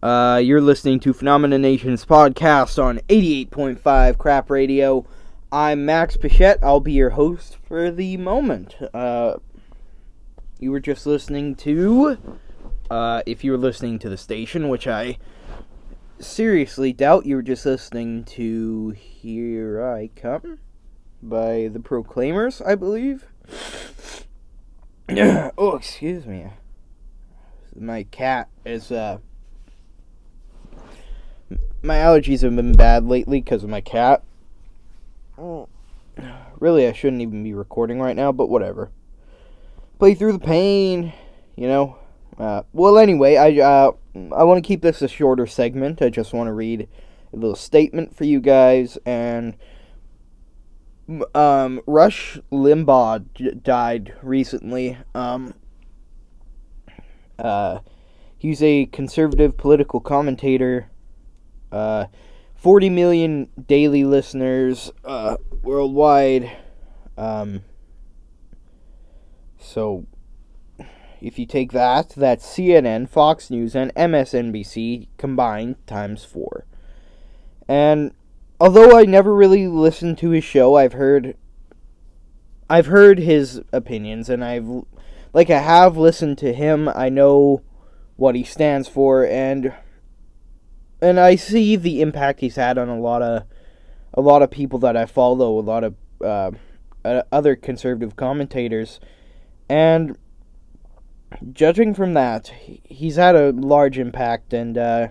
Uh, 0.01 0.39
you're 0.43 0.61
listening 0.61 0.99
to 0.99 1.11
Phenomena 1.11 1.57
Nation's 1.57 2.05
podcast 2.05 2.81
on 2.81 2.99
88.5 3.09 4.17
Crap 4.19 4.51
Radio. 4.51 5.07
I'm 5.51 5.85
Max 5.85 6.15
Bichette. 6.17 6.59
I'll 6.61 6.79
be 6.79 6.91
your 6.93 7.09
host 7.09 7.57
for 7.67 7.89
the 7.89 8.15
moment. 8.17 8.75
Uh, 8.93 9.37
you 10.59 10.69
were 10.69 10.79
just 10.79 11.07
listening 11.07 11.55
to, 11.55 12.19
uh, 12.91 13.23
if 13.25 13.43
you 13.43 13.51
were 13.51 13.57
listening 13.57 13.97
to 13.99 14.09
the 14.09 14.17
station, 14.17 14.69
which 14.69 14.85
I 14.85 15.17
seriously 16.19 16.93
doubt 16.93 17.25
you 17.25 17.35
were 17.35 17.41
just 17.41 17.65
listening 17.65 18.23
to 18.25 18.91
Here 18.91 19.83
I 19.83 20.11
Come 20.15 20.59
by 21.23 21.69
the 21.73 21.79
Proclaimers, 21.79 22.61
I 22.61 22.75
believe. 22.75 23.25
oh, 25.09 25.75
excuse 25.75 26.27
me. 26.27 26.49
My 27.75 28.03
cat 28.03 28.49
is, 28.63 28.91
uh. 28.91 29.17
My 31.87 31.99
allergies 31.99 32.41
have 32.41 32.53
been 32.53 32.73
bad 32.73 33.07
lately 33.07 33.39
because 33.39 33.63
of 33.63 33.69
my 33.69 33.79
cat. 33.79 34.21
Really, 36.59 36.87
I 36.87 36.91
shouldn't 36.91 37.21
even 37.21 37.43
be 37.43 37.53
recording 37.53 37.99
right 37.99 38.15
now, 38.15 38.31
but 38.31 38.49
whatever. 38.49 38.89
Play 39.99 40.15
through 40.15 40.33
the 40.33 40.39
pain, 40.39 41.13
you 41.55 41.67
know. 41.67 41.97
Uh, 42.37 42.63
well, 42.73 42.97
anyway, 42.97 43.35
I 43.35 43.61
uh, 43.61 43.91
I 44.35 44.43
want 44.43 44.57
to 44.57 44.67
keep 44.67 44.81
this 44.81 45.03
a 45.03 45.07
shorter 45.07 45.45
segment. 45.45 46.01
I 46.01 46.09
just 46.09 46.33
want 46.33 46.47
to 46.47 46.53
read 46.53 46.89
a 47.31 47.35
little 47.35 47.55
statement 47.55 48.15
for 48.15 48.23
you 48.23 48.39
guys. 48.39 48.97
And 49.05 49.55
um, 51.35 51.81
Rush 51.85 52.39
Limbaugh 52.51 53.25
j- 53.35 53.51
died 53.51 54.15
recently. 54.23 54.97
Um, 55.13 55.53
uh, 57.37 57.79
he's 58.37 58.63
a 58.63 58.87
conservative 58.87 59.55
political 59.57 59.99
commentator. 59.99 60.89
Uh, 61.71 62.05
40 62.55 62.89
million 62.89 63.49
daily 63.67 64.03
listeners 64.03 64.91
uh, 65.05 65.37
worldwide. 65.63 66.51
Um, 67.17 67.63
So, 69.59 70.05
if 71.21 71.37
you 71.37 71.45
take 71.45 71.71
that, 71.71 72.09
that's 72.09 72.45
CNN, 72.45 73.09
Fox 73.09 73.49
News, 73.49 73.75
and 73.75 73.93
MSNBC 73.95 75.07
combined 75.17 75.75
times 75.87 76.23
four. 76.23 76.65
And 77.67 78.13
although 78.59 78.97
I 78.97 79.03
never 79.03 79.35
really 79.35 79.67
listened 79.67 80.17
to 80.19 80.29
his 80.29 80.43
show, 80.43 80.75
I've 80.75 80.93
heard 80.93 81.35
I've 82.69 82.87
heard 82.87 83.19
his 83.19 83.61
opinions 83.71 84.29
and 84.29 84.43
I've 84.43 84.83
like 85.33 85.49
I 85.49 85.59
have 85.59 85.97
listened 85.97 86.37
to 86.39 86.53
him. 86.53 86.89
I 86.89 87.09
know 87.09 87.61
what 88.15 88.35
he 88.35 88.43
stands 88.43 88.87
for 88.87 89.25
and 89.25 89.73
and 91.01 91.19
I 91.19 91.35
see 91.35 91.75
the 91.75 92.01
impact 92.01 92.39
he's 92.39 92.55
had 92.55 92.77
on 92.77 92.89
a 92.89 92.99
lot 92.99 93.21
of 93.21 93.43
a 94.13 94.21
lot 94.21 94.41
of 94.41 94.49
people 94.49 94.79
that 94.79 94.97
I 94.97 95.05
follow, 95.05 95.59
a 95.59 95.61
lot 95.61 95.83
of 95.83 95.95
uh, 96.23 96.51
other 97.31 97.55
conservative 97.55 98.15
commentators, 98.15 98.99
and 99.69 100.17
judging 101.51 101.93
from 101.93 102.13
that, 102.13 102.47
he's 102.83 103.17
had 103.17 103.35
a 103.35 103.51
large 103.51 103.99
impact. 103.99 104.53
And 104.53 104.77
uh, 104.77 105.09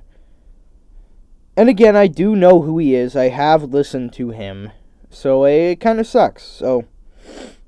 and 1.56 1.68
again, 1.68 1.94
I 1.94 2.08
do 2.08 2.34
know 2.34 2.62
who 2.62 2.78
he 2.78 2.94
is. 2.94 3.14
I 3.14 3.28
have 3.28 3.62
listened 3.62 4.12
to 4.14 4.30
him, 4.30 4.72
so 5.08 5.44
it 5.44 5.76
kind 5.76 6.00
of 6.00 6.06
sucks. 6.06 6.42
So 6.42 6.84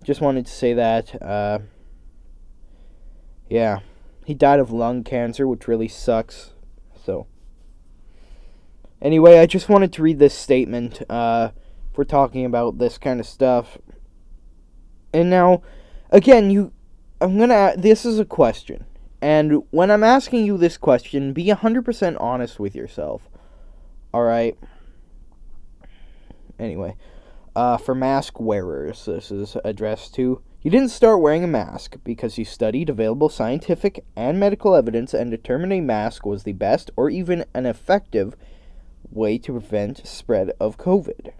just 0.02 0.20
wanted 0.20 0.46
to 0.46 0.52
say 0.52 0.74
that. 0.74 1.22
Uh, 1.22 1.60
yeah, 3.48 3.80
he 4.24 4.34
died 4.34 4.60
of 4.60 4.72
lung 4.72 5.04
cancer, 5.04 5.46
which 5.46 5.68
really 5.68 5.88
sucks. 5.88 6.50
So. 7.04 7.26
Anyway, 9.00 9.38
I 9.38 9.46
just 9.46 9.68
wanted 9.68 9.92
to 9.92 10.02
read 10.02 10.18
this 10.18 10.34
statement 10.34 11.02
uh, 11.08 11.50
for 11.92 12.04
talking 12.04 12.44
about 12.44 12.78
this 12.78 12.98
kind 12.98 13.20
of 13.20 13.26
stuff. 13.26 13.78
And 15.12 15.30
now, 15.30 15.62
again, 16.10 16.50
you, 16.50 16.72
I'm 17.20 17.38
gonna. 17.38 17.74
This 17.76 18.04
is 18.04 18.18
a 18.18 18.24
question, 18.24 18.86
and 19.22 19.62
when 19.70 19.90
I'm 19.90 20.04
asking 20.04 20.44
you 20.44 20.58
this 20.58 20.76
question, 20.76 21.32
be 21.32 21.48
hundred 21.50 21.84
percent 21.84 22.16
honest 22.18 22.58
with 22.58 22.74
yourself. 22.74 23.28
All 24.12 24.24
right. 24.24 24.56
Anyway, 26.58 26.96
uh, 27.54 27.76
for 27.76 27.94
mask 27.94 28.40
wearers, 28.40 29.04
this 29.06 29.30
is 29.30 29.56
addressed 29.64 30.14
to. 30.16 30.42
You 30.60 30.72
didn't 30.72 30.88
start 30.88 31.20
wearing 31.20 31.44
a 31.44 31.48
mask 31.48 31.96
because 32.02 32.36
you 32.36 32.44
studied 32.44 32.90
available 32.90 33.28
scientific 33.28 34.04
and 34.16 34.40
medical 34.40 34.74
evidence 34.74 35.14
and 35.14 35.30
determined 35.30 35.72
a 35.72 35.80
mask 35.80 36.26
was 36.26 36.42
the 36.42 36.52
best 36.52 36.90
or 36.96 37.08
even 37.08 37.44
an 37.54 37.64
effective 37.64 38.34
way 39.10 39.38
to 39.38 39.52
prevent 39.52 40.06
spread 40.06 40.52
of 40.60 40.78
COVID. 40.78 41.32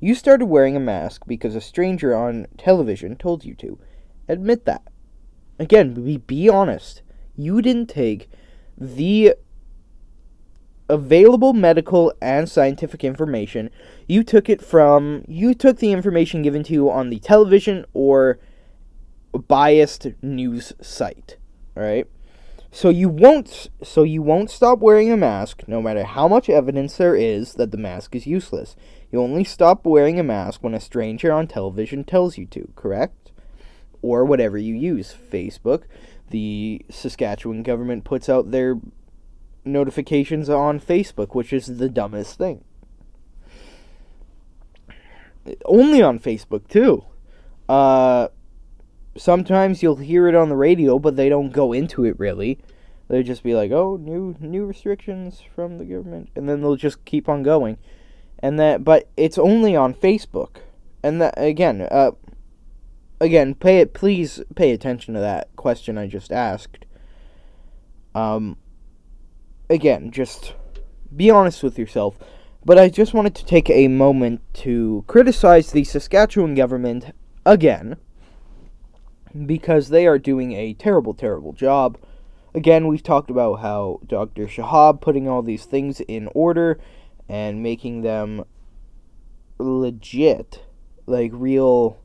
You 0.00 0.14
started 0.14 0.46
wearing 0.46 0.76
a 0.76 0.80
mask 0.80 1.22
because 1.26 1.54
a 1.54 1.60
stranger 1.60 2.14
on 2.14 2.46
television 2.58 3.16
told 3.16 3.44
you 3.44 3.54
to. 3.56 3.78
Admit 4.28 4.64
that. 4.64 4.82
Again, 5.58 5.94
be, 5.94 6.16
be 6.16 6.48
honest. 6.48 7.02
You 7.36 7.62
didn't 7.62 7.86
take 7.86 8.28
the 8.76 9.34
available 10.88 11.52
medical 11.52 12.12
and 12.20 12.48
scientific 12.48 13.04
information. 13.04 13.70
You 14.06 14.22
took 14.22 14.50
it 14.50 14.60
from 14.60 15.24
you 15.26 15.54
took 15.54 15.78
the 15.78 15.92
information 15.92 16.42
given 16.42 16.62
to 16.64 16.72
you 16.72 16.90
on 16.90 17.10
the 17.10 17.18
television 17.20 17.84
or 17.94 18.38
biased 19.32 20.08
news 20.20 20.72
site, 20.80 21.36
all 21.76 21.82
right? 21.82 22.06
So 22.74 22.88
you 22.88 23.10
won't 23.10 23.68
so 23.82 24.02
you 24.02 24.22
won't 24.22 24.50
stop 24.50 24.78
wearing 24.78 25.12
a 25.12 25.16
mask 25.16 25.64
no 25.66 25.82
matter 25.82 26.04
how 26.04 26.26
much 26.26 26.48
evidence 26.48 26.96
there 26.96 27.14
is 27.14 27.52
that 27.54 27.70
the 27.70 27.76
mask 27.76 28.16
is 28.16 28.26
useless. 28.26 28.76
You 29.12 29.20
only 29.20 29.44
stop 29.44 29.84
wearing 29.84 30.18
a 30.18 30.24
mask 30.24 30.64
when 30.64 30.72
a 30.72 30.80
stranger 30.80 31.30
on 31.30 31.46
television 31.46 32.02
tells 32.02 32.38
you 32.38 32.46
to, 32.46 32.72
correct? 32.74 33.30
Or 34.00 34.24
whatever 34.24 34.56
you 34.56 34.74
use, 34.74 35.14
Facebook, 35.30 35.82
the 36.30 36.82
Saskatchewan 36.88 37.62
government 37.62 38.04
puts 38.04 38.30
out 38.30 38.50
their 38.50 38.80
notifications 39.66 40.48
on 40.48 40.80
Facebook, 40.80 41.34
which 41.34 41.52
is 41.52 41.76
the 41.76 41.90
dumbest 41.90 42.38
thing. 42.38 42.64
Only 45.66 46.00
on 46.00 46.18
Facebook 46.18 46.68
too. 46.68 47.04
Uh 47.68 48.28
sometimes 49.16 49.82
you'll 49.82 49.96
hear 49.96 50.28
it 50.28 50.34
on 50.34 50.48
the 50.48 50.56
radio, 50.56 50.98
but 50.98 51.16
they 51.16 51.28
don't 51.28 51.52
go 51.52 51.72
into 51.72 52.04
it 52.04 52.18
really. 52.18 52.58
They 53.08 53.22
just 53.22 53.42
be 53.42 53.54
like, 53.54 53.70
"Oh, 53.70 53.96
new 53.96 54.36
new 54.40 54.64
restrictions 54.64 55.42
from 55.54 55.78
the 55.78 55.84
government," 55.84 56.30
and 56.34 56.48
then 56.48 56.60
they'll 56.60 56.76
just 56.76 57.04
keep 57.04 57.28
on 57.28 57.42
going. 57.42 57.76
And 58.38 58.58
that, 58.58 58.84
but 58.84 59.08
it's 59.16 59.38
only 59.38 59.76
on 59.76 59.94
Facebook. 59.94 60.56
And 61.02 61.20
that 61.20 61.34
again, 61.36 61.82
uh, 61.90 62.12
again, 63.20 63.54
pay 63.54 63.80
it. 63.80 63.92
Please 63.92 64.40
pay 64.54 64.72
attention 64.72 65.14
to 65.14 65.20
that 65.20 65.54
question 65.56 65.98
I 65.98 66.06
just 66.06 66.32
asked. 66.32 66.86
Um. 68.14 68.56
Again, 69.68 70.10
just 70.10 70.54
be 71.14 71.30
honest 71.30 71.62
with 71.62 71.78
yourself. 71.78 72.18
But 72.64 72.78
I 72.78 72.88
just 72.88 73.14
wanted 73.14 73.34
to 73.36 73.44
take 73.44 73.68
a 73.70 73.88
moment 73.88 74.40
to 74.54 75.04
criticize 75.06 75.72
the 75.72 75.84
Saskatchewan 75.84 76.54
government 76.54 77.12
again 77.44 77.96
because 79.46 79.88
they 79.88 80.06
are 80.06 80.18
doing 80.18 80.52
a 80.52 80.74
terrible, 80.74 81.14
terrible 81.14 81.52
job. 81.52 81.98
Again, 82.54 82.86
we've 82.86 83.02
talked 83.02 83.30
about 83.30 83.60
how 83.60 84.00
Dr. 84.06 84.46
Shahab 84.46 85.00
putting 85.00 85.28
all 85.28 85.42
these 85.42 85.64
things 85.64 86.00
in 86.00 86.28
order 86.34 86.78
and 87.28 87.62
making 87.62 88.02
them 88.02 88.44
legit, 89.58 90.62
like 91.06 91.30
real, 91.32 91.98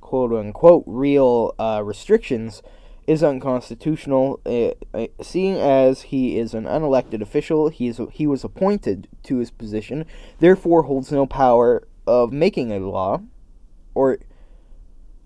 quote 0.00 0.32
unquote, 0.32 0.84
real 0.86 1.54
uh, 1.58 1.82
restrictions 1.84 2.62
is 3.06 3.24
unconstitutional. 3.24 4.40
Uh, 4.46 4.70
uh, 4.96 5.08
seeing 5.20 5.56
as 5.56 6.02
he 6.02 6.38
is 6.38 6.54
an 6.54 6.64
unelected 6.64 7.20
official, 7.20 7.68
he 7.68 7.88
is 7.88 8.00
he 8.12 8.26
was 8.26 8.44
appointed 8.44 9.08
to 9.24 9.38
his 9.38 9.50
position, 9.50 10.04
therefore 10.38 10.84
holds 10.84 11.10
no 11.10 11.26
power 11.26 11.82
of 12.06 12.32
making 12.32 12.70
a 12.70 12.78
law, 12.78 13.20
or 13.94 14.18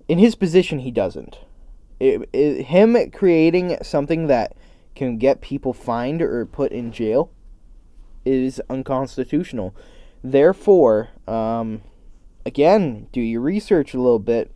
in 0.09 0.19
his 0.19 0.35
position, 0.35 0.81
he 0.81 0.91
doesn't. 0.91 1.39
It, 2.01 2.29
it, 2.33 2.65
him 2.65 3.11
creating 3.11 3.79
something 3.83 4.27
that 4.27 4.57
can 4.95 5.19
get 5.19 5.41
people 5.41 5.73
fined 5.73 6.23
or 6.23 6.45
put 6.47 6.73
in 6.73 6.93
jail 6.93 7.31
is 8.25 8.61
unconstitutional. 8.69 9.75
Therefore, 10.23 11.11
um, 11.27 11.83
again, 12.47 13.09
do 13.13 13.21
your 13.21 13.41
research 13.41 13.95
a 13.95 14.01
little 14.01 14.19
bit. 14.19 14.51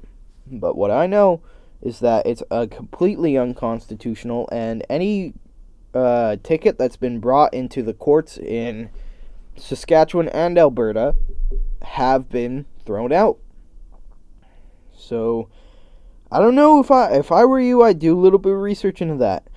But 0.47 0.77
what 0.77 0.91
I 0.91 1.07
know 1.07 1.43
is 1.83 2.01
that 2.01 2.27
it's 2.27 2.43
a 2.51 2.67
completely 2.67 3.37
unconstitutional, 3.37 4.49
and 4.51 4.85
any 4.89 5.35
uh, 5.95 6.37
ticket 6.43 6.79
that's 6.79 6.97
been 6.97 7.21
brought 7.21 7.55
into 7.55 7.83
the 7.83 7.93
courts 7.93 8.39
in 8.39 8.91
Saskatchewan 9.57 10.29
and 10.29 10.59
Alberta 10.59 11.15
have 11.83 12.29
been 12.29 12.67
thrown 12.85 13.13
out. 13.13 13.39
So 15.09 15.49
I 16.31 16.39
don't 16.39 16.55
know 16.55 16.81
if 16.81 16.91
I 16.91 17.13
if 17.13 17.33
I 17.33 17.45
were 17.47 17.61
you, 17.61 17.83
I'd 17.83 17.99
do 17.99 18.17
a 18.17 18.21
little 18.21 18.39
bit 18.39 18.53
of 18.53 18.61
research 18.61 19.01
into 19.01 19.17
that. 19.17 19.49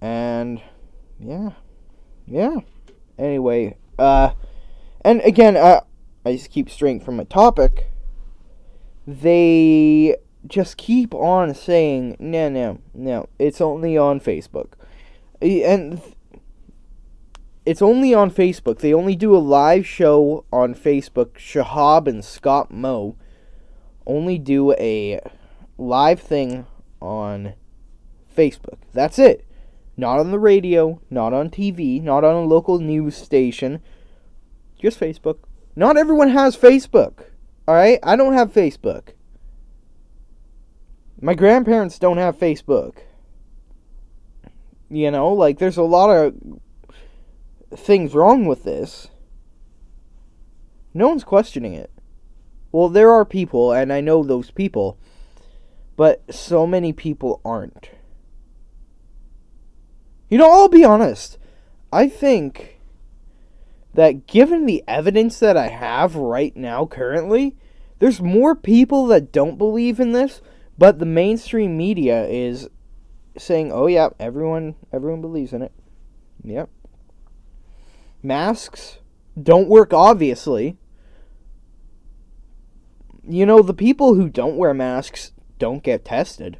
And 0.00 0.60
yeah, 1.18 1.50
yeah. 2.26 2.58
Anyway, 3.18 3.76
uh, 3.98 4.30
and 5.00 5.20
again, 5.22 5.56
uh, 5.56 5.80
I 6.24 6.32
just 6.32 6.50
keep 6.50 6.70
straying 6.70 7.00
from 7.00 7.16
my 7.16 7.24
topic. 7.24 7.90
They 9.06 10.16
just 10.46 10.76
keep 10.76 11.14
on 11.14 11.54
saying, 11.54 12.16
no, 12.20 12.48
no, 12.48 12.78
no, 12.94 13.28
it's 13.38 13.60
only 13.60 13.96
on 13.96 14.20
Facebook. 14.20 14.72
And 15.40 16.00
it's 17.64 17.82
only 17.82 18.14
on 18.14 18.30
Facebook. 18.30 18.78
They 18.78 18.94
only 18.94 19.16
do 19.16 19.34
a 19.34 19.38
live 19.38 19.86
show 19.86 20.44
on 20.52 20.74
Facebook. 20.74 21.34
Shahab 21.34 22.06
and 22.06 22.24
Scott 22.24 22.70
Moe 22.70 23.16
only 24.06 24.38
do 24.38 24.72
a 24.72 25.20
live 25.78 26.20
thing 26.20 26.66
on 27.00 27.54
Facebook. 28.34 28.78
That's 28.92 29.18
it. 29.18 29.44
Not 29.96 30.18
on 30.18 30.30
the 30.30 30.38
radio, 30.38 31.00
not 31.10 31.32
on 31.32 31.50
TV, 31.50 32.02
not 32.02 32.24
on 32.24 32.34
a 32.34 32.40
local 32.40 32.78
news 32.78 33.16
station. 33.16 33.80
Just 34.80 35.00
Facebook. 35.00 35.38
Not 35.74 35.96
everyone 35.96 36.30
has 36.30 36.56
Facebook. 36.56 37.24
Alright? 37.66 37.98
I 38.02 38.16
don't 38.16 38.34
have 38.34 38.52
Facebook. 38.52 39.08
My 41.20 41.34
grandparents 41.34 41.98
don't 41.98 42.18
have 42.18 42.38
Facebook. 42.38 42.98
You 44.88 45.10
know, 45.10 45.32
like, 45.32 45.58
there's 45.58 45.78
a 45.78 45.82
lot 45.82 46.10
of 46.10 46.34
things 47.74 48.14
wrong 48.14 48.44
with 48.44 48.64
this. 48.64 49.08
No 50.94 51.08
one's 51.08 51.24
questioning 51.24 51.74
it. 51.74 51.90
Well, 52.76 52.90
there 52.90 53.10
are 53.10 53.24
people, 53.24 53.72
and 53.72 53.90
I 53.90 54.02
know 54.02 54.22
those 54.22 54.50
people, 54.50 54.98
but 55.96 56.22
so 56.28 56.66
many 56.66 56.92
people 56.92 57.40
aren't. 57.42 57.88
You 60.28 60.36
know, 60.36 60.50
I'll 60.50 60.68
be 60.68 60.84
honest. 60.84 61.38
I 61.90 62.06
think 62.06 62.78
that 63.94 64.26
given 64.26 64.66
the 64.66 64.84
evidence 64.86 65.38
that 65.38 65.56
I 65.56 65.68
have 65.68 66.16
right 66.16 66.54
now, 66.54 66.84
currently, 66.84 67.56
there's 67.98 68.20
more 68.20 68.54
people 68.54 69.06
that 69.06 69.32
don't 69.32 69.56
believe 69.56 69.98
in 69.98 70.12
this, 70.12 70.42
But 70.76 70.98
the 70.98 71.06
mainstream 71.06 71.78
media 71.78 72.26
is 72.26 72.68
saying, 73.38 73.72
"Oh 73.72 73.86
yeah, 73.86 74.10
everyone 74.20 74.74
everyone 74.92 75.22
believes 75.22 75.54
in 75.54 75.62
it." 75.62 75.72
Yep. 76.44 76.68
Masks 78.22 78.98
don't 79.42 79.70
work 79.70 79.94
obviously. 79.94 80.76
You 83.28 83.46
know, 83.46 83.62
the 83.62 83.74
people 83.74 84.14
who 84.14 84.28
don't 84.28 84.56
wear 84.56 84.72
masks 84.72 85.32
don't 85.58 85.82
get 85.82 86.04
tested. 86.04 86.58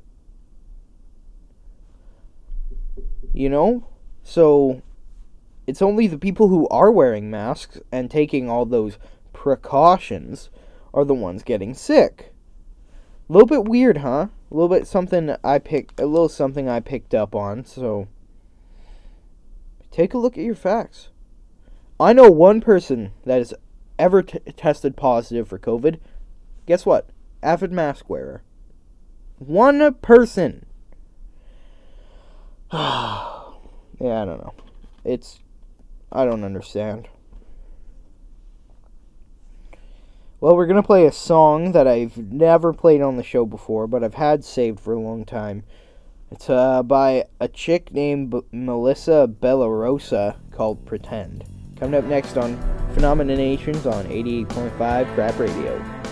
You 3.32 3.48
know? 3.48 3.88
So 4.22 4.82
it's 5.66 5.82
only 5.82 6.06
the 6.06 6.18
people 6.18 6.48
who 6.48 6.68
are 6.68 6.90
wearing 6.90 7.30
masks 7.30 7.78
and 7.92 8.10
taking 8.10 8.48
all 8.48 8.66
those 8.66 8.98
precautions 9.32 10.50
are 10.94 11.04
the 11.04 11.14
ones 11.14 11.42
getting 11.42 11.74
sick. 11.74 12.32
A 13.28 13.32
little 13.32 13.46
bit 13.46 13.64
weird, 13.64 13.98
huh? 13.98 14.28
A 14.50 14.54
little 14.54 14.68
bit 14.68 14.86
something 14.86 15.34
I 15.42 15.58
picked 15.58 16.00
a 16.00 16.06
little 16.06 16.28
something 16.28 16.68
I 16.68 16.80
picked 16.80 17.14
up 17.14 17.34
on, 17.34 17.64
so 17.64 18.06
take 19.90 20.14
a 20.14 20.18
look 20.18 20.38
at 20.38 20.44
your 20.44 20.54
facts. 20.54 21.08
I 21.98 22.12
know 22.12 22.30
one 22.30 22.60
person 22.60 23.12
that 23.24 23.38
has 23.38 23.52
ever 23.98 24.22
t- 24.22 24.38
tested 24.56 24.96
positive 24.96 25.48
for 25.48 25.58
COVID. 25.58 25.98
Guess 26.66 26.84
what? 26.84 27.10
Avid 27.42 27.72
mask 27.72 28.10
wearer. 28.10 28.42
One 29.38 29.94
person. 29.94 30.66
yeah, 32.72 32.78
I 34.00 34.24
don't 34.24 34.40
know. 34.40 34.54
It's 35.04 35.40
I 36.10 36.24
don't 36.24 36.44
understand. 36.44 37.08
Well, 40.40 40.54
we're 40.54 40.66
going 40.66 40.80
to 40.80 40.86
play 40.86 41.06
a 41.06 41.12
song 41.12 41.72
that 41.72 41.86
I've 41.86 42.18
never 42.18 42.72
played 42.72 43.00
on 43.00 43.16
the 43.16 43.22
show 43.22 43.46
before, 43.46 43.86
but 43.86 44.04
I've 44.04 44.14
had 44.14 44.44
saved 44.44 44.80
for 44.80 44.92
a 44.92 45.00
long 45.00 45.24
time. 45.24 45.64
It's 46.30 46.50
uh, 46.50 46.82
by 46.82 47.24
a 47.40 47.48
chick 47.48 47.92
named 47.92 48.30
B- 48.30 48.42
Malyssa 48.52 49.26
Bellarosa 49.32 50.36
called 50.50 50.84
Pretend. 50.84 51.44
Coming 51.78 51.98
up 51.98 52.04
next 52.04 52.36
on 52.36 52.56
Phenomena 52.92 53.36
Nations 53.36 53.86
on 53.86 54.04
88.5 54.06 55.14
Crap 55.14 55.38
Radio. 55.38 56.05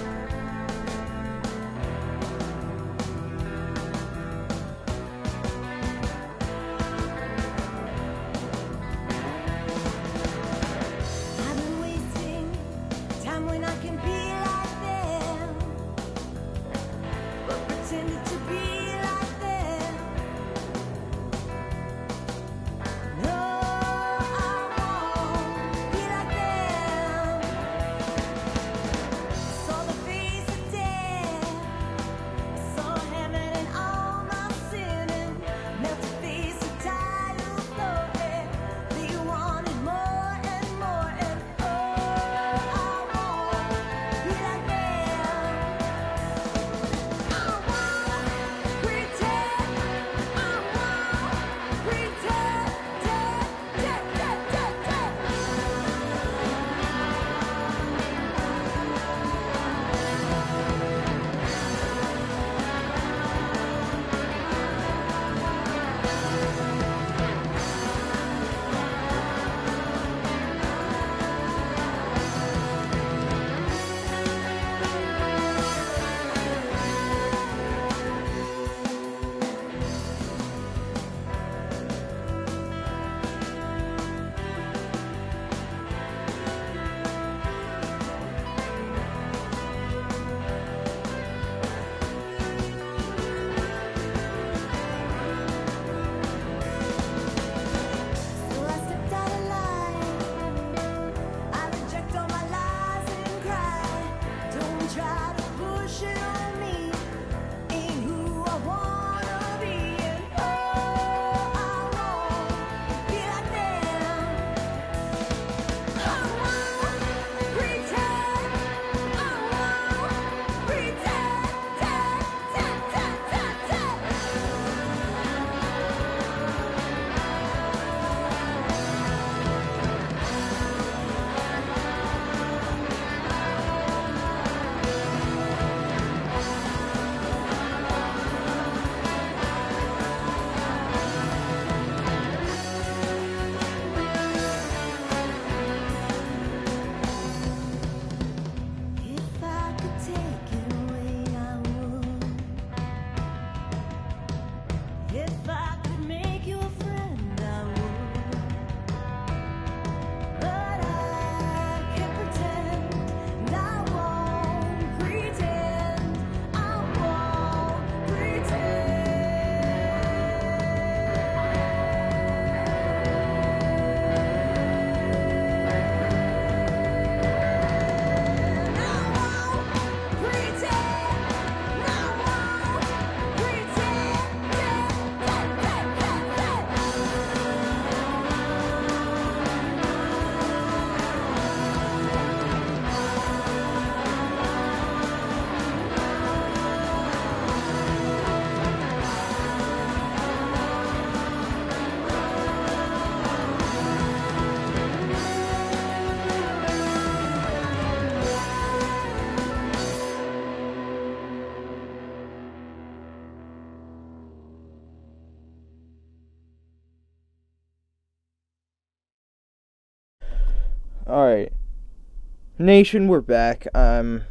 Nation, 222.65 223.09
we're 223.09 223.21
back. 223.21 223.67
Um, 223.75 224.25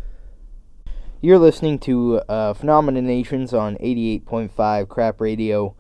You're 1.22 1.40
listening 1.40 1.80
to 1.80 2.22
uh, 2.28 2.54
Phenomena 2.54 3.02
Nations 3.02 3.54
on 3.54 3.78
88.5 3.78 4.90
Crap 4.90 5.22
Radio. 5.22 5.76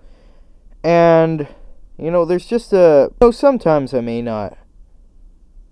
And, 0.84 1.47
you 1.97 2.12
know, 2.12 2.26
there's 2.26 2.45
just 2.45 2.72
a. 2.72 3.10
You 3.10 3.28
know, 3.28 3.32
sometimes 3.32 3.93
I 3.93 4.01
may 4.01 4.22
not 4.22 4.58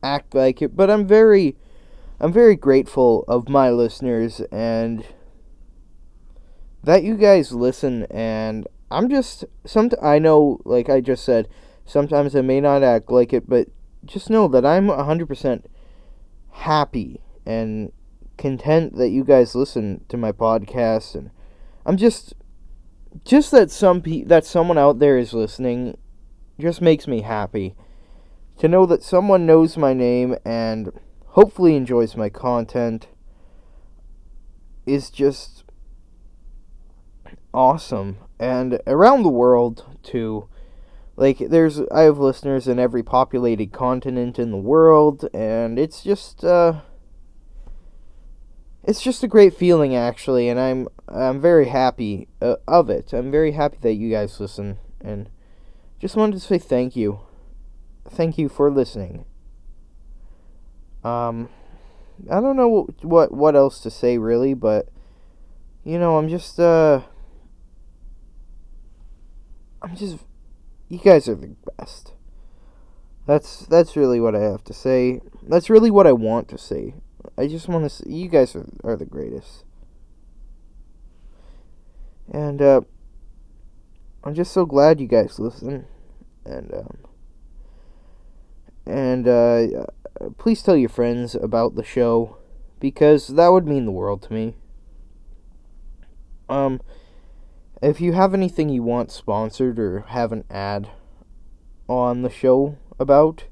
act 0.02 0.34
like 0.34 0.62
it, 0.62 0.76
but 0.76 0.90
I'm 0.90 1.08
very. 1.08 1.56
I'm 2.20 2.34
very 2.34 2.56
grateful 2.56 3.26
of 3.28 3.50
my 3.50 3.72
listeners 3.72 4.42
and 4.52 5.06
that 6.84 7.04
you 7.04 7.16
guys 7.16 7.52
listen 7.52 8.06
and 8.12 8.68
I'm 8.92 9.10
just 9.10 9.44
some 9.66 9.90
I 10.00 10.20
know 10.20 10.62
like 10.64 10.88
I 10.88 11.02
just 11.02 11.26
said 11.26 11.48
sometimes 11.84 12.36
I 12.36 12.42
may 12.42 12.62
not 12.62 12.84
act 12.84 13.10
like 13.10 13.34
it 13.34 13.50
but 13.50 13.70
just 14.06 14.30
know 14.30 14.48
that 14.50 14.64
I'm 14.64 14.86
100% 14.86 15.64
happy 16.52 17.22
and 17.46 17.92
content 18.38 18.96
that 18.96 19.10
you 19.10 19.24
guys 19.24 19.56
listen 19.56 20.04
to 20.10 20.18
my 20.18 20.32
podcast. 20.32 21.16
And 21.16 21.32
I'm 21.86 21.98
just 21.98 22.34
just 23.26 23.52
that 23.52 23.72
some 23.72 24.02
pe- 24.02 24.24
that 24.24 24.46
someone 24.46 24.78
out 24.78 25.00
there 25.00 25.18
is 25.18 25.34
listening 25.34 25.98
just 26.60 26.82
makes 26.82 27.08
me 27.08 27.22
happy. 27.22 27.76
To 28.60 28.68
know 28.68 28.86
that 28.86 29.04
someone 29.04 29.46
knows 29.46 29.76
my 29.76 29.94
name 29.94 30.36
and 30.46 30.92
hopefully 31.30 31.76
enjoys 31.76 32.16
my 32.16 32.30
content 32.30 33.08
is 34.86 35.10
just 35.10 35.64
awesome. 37.54 38.18
And 38.40 38.80
around 38.86 39.24
the 39.24 39.30
world 39.30 39.86
too 40.04 40.48
like 41.16 41.38
there's 41.38 41.80
i 41.92 42.02
have 42.02 42.18
listeners 42.18 42.68
in 42.68 42.80
every 42.80 43.04
populated 43.04 43.72
continent 43.72 44.40
in 44.40 44.52
the 44.52 44.58
world 44.58 45.28
and 45.34 45.78
it's 45.78 46.04
just 46.04 46.44
uh 46.44 46.82
it's 48.84 49.02
just 49.02 49.24
a 49.24 49.28
great 49.28 49.54
feeling 49.56 49.96
actually 49.96 50.50
and 50.50 50.60
i'm 50.60 50.88
i'm 51.08 51.40
very 51.40 51.68
happy 51.68 52.28
uh, 52.42 52.56
of 52.68 52.90
it. 52.90 53.14
I'm 53.14 53.32
very 53.32 53.52
happy 53.52 53.78
that 53.82 53.94
you 53.94 54.10
guys 54.10 54.40
listen 54.40 54.78
and 55.00 55.30
just 56.00 56.16
wanted 56.16 56.34
to 56.34 56.40
say 56.40 56.58
thank 56.58 56.96
you. 56.96 57.20
Thank 58.10 58.38
you 58.38 58.50
for 58.50 58.72
listening. 58.72 59.26
Um 61.04 61.50
i 62.30 62.40
don't 62.40 62.56
know 62.56 62.88
what 63.02 63.34
what 63.34 63.56
else 63.56 63.80
to 63.80 63.90
say 63.90 64.18
really 64.18 64.54
but 64.54 64.88
you 65.84 65.98
know 65.98 66.18
i'm 66.18 66.30
just 66.30 66.60
uh 66.60 67.02
i'm 69.82 69.96
just 69.96 70.18
you 70.92 71.00
guys 71.00 71.28
are 71.28 71.36
the 71.36 71.56
best 71.78 72.14
that's 73.26 73.66
that's 73.68 73.96
really 73.96 74.20
what 74.20 74.36
i 74.36 74.40
have 74.40 74.64
to 74.64 74.74
say 74.74 75.22
that's 75.48 75.70
really 75.70 75.90
what 75.90 76.06
i 76.06 76.12
want 76.12 76.48
to 76.48 76.58
say 76.58 76.94
I 77.38 77.48
just 77.48 77.68
want 77.68 77.86
to 77.86 77.90
say 77.90 78.04
you 78.08 78.28
guys 78.28 78.56
are, 78.56 78.68
are 78.84 78.96
the 78.96 79.06
greatest. 79.06 79.64
And 82.32 82.62
uh, 82.62 82.82
I'm 84.24 84.34
just 84.34 84.52
so 84.52 84.66
glad 84.66 85.00
you 85.00 85.08
guys 85.08 85.40
listen. 85.40 85.86
And 86.46 86.74
um, 86.74 86.98
and 88.86 89.28
uh, 89.28 89.86
please 90.38 90.62
tell 90.62 90.76
your 90.76 90.90
friends 90.90 91.36
about 91.36 91.76
the 91.76 91.84
show 91.84 92.38
because 92.80 93.28
that 93.28 93.50
would 93.50 93.68
mean 93.68 93.86
the 93.86 93.92
world 93.92 94.24
to 94.24 94.34
me. 94.34 94.56
Um, 96.50 96.82
if 97.82 98.00
you 98.00 98.14
have 98.14 98.34
anything 98.34 98.70
you 98.70 98.84
want 98.84 99.12
sponsored 99.12 99.80
or 99.80 100.02
have 100.10 100.32
an 100.32 100.44
ad 100.50 100.90
on 101.88 102.22
the 102.22 102.30
show 102.30 102.78
about, 103.00 103.46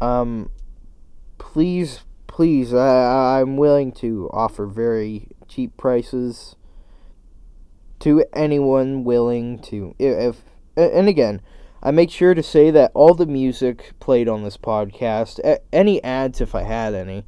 um, 0.00 0.50
please, 1.38 2.04
please, 2.26 2.72
I, 2.72 3.40
I'm 3.40 3.56
willing 3.56 3.92
to 3.92 4.30
offer 4.32 4.66
very 4.66 5.28
cheap 5.48 5.76
prices 5.76 6.54
to 7.98 8.24
anyone 8.32 9.04
willing 9.04 9.58
to. 9.58 9.94
If, 9.98 10.42
and 10.76 11.08
again, 11.08 11.42
I 11.82 11.90
make 11.90 12.10
sure 12.10 12.34
to 12.34 12.42
say 12.42 12.70
that 12.70 12.92
all 12.94 13.14
the 13.14 13.26
music 13.26 13.92
played 14.00 14.28
on 14.28 14.44
this 14.44 14.56
podcast, 14.56 15.40
any 15.72 16.02
ads 16.04 16.40
if 16.40 16.54
I 16.54 16.62
had 16.62 16.94
any, 16.94 17.26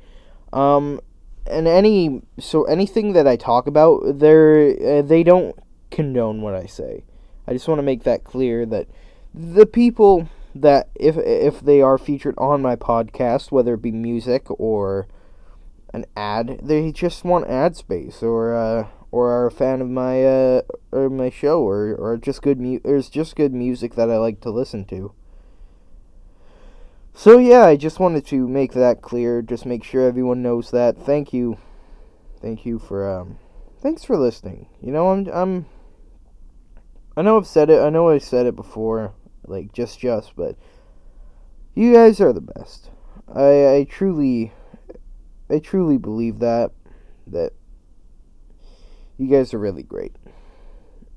um, 0.52 1.00
and 1.46 1.66
any 1.66 2.22
so 2.38 2.64
anything 2.64 3.12
that 3.12 3.26
I 3.26 3.36
talk 3.36 3.66
about, 3.66 4.18
they 4.18 4.98
uh, 4.98 5.02
they 5.02 5.22
don't 5.22 5.56
condone 5.90 6.42
what 6.42 6.54
I 6.54 6.66
say. 6.66 7.04
I 7.46 7.52
just 7.52 7.68
want 7.68 7.78
to 7.78 7.82
make 7.82 8.04
that 8.04 8.24
clear 8.24 8.64
that 8.66 8.88
the 9.34 9.66
people 9.66 10.28
that 10.54 10.88
if 10.94 11.16
if 11.16 11.60
they 11.60 11.80
are 11.80 11.98
featured 11.98 12.34
on 12.38 12.62
my 12.62 12.76
podcast, 12.76 13.50
whether 13.50 13.74
it 13.74 13.82
be 13.82 13.92
music 13.92 14.46
or 14.50 15.06
an 15.92 16.06
ad, 16.16 16.60
they 16.62 16.92
just 16.92 17.24
want 17.24 17.48
ad 17.48 17.76
space 17.76 18.22
or 18.22 18.54
uh, 18.54 18.86
or 19.10 19.30
are 19.30 19.46
a 19.46 19.50
fan 19.50 19.80
of 19.80 19.90
my 19.90 20.24
uh, 20.24 20.62
or 20.90 21.10
my 21.10 21.30
show 21.30 21.60
or 21.62 21.94
or 21.94 22.16
just 22.16 22.42
good 22.42 22.60
mu- 22.60 22.80
or 22.84 23.00
just 23.00 23.36
good 23.36 23.52
music 23.52 23.94
that 23.94 24.10
I 24.10 24.16
like 24.16 24.40
to 24.42 24.50
listen 24.50 24.84
to. 24.86 25.12
So 27.14 27.38
yeah, 27.38 27.64
I 27.64 27.76
just 27.76 28.00
wanted 28.00 28.26
to 28.26 28.48
make 28.48 28.72
that 28.72 29.02
clear. 29.02 29.42
Just 29.42 29.66
make 29.66 29.84
sure 29.84 30.06
everyone 30.06 30.42
knows 30.42 30.70
that. 30.70 30.96
Thank 30.96 31.32
you, 31.32 31.58
thank 32.40 32.64
you 32.64 32.78
for 32.78 33.08
um, 33.08 33.38
thanks 33.80 34.04
for 34.04 34.16
listening. 34.16 34.68
You 34.80 34.92
know, 34.92 35.10
I'm 35.10 35.26
I'm. 35.28 35.66
I 37.16 37.22
know 37.22 37.36
I've 37.36 37.46
said 37.46 37.68
it. 37.68 37.80
I 37.80 37.90
know 37.90 38.08
I 38.08 38.18
said 38.18 38.46
it 38.46 38.56
before 38.56 39.12
like 39.46 39.72
just 39.72 39.98
just 39.98 40.36
but 40.36 40.56
you 41.74 41.92
guys 41.92 42.20
are 42.20 42.32
the 42.32 42.40
best 42.40 42.90
i 43.34 43.74
i 43.76 43.86
truly 43.88 44.52
i 45.50 45.58
truly 45.58 45.98
believe 45.98 46.38
that 46.38 46.70
that 47.26 47.52
you 49.18 49.28
guys 49.28 49.52
are 49.52 49.58
really 49.58 49.82
great 49.82 50.14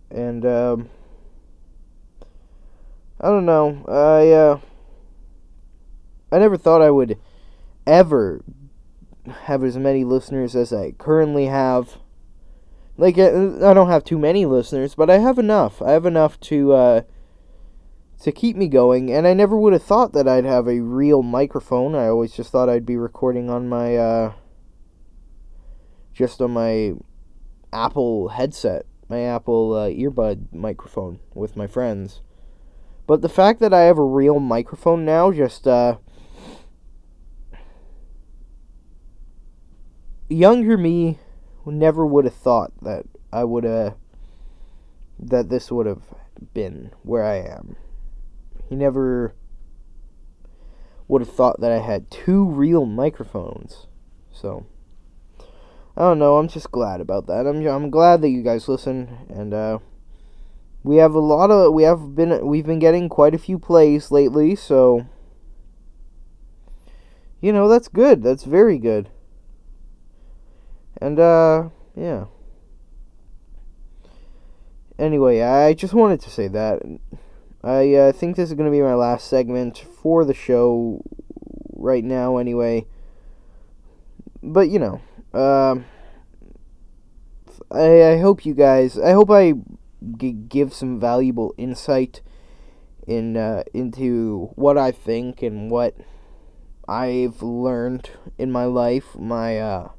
and 0.10 0.46
um 0.46 0.89
i 3.22 3.28
don't 3.28 3.46
know 3.46 3.84
i 3.88 4.32
uh 4.32 4.60
i 6.36 6.40
never 6.40 6.58
thought 6.58 6.82
i 6.82 6.92
would 6.92 7.18
ever 7.88 8.44
have 9.44 9.64
as 9.64 9.78
many 9.78 10.04
listeners 10.04 10.56
as 10.56 10.72
i 10.72 10.92
currently 10.92 11.46
have 11.46 11.98
like 12.98 13.18
i 13.18 13.74
don't 13.74 13.90
have 13.90 14.04
too 14.04 14.20
many 14.20 14.46
listeners 14.46 14.96
but 14.96 15.10
i 15.10 15.18
have 15.18 15.40
enough 15.40 15.82
i 15.82 15.92
have 15.92 16.06
enough 16.06 16.40
to 16.40 16.74
uh 16.74 17.02
to 18.22 18.32
keep 18.32 18.56
me 18.56 18.68
going. 18.68 19.12
And 19.12 19.28
I 19.28 19.34
never 19.34 19.56
would 19.58 19.74
have 19.74 19.84
thought 19.84 20.14
that 20.14 20.28
I'd 20.28 20.46
have 20.46 20.68
a 20.68 20.82
real 20.82 21.22
microphone. 21.22 21.96
I 21.96 22.08
always 22.08 22.34
just 22.34 22.52
thought 22.52 22.70
I'd 22.70 22.86
be 22.86 22.98
recording 22.98 23.50
on 23.50 23.68
my, 23.68 23.96
uh, 23.96 24.34
just 26.14 26.42
on 26.42 26.52
my 26.52 26.94
Apple 27.74 28.30
headset, 28.30 28.86
my 29.10 29.22
Apple 29.22 29.74
uh, 29.74 29.90
earbud 29.90 30.54
microphone 30.54 31.20
with 31.34 31.56
my 31.56 31.68
friends. 31.68 32.22
But 33.08 33.22
the 33.22 33.30
fact 33.30 33.60
that 33.60 33.74
I 33.74 33.82
have 33.82 33.98
a 33.98 34.04
real 34.04 34.40
microphone 34.40 35.06
now 35.06 35.32
just, 35.32 35.68
uh, 35.68 35.98
younger 40.30 40.78
me 40.78 41.19
never 41.65 42.05
would 42.05 42.26
have 42.26 42.36
thought 42.36 42.71
that 42.82 43.05
I 43.32 43.43
would 43.43 43.63
have, 43.63 43.95
that 45.19 45.49
this 45.49 45.71
would 45.71 45.86
have 45.86 46.03
been 46.53 46.91
where 47.03 47.23
I 47.23 47.38
am. 47.38 47.76
He 48.69 48.76
never 48.76 49.34
would 51.07 51.21
have 51.21 51.34
thought 51.34 51.61
that 51.61 51.71
I 51.71 51.80
had 51.80 52.09
two 52.09 52.45
real 52.45 52.86
microphones. 52.86 53.88
So 54.32 54.65
I 55.97 56.01
don't 56.01 56.19
know. 56.19 56.38
I'm 56.38 56.47
just 56.47 56.71
glad 56.71 56.99
about 56.99 57.28
that. 57.28 57.47
I'm 57.47 57.65
I'm 57.65 57.89
glad 57.89 58.21
that 58.21 58.30
you 58.30 58.43
guys 58.43 58.67
listen, 58.67 59.26
and 59.30 59.53
uh, 59.53 59.80
we 60.84 60.97
have 60.97 61.13
a 61.13 61.19
lot 61.19 61.51
of 61.51 61.73
we 61.73 61.84
have 61.84 62.15
been 62.15 62.45
we've 62.45 62.65
been 62.65 62.80
getting 62.80 63.07
quite 63.07 63.34
a 63.34 63.39
few 63.39 63.57
plays 63.57 64.11
lately. 64.11 64.55
So 64.55 65.07
you 67.39 67.53
know 67.53 67.69
that's 67.69 67.88
good. 67.88 68.23
That's 68.23 68.43
very 68.43 68.78
good. 68.78 69.09
And 71.02 71.20
uh, 71.20 71.70
yeah. 71.96 72.26
Anyway, 74.98 75.41
I 75.41 75.74
just 75.74 75.93
wanted 75.93 76.22
to 76.22 76.30
say 76.30 76.48
that. 76.48 76.82
I 77.64 77.93
uh, 77.96 78.12
think 78.12 78.36
this 78.36 78.50
is 78.50 78.56
going 78.56 78.72
to 78.72 78.72
be 78.72 78.82
my 78.82 78.93
last 78.93 79.28
segment 79.28 79.80
for 80.02 80.24
the 80.24 80.34
show 80.34 81.02
right 81.74 82.04
now, 82.04 82.38
anyway. 82.38 82.86
But, 84.41 84.70
you 84.70 84.80
know, 84.80 85.02
uh, 85.34 85.78
I, 87.72 88.14
I 88.14 88.18
hope 88.20 88.46
you 88.46 88.54
guys, 88.54 88.98
I 88.98 89.12
hope 89.12 89.32
I 89.32 89.54
g- 90.18 90.32
give 90.32 90.74
some 90.74 91.00
valuable 91.00 91.54
insight 91.58 92.22
in 93.08 93.38
uh, 93.38 93.64
into 93.74 94.52
what 94.56 94.78
I 94.78 94.91
think 94.91 95.41
and 95.41 95.70
what 95.70 95.96
I've 96.88 97.41
learned 97.41 98.12
in 98.38 98.52
my 98.52 98.66
life, 98.66 99.16
my 99.16 99.60
uh, 99.60 99.89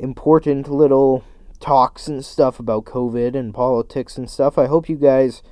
important 0.00 0.68
little 0.68 1.22
talks 1.60 2.08
and 2.08 2.24
stuff 2.24 2.58
about 2.58 2.86
COVID 2.86 3.36
and 3.36 3.54
politics 3.54 4.18
and 4.18 4.28
stuff. 4.28 4.58
I 4.58 4.66
hope 4.66 4.88
you 4.88 4.96
guys 4.96 5.42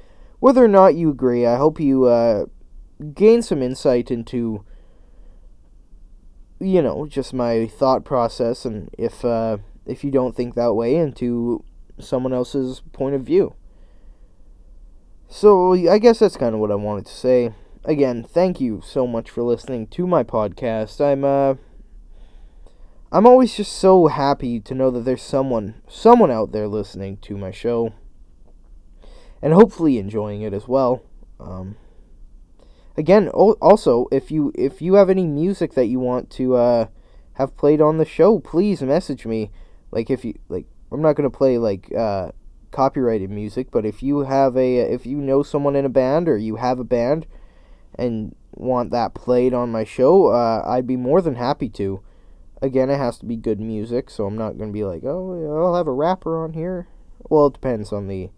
whether 0.40 0.64
or 0.64 0.68
not 0.68 0.94
you 0.94 1.10
agree, 1.10 1.44
I 1.46 1.56
hope 1.56 1.80
you 1.80 2.04
uh, 2.04 2.46
gain 3.14 3.42
some 3.42 3.62
insight 3.62 4.10
into 4.10 4.64
you 6.60 6.82
know, 6.82 7.06
just 7.06 7.32
my 7.32 7.66
thought 7.66 8.04
process, 8.04 8.64
and 8.64 8.90
if 8.98 9.24
uh, 9.24 9.58
if 9.86 10.02
you 10.02 10.10
don't 10.10 10.34
think 10.34 10.54
that 10.54 10.74
way, 10.74 10.96
into 10.96 11.64
someone 11.98 12.32
else's 12.32 12.82
point 12.92 13.14
of 13.14 13.22
view. 13.22 13.54
So 15.28 15.74
I 15.74 15.98
guess 15.98 16.18
that's 16.18 16.36
kind 16.36 16.54
of 16.54 16.60
what 16.60 16.70
I 16.70 16.76
wanted 16.76 17.06
to 17.06 17.14
say. 17.14 17.52
Again, 17.84 18.24
thank 18.24 18.60
you 18.60 18.82
so 18.84 19.06
much 19.06 19.30
for 19.30 19.42
listening 19.42 19.86
to 19.88 20.06
my 20.06 20.24
podcast. 20.24 21.00
I'm 21.00 21.24
uh 21.24 21.54
I'm 23.10 23.26
always 23.26 23.56
just 23.56 23.72
so 23.72 24.08
happy 24.08 24.60
to 24.60 24.74
know 24.74 24.90
that 24.90 25.00
there's 25.00 25.22
someone 25.22 25.80
someone 25.88 26.30
out 26.30 26.52
there 26.52 26.68
listening 26.68 27.16
to 27.18 27.38
my 27.38 27.50
show 27.50 27.94
and 29.40 29.54
hopefully 29.54 29.98
enjoying 29.98 30.42
it 30.42 30.52
as 30.52 30.68
well. 30.68 31.02
Um 31.40 31.76
again, 32.98 33.28
also 33.28 34.08
if 34.12 34.30
you 34.30 34.52
if 34.54 34.82
you 34.82 34.94
have 34.94 35.08
any 35.08 35.26
music 35.26 35.72
that 35.72 35.86
you 35.86 35.98
want 35.98 36.28
to 36.32 36.56
uh 36.56 36.86
have 37.34 37.56
played 37.56 37.80
on 37.80 37.96
the 37.96 38.04
show, 38.04 38.40
please 38.40 38.82
message 38.82 39.24
me. 39.24 39.50
Like 39.90 40.10
if 40.10 40.22
you 40.22 40.34
like 40.50 40.66
I'm 40.92 41.00
not 41.00 41.16
to 41.16 41.30
play 41.30 41.56
like 41.56 41.90
uh 41.94 42.32
copyrighted 42.72 43.30
music, 43.30 43.70
but 43.70 43.86
if 43.86 44.02
you 44.02 44.20
have 44.20 44.54
a 44.54 44.80
if 44.80 45.06
you 45.06 45.16
know 45.16 45.42
someone 45.42 45.76
in 45.76 45.86
a 45.86 45.90
band 45.90 46.28
or 46.28 46.36
you 46.36 46.56
have 46.56 46.78
a 46.78 46.84
band 46.84 47.26
and 47.94 48.34
want 48.52 48.90
that 48.90 49.14
played 49.14 49.54
on 49.54 49.72
my 49.72 49.84
show, 49.84 50.26
uh, 50.26 50.62
I'd 50.66 50.86
be 50.86 50.96
more 50.96 51.22
than 51.22 51.36
happy 51.36 51.70
to. 51.70 52.02
Again, 52.60 52.90
it 52.90 52.98
has 52.98 53.18
to 53.18 53.26
be 53.26 53.36
good 53.36 53.60
music, 53.60 54.10
so 54.10 54.26
I'm 54.26 54.36
not 54.36 54.58
going 54.58 54.70
to 54.70 54.72
be 54.72 54.84
like, 54.84 55.04
"Oh, 55.04 55.64
I'll 55.64 55.76
have 55.76 55.86
a 55.86 55.92
rapper 55.92 56.42
on 56.42 56.54
here." 56.54 56.88
Well, 57.28 57.46
it 57.46 57.54
depends 57.54 57.92
on 57.92 58.08
the 58.08 58.30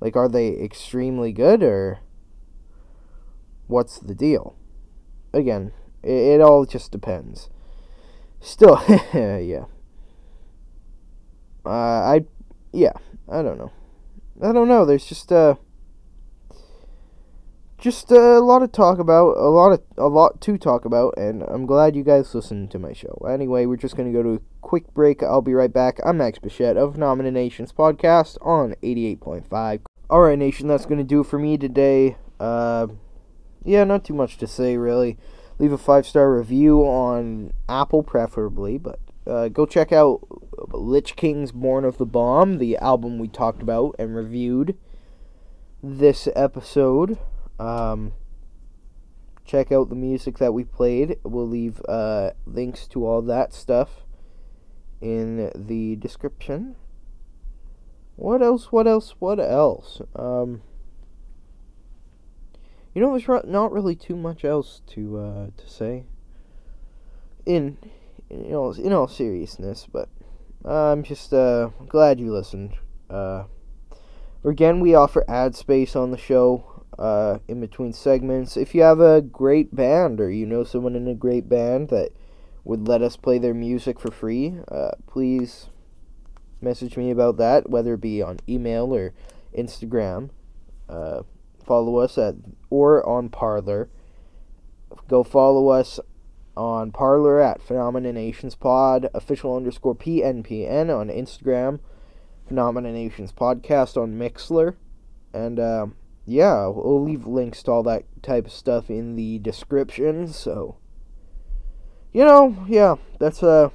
like 0.00 0.16
are 0.16 0.28
they 0.28 0.48
extremely 0.48 1.32
good 1.32 1.62
or 1.62 2.00
what's 3.66 3.98
the 3.98 4.14
deal? 4.14 4.54
Again, 5.32 5.72
it, 6.02 6.10
it 6.10 6.40
all 6.40 6.64
just 6.64 6.92
depends. 6.92 7.48
Still, 8.40 8.82
yeah. 9.14 9.64
Uh, 11.64 11.70
I 11.70 12.24
yeah, 12.72 12.92
I 13.28 13.42
don't 13.42 13.58
know. 13.58 13.72
I 14.42 14.52
don't 14.52 14.68
know. 14.68 14.84
There's 14.84 15.06
just 15.06 15.32
uh 15.32 15.56
just 17.78 18.10
a 18.10 18.40
lot 18.40 18.62
of 18.62 18.72
talk 18.72 18.98
about, 18.98 19.36
a 19.36 19.48
lot 19.48 19.72
of 19.72 19.82
a 19.96 20.08
lot 20.08 20.40
to 20.40 20.58
talk 20.58 20.84
about, 20.84 21.14
and 21.16 21.44
I'm 21.44 21.64
glad 21.64 21.94
you 21.94 22.02
guys 22.02 22.34
listened 22.34 22.72
to 22.72 22.78
my 22.78 22.92
show. 22.92 23.24
Anyway, 23.28 23.66
we're 23.66 23.76
just 23.76 23.96
gonna 23.96 24.12
go 24.12 24.22
to 24.22 24.34
a 24.34 24.40
quick 24.60 24.92
break. 24.94 25.22
I'll 25.22 25.42
be 25.42 25.54
right 25.54 25.72
back. 25.72 26.00
I'm 26.04 26.18
Max 26.18 26.40
Bichette 26.40 26.76
of 26.76 26.94
Phenomena 26.94 27.30
Nations 27.30 27.72
podcast 27.72 28.36
on 28.44 28.74
88.5. 28.82 29.82
All 30.10 30.20
right, 30.20 30.38
nation, 30.38 30.66
that's 30.66 30.86
gonna 30.86 31.04
do 31.04 31.22
for 31.22 31.38
me 31.38 31.56
today. 31.56 32.16
Uh, 32.40 32.88
yeah, 33.64 33.84
not 33.84 34.04
too 34.04 34.14
much 34.14 34.38
to 34.38 34.46
say 34.46 34.76
really. 34.76 35.16
Leave 35.60 35.72
a 35.72 35.78
five 35.78 36.06
star 36.06 36.36
review 36.36 36.80
on 36.82 37.52
Apple, 37.68 38.02
preferably, 38.02 38.78
but 38.78 38.98
uh, 39.24 39.48
go 39.48 39.66
check 39.66 39.92
out 39.92 40.20
Lich 40.72 41.14
King's 41.14 41.52
Born 41.52 41.84
of 41.84 41.98
the 41.98 42.06
Bomb, 42.06 42.58
the 42.58 42.76
album 42.78 43.18
we 43.18 43.28
talked 43.28 43.62
about 43.62 43.94
and 43.98 44.16
reviewed 44.16 44.76
this 45.82 46.28
episode. 46.34 47.18
Um, 47.58 48.12
check 49.44 49.72
out 49.72 49.88
the 49.88 49.94
music 49.94 50.38
that 50.38 50.52
we 50.52 50.64
played. 50.64 51.18
We'll 51.24 51.48
leave 51.48 51.80
uh, 51.88 52.30
links 52.46 52.86
to 52.88 53.06
all 53.06 53.22
that 53.22 53.52
stuff 53.52 54.04
in 55.00 55.50
the 55.54 55.96
description. 55.96 56.76
What 58.16 58.42
else? 58.42 58.72
What 58.72 58.86
else? 58.86 59.14
What 59.18 59.40
else? 59.40 60.02
Um, 60.14 60.62
you 62.94 63.00
know, 63.00 63.16
there's 63.16 63.44
not 63.44 63.72
really 63.72 63.94
too 63.94 64.16
much 64.16 64.44
else 64.44 64.82
to 64.88 65.18
uh, 65.18 65.46
to 65.56 65.68
say. 65.68 66.04
In 67.46 67.78
in 68.28 68.54
all 68.54 68.72
in 68.72 68.92
all 68.92 69.08
seriousness, 69.08 69.86
but 69.90 70.08
I'm 70.64 71.02
just 71.04 71.32
uh, 71.32 71.70
glad 71.88 72.18
you 72.18 72.32
listened. 72.32 72.74
Uh, 73.08 73.44
again, 74.44 74.80
we 74.80 74.94
offer 74.94 75.24
ad 75.28 75.54
space 75.54 75.94
on 75.94 76.10
the 76.10 76.18
show 76.18 76.77
uh, 76.98 77.38
in 77.46 77.60
between 77.60 77.92
segments. 77.92 78.56
If 78.56 78.74
you 78.74 78.82
have 78.82 79.00
a 79.00 79.22
great 79.22 79.74
band 79.74 80.20
or 80.20 80.30
you 80.30 80.46
know 80.46 80.64
someone 80.64 80.96
in 80.96 81.06
a 81.06 81.14
great 81.14 81.48
band 81.48 81.88
that 81.90 82.10
would 82.64 82.88
let 82.88 83.02
us 83.02 83.16
play 83.16 83.38
their 83.38 83.54
music 83.54 84.00
for 84.00 84.10
free, 84.10 84.56
uh, 84.68 84.90
please 85.06 85.68
message 86.60 86.96
me 86.96 87.10
about 87.10 87.36
that, 87.36 87.70
whether 87.70 87.94
it 87.94 88.00
be 88.00 88.20
on 88.20 88.40
email 88.48 88.94
or 88.94 89.14
Instagram. 89.56 90.30
Uh, 90.88 91.22
follow 91.64 91.98
us 91.98 92.18
at 92.18 92.34
or 92.70 93.06
on 93.08 93.28
Parler. 93.28 93.88
Go 95.06 95.22
follow 95.22 95.68
us 95.68 96.00
on 96.56 96.90
Parler 96.90 97.40
at 97.40 97.62
Phenomena 97.62 98.12
Nations 98.12 98.56
Pod, 98.56 99.08
official 99.14 99.54
underscore 99.54 99.94
PNPN 99.94 100.94
on 100.94 101.08
Instagram, 101.08 101.78
Phenomena 102.48 102.90
Nations 102.90 103.32
Podcast 103.32 103.96
on 103.96 104.18
Mixlr, 104.18 104.74
and 105.32 105.60
uh, 105.60 105.86
yeah, 106.28 106.66
we'll 106.66 107.02
leave 107.02 107.26
links 107.26 107.62
to 107.62 107.70
all 107.70 107.82
that 107.84 108.04
type 108.22 108.46
of 108.46 108.52
stuff 108.52 108.90
in 108.90 109.16
the 109.16 109.38
description. 109.38 110.28
So, 110.28 110.76
you 112.12 112.22
know, 112.22 112.66
yeah, 112.68 112.96
that's 113.18 113.42
uh, 113.42 113.70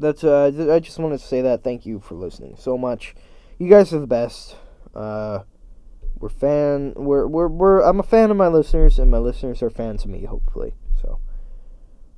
that's 0.00 0.24
uh, 0.24 0.50
I 0.72 0.80
just 0.80 0.98
wanted 0.98 1.20
to 1.20 1.26
say 1.26 1.40
that. 1.40 1.62
Thank 1.62 1.86
you 1.86 2.00
for 2.00 2.16
listening 2.16 2.56
so 2.58 2.76
much. 2.76 3.14
You 3.58 3.68
guys 3.68 3.92
are 3.92 4.00
the 4.00 4.06
best. 4.06 4.56
Uh, 4.94 5.44
we're 6.18 6.28
fan. 6.28 6.92
We're 6.96 7.26
we're 7.28 7.48
we're. 7.48 7.80
I'm 7.82 8.00
a 8.00 8.04
fan 8.04 8.32
of 8.32 8.36
my 8.36 8.48
listeners, 8.48 8.98
and 8.98 9.10
my 9.10 9.18
listeners 9.18 9.62
are 9.62 9.70
fans 9.70 10.04
of 10.04 10.10
me. 10.10 10.24
Hopefully, 10.24 10.74
so. 11.00 11.20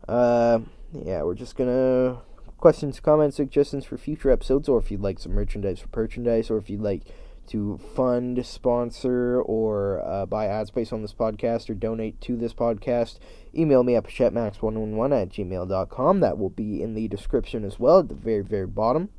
Uh, 0.09 0.61
yeah, 0.93 1.23
we're 1.23 1.35
just 1.35 1.57
gonna 1.57 2.23
questions, 2.57 3.01
comments, 3.01 3.37
suggestions 3.37 3.85
for 3.85 3.99
future 3.99 4.31
episodes, 4.31 4.71
or 4.71 4.79
if 4.79 4.91
you'd 4.91 5.03
like 5.03 5.19
some 5.19 5.33
merchandise 5.33 5.81
for 5.81 5.89
merchandise, 5.95 6.51
or 6.51 6.57
if 6.57 6.71
you'd 6.71 6.81
like 6.81 7.03
to 7.49 7.79
fund, 7.95 8.45
sponsor, 8.45 9.41
or 9.43 10.03
uh, 10.07 10.27
buy 10.27 10.47
ad 10.47 10.69
space 10.69 10.93
on 10.93 11.03
this 11.03 11.15
podcast, 11.15 11.69
or 11.69 11.75
donate 11.75 12.21
to 12.23 12.37
this 12.37 12.55
podcast, 12.55 13.19
email 13.55 13.83
me 13.83 13.95
at 13.95 14.05
pachetmax111 14.05 15.23
at 15.23 15.29
gmail.com. 15.31 16.21
That 16.21 16.39
will 16.39 16.51
be 16.51 16.83
in 16.83 16.95
the 16.95 17.09
description 17.09 17.65
as 17.65 17.79
well, 17.79 18.01
at 18.01 18.09
the 18.09 18.15
very, 18.15 18.43
very 18.43 18.67
bottom. 18.67 19.11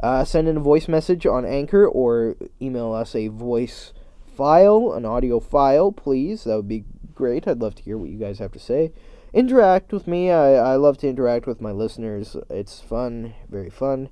Uh, 0.00 0.24
send 0.24 0.48
in 0.48 0.56
a 0.56 0.60
voice 0.60 0.88
message 0.88 1.26
on 1.26 1.44
Anchor, 1.44 1.86
or 1.86 2.36
email 2.60 2.92
us 2.92 3.14
a 3.14 3.28
voice 3.28 3.92
file, 4.36 4.92
an 4.92 5.04
audio 5.04 5.40
file, 5.40 5.92
please. 5.92 6.44
That 6.44 6.56
would 6.56 6.68
be 6.68 6.84
great. 7.14 7.48
I'd 7.48 7.60
love 7.60 7.74
to 7.76 7.82
hear 7.82 7.98
what 7.98 8.10
you 8.10 8.18
guys 8.18 8.38
have 8.38 8.52
to 8.52 8.58
say 8.58 8.92
interact 9.32 9.92
with 9.92 10.06
me. 10.06 10.30
I, 10.30 10.54
I 10.54 10.76
love 10.76 10.98
to 10.98 11.08
interact 11.08 11.46
with 11.46 11.60
my 11.60 11.70
listeners. 11.70 12.36
It's 12.50 12.80
fun, 12.80 13.34
very 13.48 13.70
fun. 13.70 14.10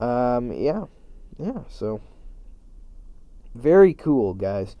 Um, 0.00 0.52
yeah, 0.52 0.86
yeah. 1.38 1.60
So 1.68 2.00
very 3.54 3.94
cool, 3.94 4.34
guys. 4.34 4.76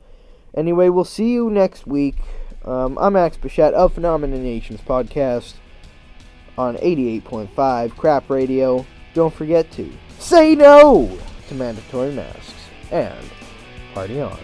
Anyway, 0.54 0.88
we'll 0.88 1.04
see 1.04 1.32
you 1.32 1.50
next 1.50 1.86
week. 1.86 2.16
Um, 2.64 2.96
I'm 2.98 3.14
Max 3.14 3.36
Bichette 3.36 3.74
of 3.74 3.94
Phenomena 3.94 4.38
Nations 4.38 4.80
podcast 4.80 5.54
on 6.56 6.76
88.5 6.76 7.96
Crap 7.96 8.30
Radio. 8.30 8.86
Don't 9.14 9.34
forget 9.34 9.70
to 9.72 9.90
say 10.18 10.54
no 10.54 11.18
to 11.48 11.54
mandatory 11.54 12.12
masks 12.12 12.54
and 12.90 13.24
party 13.94 14.20
on. 14.20 14.38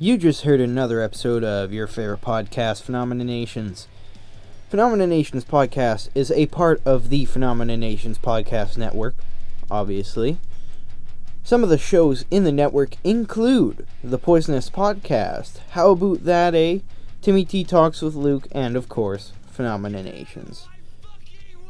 You 0.00 0.16
just 0.16 0.42
heard 0.42 0.60
another 0.60 1.02
episode 1.02 1.42
of 1.42 1.72
your 1.72 1.88
favorite 1.88 2.20
podcast, 2.20 2.82
Phenomena 2.82 3.24
Nations. 3.24 3.88
Phenomena 4.68 5.08
Nations 5.08 5.44
podcast 5.44 6.08
is 6.14 6.30
a 6.30 6.46
part 6.46 6.80
of 6.84 7.08
the 7.08 7.24
Phenomena 7.24 7.76
Nations 7.76 8.16
podcast 8.16 8.78
network, 8.78 9.16
obviously. 9.68 10.38
Some 11.42 11.64
of 11.64 11.68
the 11.68 11.78
shows 11.78 12.24
in 12.30 12.44
the 12.44 12.52
network 12.52 12.94
include 13.02 13.88
The 14.04 14.18
Poisonous 14.18 14.70
Podcast, 14.70 15.58
How 15.70 15.90
Aboot 15.90 16.24
That, 16.24 16.54
eh? 16.54 16.78
Timmy 17.20 17.44
T 17.44 17.64
Talks 17.64 18.00
with 18.00 18.14
Luke, 18.14 18.46
and 18.52 18.76
of 18.76 18.88
course, 18.88 19.32
Phenomena 19.50 20.04
Nations. 20.04 20.68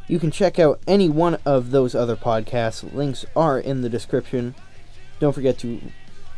You 0.06 0.18
can 0.18 0.30
check 0.30 0.58
out 0.58 0.80
any 0.86 1.08
one 1.08 1.38
of 1.46 1.70
those 1.70 1.94
other 1.94 2.14
podcasts. 2.14 2.92
Links 2.92 3.24
are 3.34 3.58
in 3.58 3.80
the 3.80 3.88
description. 3.88 4.54
Don't 5.18 5.32
forget 5.32 5.56
to 5.60 5.80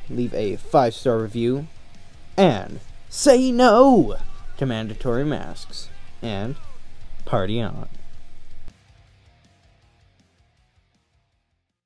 leave 0.09 0.33
a 0.35 0.55
five 0.55 0.95
star 0.95 1.19
review 1.19 1.67
and 2.41 2.81
say 3.11 3.53
no 3.53 4.17
to 4.57 4.65
mandatory 4.65 5.27
masks 5.27 5.91
and 6.23 6.57
party 7.27 7.61
on. 7.61 7.87